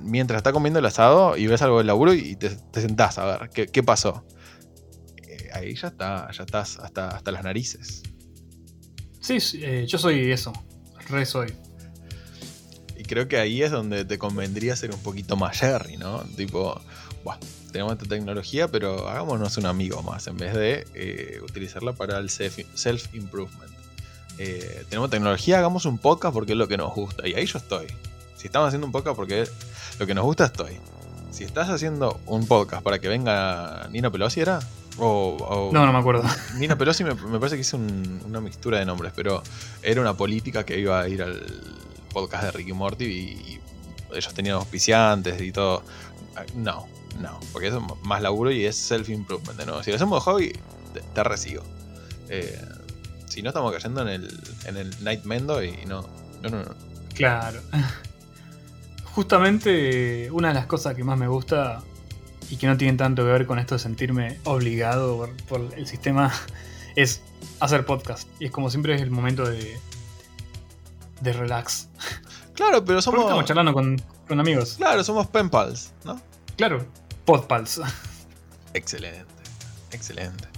[0.00, 3.50] mientras está comiendo el asado y ves algo del laburo y te, sentás a ver
[3.50, 4.24] qué, qué pasó
[5.56, 8.02] ahí ya está, ya estás hasta, hasta las narices.
[9.20, 10.52] Sí, eh, yo soy eso,
[11.08, 11.52] re soy.
[12.96, 16.20] Y creo que ahí es donde te convendría ser un poquito más Jerry, ¿no?
[16.36, 16.80] Tipo,
[17.72, 22.30] tenemos esta tecnología, pero hagámonos un amigo más en vez de eh, utilizarla para el
[22.30, 23.72] self-improvement.
[24.38, 27.26] Eh, tenemos tecnología, hagamos un podcast porque es lo que nos gusta.
[27.28, 27.86] Y ahí yo estoy.
[28.36, 29.52] Si estamos haciendo un podcast porque es
[29.98, 30.78] lo que nos gusta, estoy.
[31.30, 34.60] Si estás haciendo un podcast para que venga Nino Pelosi, ¿era?
[34.98, 36.24] No, no me acuerdo.
[36.56, 39.42] Nina Pelosi me, me parece que hizo una mixtura de nombres, pero
[39.82, 41.44] era una política que iba a ir al
[42.12, 43.60] podcast de Ricky Morty y,
[44.12, 45.82] ellos tenían auspiciantes y todo.
[46.54, 46.86] No,
[47.20, 49.66] no, porque eso es más laburo y es self-improvement.
[49.66, 49.82] ¿no?
[49.82, 50.52] Si lo hacemos de hobby,
[51.12, 51.62] te, recibo.
[52.28, 52.58] Eh,
[53.26, 56.06] si no, estamos cayendo en el, en el Night Mendo y no,
[56.42, 56.74] no, no, no.
[57.14, 57.60] Claro.
[59.04, 61.82] Justamente una de las cosas que más me gusta
[62.50, 66.32] y que no tienen tanto que ver con esto de sentirme obligado por, el sistema,
[66.96, 67.22] es
[67.60, 68.28] hacer podcast.
[68.40, 69.78] Y es como siempre es el momento de,
[71.20, 71.88] de relax.
[72.54, 73.20] Claro, pero somos.
[73.20, 74.00] estamos charlando con,
[74.40, 74.74] amigos.
[74.76, 76.20] Claro, somos penpals, ¿no?
[76.56, 76.86] Claro,
[77.24, 77.80] podpals.
[78.74, 79.24] Excelente,
[79.90, 80.48] excelente.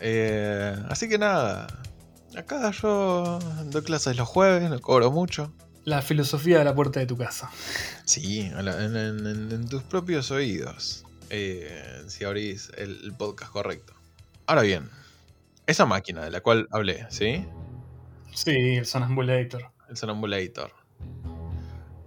[0.00, 1.66] Eh, así que nada,
[2.36, 5.52] acá yo doy clases los jueves, no cobro mucho.
[5.84, 7.48] La filosofía de la puerta de tu casa.
[8.04, 11.05] Sí, en tus propios oídos.
[11.30, 13.94] Eh, si abrís el, podcast correcto.
[14.46, 14.90] Ahora bien,
[15.66, 17.44] esa máquina de la cual hablé, ¿sí?
[18.32, 19.70] Sí, el Sonambulator.
[19.88, 20.72] El Sonambulator.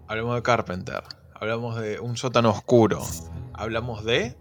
[0.08, 1.04] Hablamos de Carpenter.
[1.34, 3.06] Hablamos de un sótano oscuro.
[3.54, 4.38] Hablamos de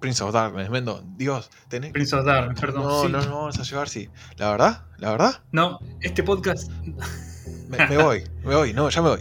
[0.00, 0.70] Prince of Darkness.
[0.70, 1.92] Mendo, Dios, tenés.
[1.92, 2.82] Prince of Darkness, perdón.
[2.84, 4.08] No, no, no vamos a llevar, sí.
[4.36, 4.84] ¿La verdad?
[4.98, 5.42] ¿La verdad?
[5.52, 6.70] No, este podcast.
[7.68, 9.20] me voy, me voy, no, ya me voy.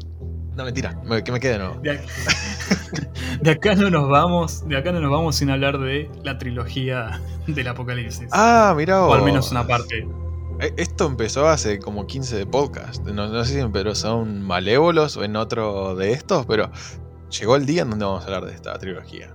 [0.59, 1.75] No, mentira, que me quede no.
[3.41, 7.21] De, acá no nos vamos, de acá no nos vamos sin hablar de la trilogía
[7.47, 8.27] del apocalipsis.
[8.33, 10.05] Ah, mira O al menos una parte.
[10.59, 13.05] E, esto empezó hace como 15 de podcast.
[13.05, 16.69] No, sé si pero son malévolos o en otro de estos, pero
[17.39, 19.33] llegó el día en donde vamos a hablar de esta trilogía.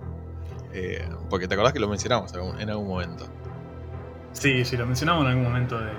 [0.74, 3.26] Eh, porque te acordás que lo mencionamos en algún momento.
[4.32, 5.90] Sí, sí, lo mencionamos en algún momento de.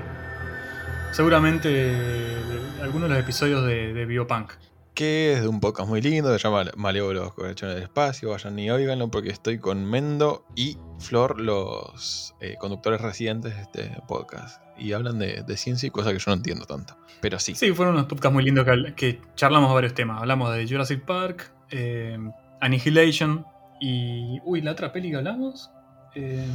[1.13, 4.51] Seguramente de, algunos de los episodios de, de Biopunk
[4.95, 8.71] que es de un podcast muy lindo, se llama Malévolos Colecciones del Espacio, vayan y
[8.71, 14.61] oiganlo porque estoy con Mendo y Flor, los eh, conductores residentes de este podcast.
[14.77, 16.97] Y hablan de, ciencia y cosas que yo no entiendo tanto.
[17.21, 17.55] Pero sí.
[17.55, 18.65] Sí, fueron unos podcasts muy lindos
[18.95, 20.21] que, charlamos varios temas.
[20.21, 22.17] Hablamos de Jurassic Park, eh,
[22.61, 23.45] Annihilation
[23.81, 24.39] y...
[24.45, 25.71] Uy, la otra peli que hablamos.
[26.15, 26.47] Eh,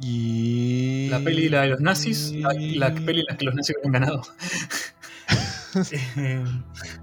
[0.00, 1.08] y...
[1.10, 2.32] La peli la de los nazis.
[2.32, 4.22] La, la peli en la que los nazis han ganado.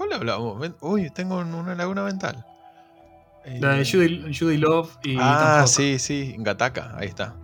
[0.00, 0.70] ¿Cuál hablamos?
[0.80, 2.42] Uy, tengo una laguna mental.
[3.44, 5.18] La de eh, Judy, Love y.
[5.20, 7.36] Ah, sí, sí, Gataka, ahí está.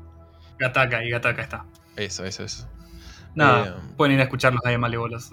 [0.59, 1.67] Gataka y Gataka está.
[1.97, 2.67] Eso, eso, eso.
[3.35, 5.33] Nada, eh, pueden ir a escucharlos ahí malévolos.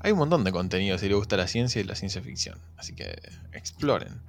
[0.00, 2.58] Hay un montón de contenido si le gusta la ciencia y la ciencia ficción.
[2.78, 3.20] Así que
[3.52, 4.22] exploren.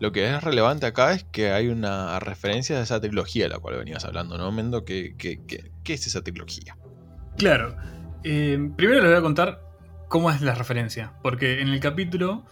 [0.00, 3.60] Lo que es relevante acá es que hay una referencia de esa trilogía de la
[3.60, 4.84] cual venías hablando, ¿no, Mendo?
[4.84, 6.76] ¿Qué, qué, qué, es esa trilogía?
[7.36, 7.76] Claro.
[8.24, 9.69] Eh, primero les voy a contar
[10.10, 11.14] cómo es la referencia.
[11.22, 12.44] Porque en el capítulo,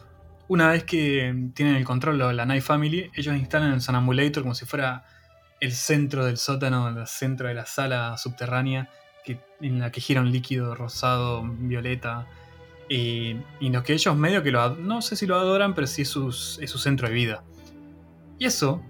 [0.46, 4.54] una vez que tienen el control de la Night Family, ellos instalan el Sonambulator como
[4.54, 5.04] si fuera
[5.60, 8.88] el centro del sótano, el centro de la sala subterránea
[9.60, 12.26] en la que gira un líquido rosado, violeta.
[12.88, 14.76] Y, y lo que ellos medio que lo...
[14.76, 17.44] No sé si lo adoran, pero sí es, su centro de vida.
[18.38, 18.82] Y eso...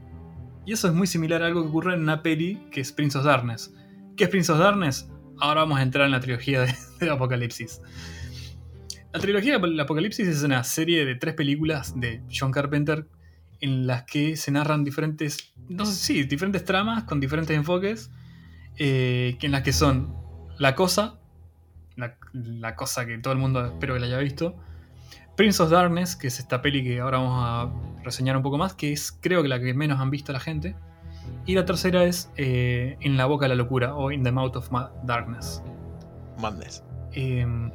[0.66, 3.16] Y eso es muy similar a algo que ocurre en una peli que es Prince
[3.16, 3.24] of.
[4.18, 5.10] ¿Qué es Prince of Darkness?
[5.40, 6.60] Ahora vamos a entrar en la trilogía
[7.00, 7.80] de, Apocalipsis.
[9.12, 13.06] La trilogía de Apocalipsis es una serie de tres películas de John Carpenter
[13.60, 18.10] en las que se narran diferentes, no sé si, diferentes tramas con diferentes enfoques,
[18.76, 20.14] eh, en las que son
[20.58, 21.18] La Cosa,
[21.96, 24.56] la, cosa que todo el mundo espero que la haya visto,
[25.36, 28.74] Prince of Darkness, que es esta peli que ahora vamos a reseñar un poco más,
[28.74, 30.76] que es creo que la que menos han visto la gente,
[31.46, 34.56] y la tercera es eh, En la boca de la locura o In the Mouth
[34.56, 34.70] of
[35.04, 35.62] Darkness.
[36.38, 36.82] Madness.
[37.12, 37.70] Em,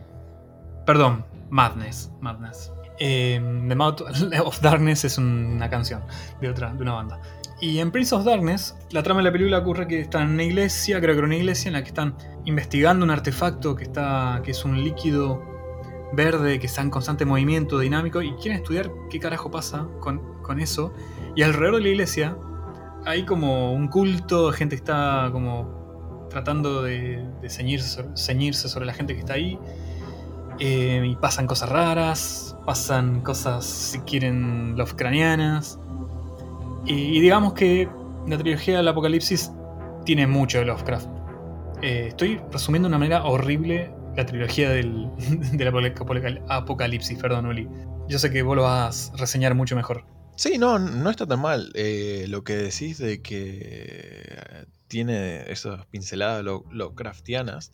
[0.85, 2.11] perdón, Madness.
[2.21, 2.71] Madness.
[2.99, 4.01] Eh, The Mouth
[4.45, 6.01] of Darkness es una canción
[6.41, 7.21] de otra, de una banda.
[7.61, 10.43] Y en Prince of Darkness, la trama de la película ocurre que están en una
[10.43, 12.15] iglesia, creo que era una iglesia, en la que están
[12.45, 15.41] investigando un artefacto que, está, que es un líquido
[16.13, 20.59] verde que está en constante movimiento dinámico y quieren estudiar qué carajo pasa con, con
[20.59, 20.93] eso.
[21.35, 22.37] Y alrededor de la iglesia
[23.05, 29.19] hay como un culto, gente está como tratando de, ceñirse, ceñirse sobre la gente que
[29.19, 29.59] está ahí.
[30.59, 35.79] Eh, y pasan cosas raras, pasan cosas, si quieren, Lovecraftianas.
[36.85, 37.89] Y, y digamos que
[38.27, 39.51] la trilogía del Apocalipsis
[40.05, 41.07] tiene mucho de Lovecraft.
[41.81, 45.09] Eh, estoy resumiendo de una manera horrible la trilogía del,
[46.49, 47.67] Apocalipsis, perdón, Uli.
[48.07, 50.05] Yo sé que vos lo vas a reseñar mucho mejor.
[50.35, 51.71] Sí, no, no está tan mal.
[51.75, 57.73] Eh, lo que decís de que tiene esas pinceladas Lovecraftianas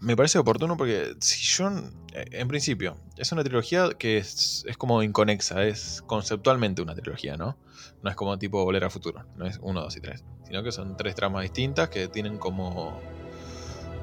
[0.00, 1.70] me parece oportuno porque si yo,
[2.12, 7.56] eh, en principio, es una trilogía que es, como inconexa, es conceptualmente una trilogía, ¿no?
[8.02, 10.72] No es como tipo Volver al Futuro, no es uno, dos y tres, sino que
[10.72, 13.00] son tres tramas distintas que tienen como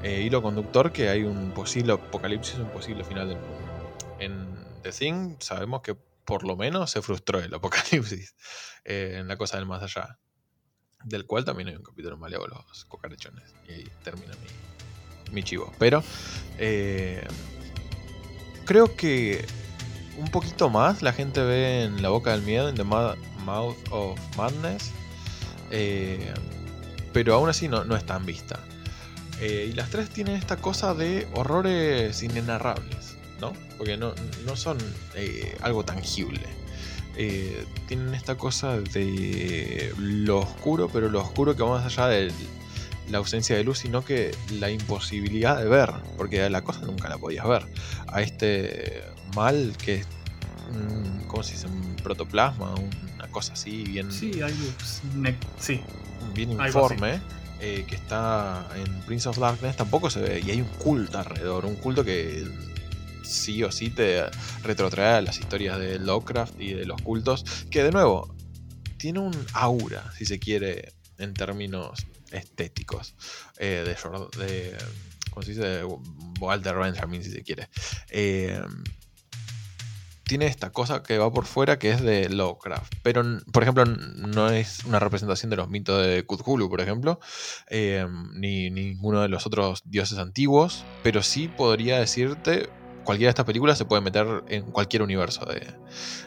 [0.02, 3.96] eh, hilo conductor que hay un posible apocalipsis, un posible final del mundo.
[4.18, 5.94] En The Thing sabemos que
[6.24, 8.34] por lo menos se frustró el apocalipsis
[8.84, 10.18] en la cosa del más allá,
[11.04, 14.71] del cual también hay un capítulo malevo, los cocarechones, y ahí termina mi
[15.32, 15.72] mi chivo.
[15.78, 16.02] Pero
[16.58, 17.26] eh,
[18.64, 19.44] creo que
[20.18, 24.18] un poquito más la gente ve en La Boca del Miedo, en The Mouth of
[24.36, 24.92] Madness.
[25.70, 26.32] Eh,
[27.12, 28.60] pero aún así no, no es tan vista.
[29.40, 33.52] Eh, y las tres tienen esta cosa de horrores inenarrables, ¿no?
[33.76, 34.14] Porque no,
[34.46, 34.78] no son
[35.62, 36.46] algo tangible.
[37.88, 42.32] tienen esta cosa de lo oscuro, pero lo oscuro que va más allá del,
[43.10, 47.18] la ausencia de luz, sino que la imposibilidad de ver, porque la cosa nunca la
[47.18, 47.66] podías ver.
[48.08, 49.02] A este
[49.34, 50.06] mal que es,
[51.26, 51.66] ¿cómo se dice?
[51.66, 52.74] Un protoplasma,
[53.14, 54.10] una cosa así, bien.
[54.10, 54.54] Sí, hay,
[55.58, 55.80] sí.
[56.34, 57.20] Bien informe.
[57.64, 61.64] Eh, que está en Prince of Darkness tampoco se ve y hay un culto alrededor,
[61.64, 62.44] un culto que
[63.22, 64.24] sí o sí te
[64.64, 68.34] retrotrae a las historias de Lovecraft y de los cultos, que de nuevo
[68.96, 73.14] tiene un aura, si se quiere, en términos estéticos
[73.58, 74.78] eh, de, de,
[75.30, 75.82] ¿cómo se dice?
[76.40, 77.68] Walter Benjamin, si se quiere.
[78.10, 78.60] Eh,
[80.24, 82.94] tiene esta cosa que va por fuera que es de Lovecraft.
[83.02, 83.22] Pero,
[83.52, 87.20] por ejemplo, no es una representación de los mitos de Cthulhu, por ejemplo,
[87.68, 90.84] eh, ni ninguno de los otros dioses antiguos.
[91.02, 92.70] Pero sí podría decirte
[93.04, 95.66] cualquiera de estas películas se puede meter en cualquier universo de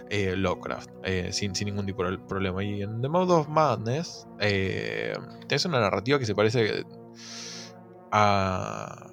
[0.09, 2.63] eh, Lovecraft eh, sin, ningún tipo de problema.
[2.63, 5.15] Y en The Mode of Madness eh,
[5.47, 6.85] tienes una narrativa que se parece
[8.11, 9.11] a...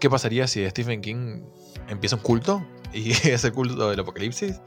[0.00, 1.42] ¿Qué pasaría si Stephen King
[1.88, 2.66] empieza un culto?
[2.92, 4.60] Y es el culto del apocalipsis.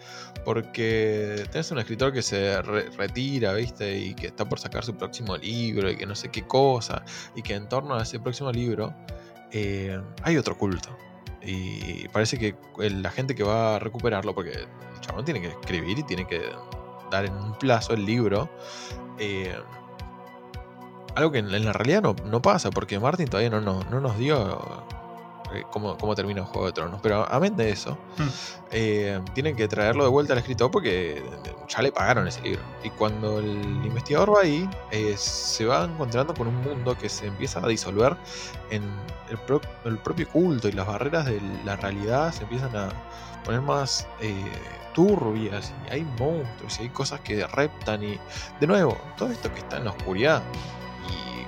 [0.44, 3.98] Porque tienes un escritor que se retira, ¿viste?
[3.98, 7.04] Y que está por sacar su próximo libro y que no sé qué cosa.
[7.36, 8.94] Y que en torno a ese próximo libro
[10.24, 10.98] hay otro culto
[11.48, 15.98] y parece que la gente que va a recuperarlo, porque el chabón tiene que escribir
[15.98, 16.42] y tiene que
[17.10, 18.50] dar en un plazo el libro.
[19.18, 19.56] Eh,
[21.16, 24.86] algo que en, la realidad no, pasa, porque Martin todavía no, no, nos dio
[25.54, 27.00] eh, cómo, cómo termina el Juego de Tronos.
[27.02, 28.28] Pero a mente de eso, Hmm.
[28.72, 31.24] eh, tienen que traerlo de vuelta al escritor porque
[31.68, 32.64] ya le pagaron ese libro.
[32.84, 37.28] Y cuando el investigador va ahí, eh, se va encontrando con un mundo que se
[37.28, 38.16] empieza a disolver
[38.70, 38.84] en
[39.30, 42.90] el, pro- el propio culto y las barreras de la realidad se empiezan a
[43.44, 44.52] poner más eh,
[44.94, 48.20] turbias y hay monstruos y hay cosas que reptan y
[48.60, 50.42] de nuevo, todo esto que está en la oscuridad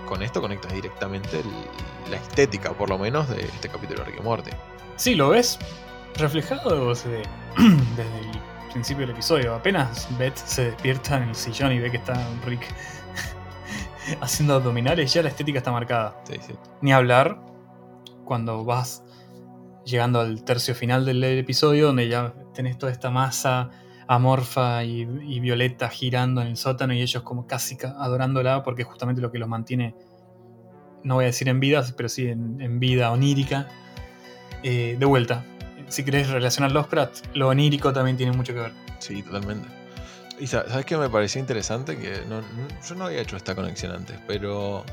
[0.10, 4.20] con esto conectas directamente el- la estética por lo menos de este capítulo de Rick
[4.20, 4.52] y Morty.
[4.96, 5.58] Sí, lo ves
[6.16, 7.22] reflejado desde,
[7.96, 9.54] desde el principio del episodio.
[9.56, 12.16] Apenas Beth se despierta en el sillón y ve que está
[12.46, 12.66] Rick
[14.22, 16.20] haciendo abdominales, ya la estética está marcada.
[16.26, 16.54] Sí, sí.
[16.82, 17.40] Ni hablar
[18.26, 19.04] cuando vas
[19.86, 23.70] llegando al tercio final del episodio, donde ya tenés toda esta masa
[24.10, 25.06] amorfa y,
[25.40, 29.32] violeta girando en el sótano y ellos como casi ca- adorándola porque es justamente lo
[29.32, 29.96] que los mantiene,
[31.04, 33.68] no voy a decir en vida, pero sí en, vida onírica.
[34.64, 35.46] Eh, de vuelta,
[35.90, 38.72] si querés relacionar Lovecraft, lo onírico también tiene mucho que ver.
[38.98, 39.68] Sí, totalmente.
[40.40, 42.42] Y sa- sabes qué me pareció interesante que no,
[42.88, 44.84] yo no había hecho esta conexión antes, pero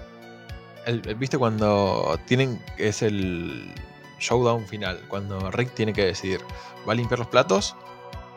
[1.17, 3.73] viste cuando tienen es el
[4.21, 6.41] showdown final, cuando Rick tiene que decidir,
[6.87, 7.75] ¿va a limpiar los platos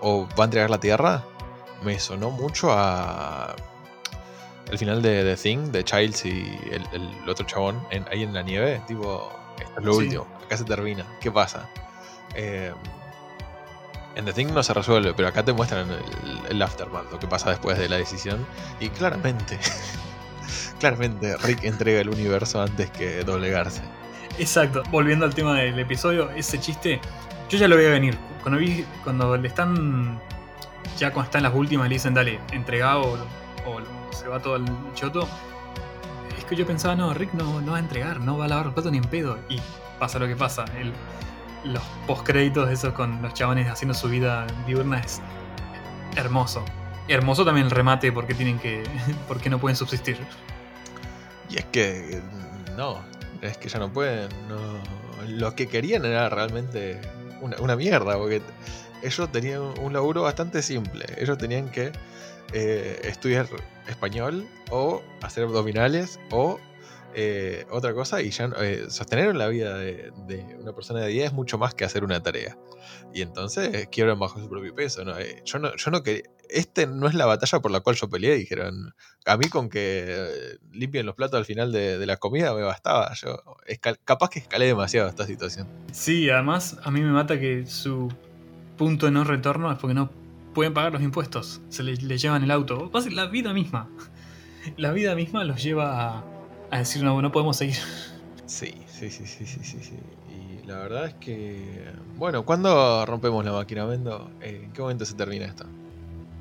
[0.02, 1.24] o va a entregar la tierra?
[1.84, 3.56] Me sonó mucho a
[4.70, 8.34] el final de The Thing de Childs y el, el otro chabón en- ahí en
[8.34, 10.00] la nieve, tipo, esto es lo Sí.
[10.04, 11.68] último, acá se termina, ¿qué pasa?
[12.36, 12.72] Eh,
[14.16, 17.28] en The Thing no se resuelve, pero acá te muestran el, el aftermath, lo que
[17.28, 18.46] pasa después de la decisión.
[18.80, 19.58] Y claramente,
[20.80, 23.82] claramente Rick entrega el universo antes que doblegarse.
[24.38, 27.00] Exacto, volviendo al tema del episodio, ese chiste,
[27.50, 28.18] yo ya lo veía venir.
[28.42, 30.20] Cuando, vi, cuando le están,
[30.98, 33.14] ya cuando están las últimas, le dicen, dale, entregado o,
[33.70, 35.28] o se va todo al choto.
[36.38, 38.66] Es que yo pensaba, no, Rick no, no va a entregar, no va a lavar
[38.66, 39.38] los platos ni en pedo.
[39.50, 39.60] Y
[40.00, 40.66] pasa lo que pasa.
[40.80, 40.94] El,
[41.64, 45.22] los postcréditos esos con los chabones haciendo su vida diurna es
[46.16, 46.64] hermoso.
[47.08, 48.84] Hermoso también el remate porque tienen que.
[49.28, 50.18] porque no pueden subsistir.
[51.50, 52.22] Y es que
[52.78, 53.00] no,
[53.42, 54.30] es que ya no pueden.
[55.28, 57.02] Lo que querían era realmente
[57.42, 58.42] una, una mierda, porque
[59.02, 61.06] ellos tenían un laburo bastante simple.
[61.18, 61.92] Ellos tenían que
[62.54, 63.48] eh, estudiar
[63.88, 66.60] español o hacer abdominales o
[67.16, 70.12] eh, otra cosa y ya eh, sostener la vida de,
[70.60, 72.58] una persona de 10 es mucho más que hacer una tarea.
[73.14, 75.04] Y entonces quiebran bajo su propio peso.
[75.04, 75.18] ¿no?
[75.18, 76.24] Eh, yo no, yo no quería.
[76.50, 78.94] Este no es la batalla por la cual yo peleé, dijeron.
[79.26, 82.62] A mí con que eh, limpien los platos al final de, de la comida me
[82.64, 83.14] bastaba.
[83.14, 85.68] Yo escal- capaz que escalé demasiado esta situación.
[85.92, 88.12] Sí, además a mí me mata que su
[88.78, 90.10] punto de no retorno es porque no
[90.54, 91.62] pueden pagar los impuestos.
[91.70, 92.92] Se le, le llevan el auto.
[93.12, 93.90] La vida misma.
[94.78, 96.24] La vida misma los lleva a,
[96.72, 97.78] a decir, no, no podemos seguir.
[98.46, 100.00] Sí, sí, sí, sí, sí, sí, sí.
[100.30, 101.86] Y la verdad es que.
[102.18, 104.30] Bueno, ¿cuándo rompemos la máquina, Mendo?
[104.42, 105.66] ¿En qué momento se termina esto?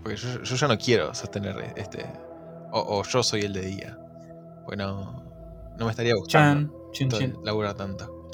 [0.03, 2.05] Porque yo, yo ya no quiero sostener este.
[2.73, 3.99] O, o yo soy el de día.
[4.65, 5.25] Porque no.
[5.79, 7.37] No me estaría Chan, gustando chin, chin.
[7.45, 8.29] laburar tanto.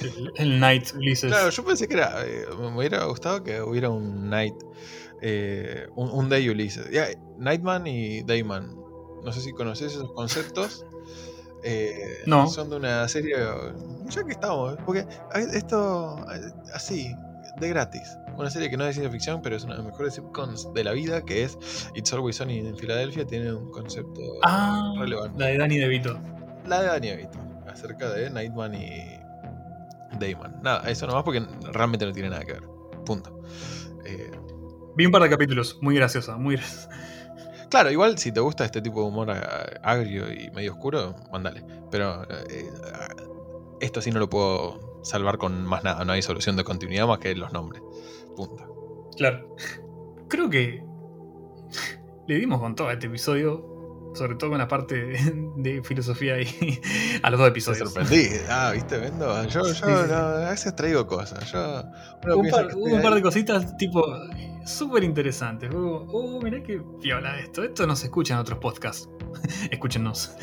[0.00, 1.30] El, el Night Ulises.
[1.30, 2.24] Claro, yo pensé que era.
[2.26, 4.54] eh, me hubiera gustado que hubiera un Night.
[5.22, 6.90] eh, un, un Day Ulises.
[6.90, 7.06] Ya,
[7.38, 8.74] Nightman y Dayman.
[9.22, 10.86] No sé si conoces esos conceptos.
[11.62, 12.46] Eh, No.
[12.48, 13.36] Son de una serie.
[14.08, 14.76] Ya que estamos.
[14.84, 15.06] Porque
[15.52, 16.16] esto.
[16.74, 17.14] Así,
[17.60, 18.16] de gratis.
[18.36, 20.72] Una serie que no es de ciencia ficción, pero es una de las mejores sitcoms
[20.74, 21.24] de la vida.
[21.24, 21.58] Que es
[21.94, 23.26] It's Always Sunny en Filadelfia.
[23.26, 25.38] Tiene un concepto ah, relevante.
[25.38, 26.18] la de Danny DeVito.
[26.66, 27.38] La de Dani Evito,
[27.68, 29.20] acerca de Nightman y
[30.18, 30.60] Dayman.
[30.62, 32.64] Nada, eso nomás porque realmente no tiene nada que ver.
[33.04, 33.40] Punto.
[34.04, 34.32] Eh,
[34.96, 36.88] Vi un par de capítulos, muy graciosa, muy graciosa.
[37.70, 39.30] claro, igual si te gusta este tipo de humor
[39.82, 41.62] agrio y medio oscuro, mandale.
[41.90, 42.72] Pero eh,
[43.80, 46.04] esto sí no lo puedo salvar con más nada.
[46.04, 47.82] No hay solución de continuidad más que los nombres.
[48.36, 49.10] Punto.
[49.16, 49.56] Claro.
[50.28, 50.84] Creo que
[52.26, 56.40] le dimos con todo a este episodio, sobre todo con la parte de, de filosofía
[56.40, 56.80] y
[57.22, 57.92] a los dos Me episodios.
[57.92, 58.28] sorprendí.
[58.48, 59.42] Ah, ¿viste, Vendo?
[59.44, 61.50] Yo, yo Sí, sí, no, a veces traigo cosas.
[61.52, 61.82] Yo,
[62.36, 64.04] Un par, que hubo estoy un par de cositas tipo
[64.64, 65.72] súper interesantes.
[65.72, 67.62] Hubo, oh, mirá qué piola esto.
[67.62, 69.08] Esto no se escucha en otros podcasts.
[69.70, 70.36] Escúchenos.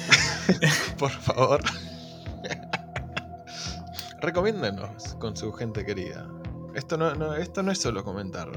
[0.97, 1.61] Por favor.
[4.21, 6.25] Recomiéndenos con su gente querida.
[6.75, 8.49] Esto no, no- esto no es solo comentar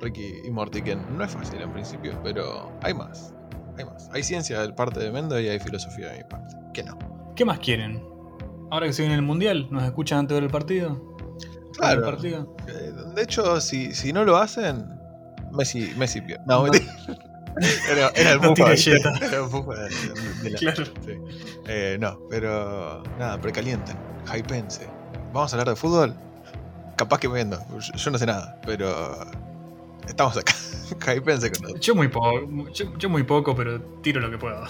[0.00, 3.34] Ricky y Morty, que no es fácil en principio, pero hay más.
[3.78, 4.08] Hay más.
[4.12, 6.56] Hay ciencia de parte de Mendo y hay filosofía de mi parte.
[6.74, 6.98] Que no.
[7.36, 8.02] ¿Qué más quieren?
[8.70, 11.16] Ahora que se viene el mundial, ¿nos escuchan antes de ver el partido?
[11.76, 12.00] Claro.
[12.00, 12.56] ¿El partido?
[12.68, 14.86] Eh, De hecho, si, si no lo hacen,
[15.52, 16.42] Messi, Messi pierde.
[16.46, 16.64] No.
[17.90, 18.54] Era, era el No.
[18.56, 19.88] Era el Mufa de,
[20.42, 20.84] de la- Claro.
[21.04, 21.12] sí.
[21.66, 23.94] Eh, no, pero nada, precalienten,
[24.34, 24.88] hypense,
[25.34, 26.14] vamos a hablar de fútbol.
[26.96, 27.58] Capaz que me vendo.
[27.78, 29.26] Yo, yo no sé nada, pero
[30.06, 30.52] estamos acá.
[31.14, 31.86] Hypense con nosotros.
[31.86, 34.64] Yo muy poco, yo, yo muy poco, pero tiro lo que puedo.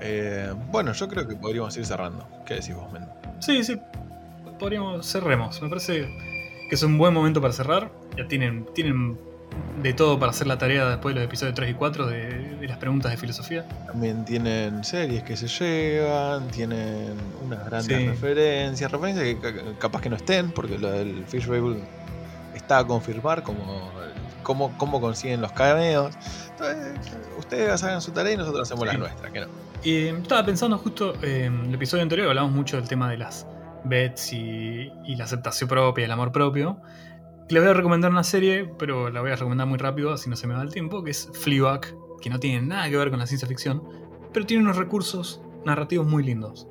[0.00, 2.28] Eh, bueno, yo creo que podríamos ir cerrando.
[2.44, 3.12] ¿Qué decís vos, Mendo?
[3.40, 3.80] Sí, sí.
[4.58, 5.60] Podríamos cerremos.
[5.62, 6.02] Me parece
[6.68, 7.90] que es un buen momento para cerrar.
[8.16, 9.18] Ya tienen, tienen
[9.82, 12.66] de todo para hacer la tarea después de los episodios 3 y 4 de, de
[12.68, 13.64] las preguntas de filosofía.
[13.86, 17.14] También tienen series que se llevan, tienen
[17.44, 18.06] unas grandes Sí.
[18.08, 21.76] referencias, referencias que ca- capaz que no estén, porque lo del Fish Bowl
[22.54, 23.90] está a confirmar como
[24.42, 26.14] cómo, cómo consiguen los cameos.
[26.52, 26.94] Entonces,
[27.38, 29.46] ustedes hagan su tarea y nosotros hacemos la nuestra, que no.
[29.84, 33.46] Y estaba pensando justo eh, en el episodio anterior, hablamos mucho del tema de las
[33.84, 36.78] bets y, y la aceptación propia, el amor propio.
[37.48, 40.34] Le voy a recomendar una serie, pero la voy a recomendar muy rápido, así no
[40.34, 43.20] se me va el tiempo, que es Fleabag, que no tiene nada que ver con
[43.20, 43.84] la ciencia ficción,
[44.32, 46.66] pero tiene unos recursos narrativos muy lindos.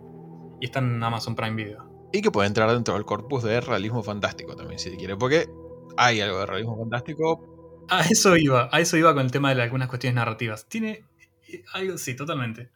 [0.60, 2.10] Y está en Amazon Prime Video.
[2.12, 5.48] Y que puede entrar dentro del corpus de realismo fantástico también, si quiere, porque
[5.96, 7.86] hay algo de realismo fantástico.
[7.90, 10.68] A eso iba, a eso iba con el tema de algunas cuestiones narrativas.
[10.68, 11.06] Tiene
[11.48, 12.72] eh, algo, sí, totalmente.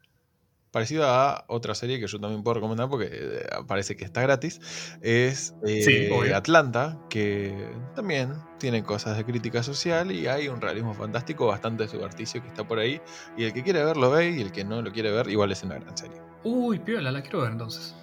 [0.71, 4.61] Parecido a otra serie que yo también puedo recomendar porque eh, parece que está gratis,
[5.01, 6.31] es eh, Sí.
[6.33, 7.53] Atlanta, que
[7.95, 12.67] también tiene cosas de crítica social y hay un realismo fantástico bastante suberticio que está
[12.67, 13.01] por ahí.
[13.35, 15.51] Y el que quiere ver lo ve y el que no lo quiere ver igual
[15.51, 16.21] es una gran serie.
[16.43, 17.95] Uy, piola, la quiero ver entonces.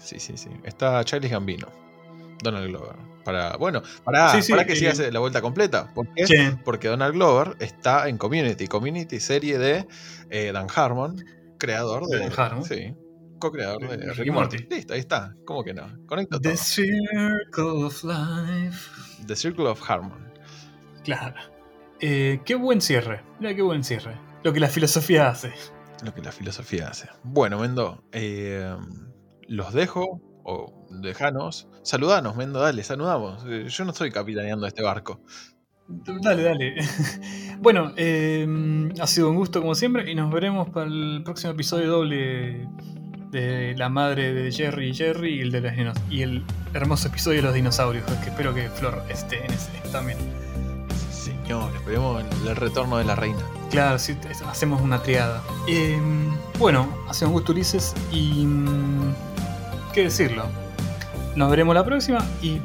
[0.00, 0.50] Sí, sí, sí.
[0.64, 1.68] Está Charlie Gambino,
[2.42, 2.96] Donald Glover.
[3.24, 5.90] Para, bueno, para, Sí, sí, para que eh, sigas la vuelta completa.
[5.94, 6.56] ¿Por qué?
[6.62, 8.66] Porque Donald Glover está en Community.
[8.66, 9.86] Community, serie de
[10.28, 11.24] eh, Dan Harmon,
[11.64, 12.18] creador de.
[12.18, 12.64] Dan Harmon.
[12.64, 12.94] Sí.
[13.38, 14.56] Co-creador de De Rick y Morty.
[14.58, 14.74] Morty.
[14.74, 15.34] Listo, ahí está.
[15.44, 15.86] ¿Cómo que no?
[16.06, 16.50] Conecta todo.
[16.52, 18.90] The Circle of Life.
[19.26, 20.32] The Circle of Harmon.
[21.02, 21.36] Claro.
[22.00, 23.22] Eh, qué buen cierre.
[23.40, 24.18] Mira qué buen cierre.
[24.42, 25.52] Lo que la filosofía hace.
[26.04, 27.08] Lo que la filosofía hace.
[27.22, 28.76] Bueno, Mendo, eh,
[29.48, 30.20] los dejo.
[30.46, 31.68] O dejanos.
[31.82, 33.42] Saludanos, Mendo, dale, saludamos.
[33.48, 35.22] Eh, Yo no estoy capitaneando este barco.
[35.86, 36.76] Dale, dale.
[37.60, 38.46] bueno, eh,
[39.00, 42.66] ha sido un gusto como siempre y nos veremos para el próximo episodio doble
[43.30, 47.38] de la madre de Jerry y Jerry y el de los y el hermoso episodio
[47.38, 50.18] de los dinosaurios, que espero que Flor esté en ese también.
[51.10, 53.40] Señor, esperemos el, retorno de la reina.
[53.70, 54.16] Claro, sí,
[54.46, 55.42] hacemos una triada.
[55.68, 55.98] Eh,
[56.58, 58.46] bueno, ha sido un gusto Ulises y...
[58.46, 59.14] mm,
[59.92, 60.44] ¿Qué decirlo?
[61.36, 62.60] Nos veremos la próxima y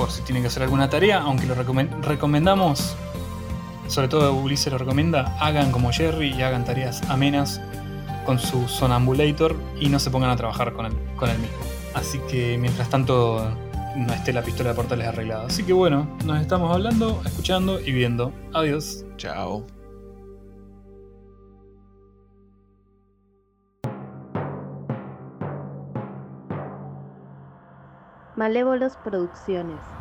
[0.00, 2.96] por si tienen que hacer alguna tarea, aunque lo recomen- recomendamos,
[3.86, 7.60] sobre todo Ulises lo recomienda, hagan como Jerry y hagan tareas amenas
[8.24, 11.58] con su Sonambulator y no se pongan a trabajar con él, con él mismo.
[11.94, 13.54] Así que mientras tanto
[13.94, 15.44] no esté la pistola de portales arreglada.
[15.48, 18.32] Así que bueno, nos estamos hablando, escuchando y viendo.
[18.54, 19.04] Adiós.
[19.18, 19.66] Chao.
[28.40, 29.99] Malévolos Producciones.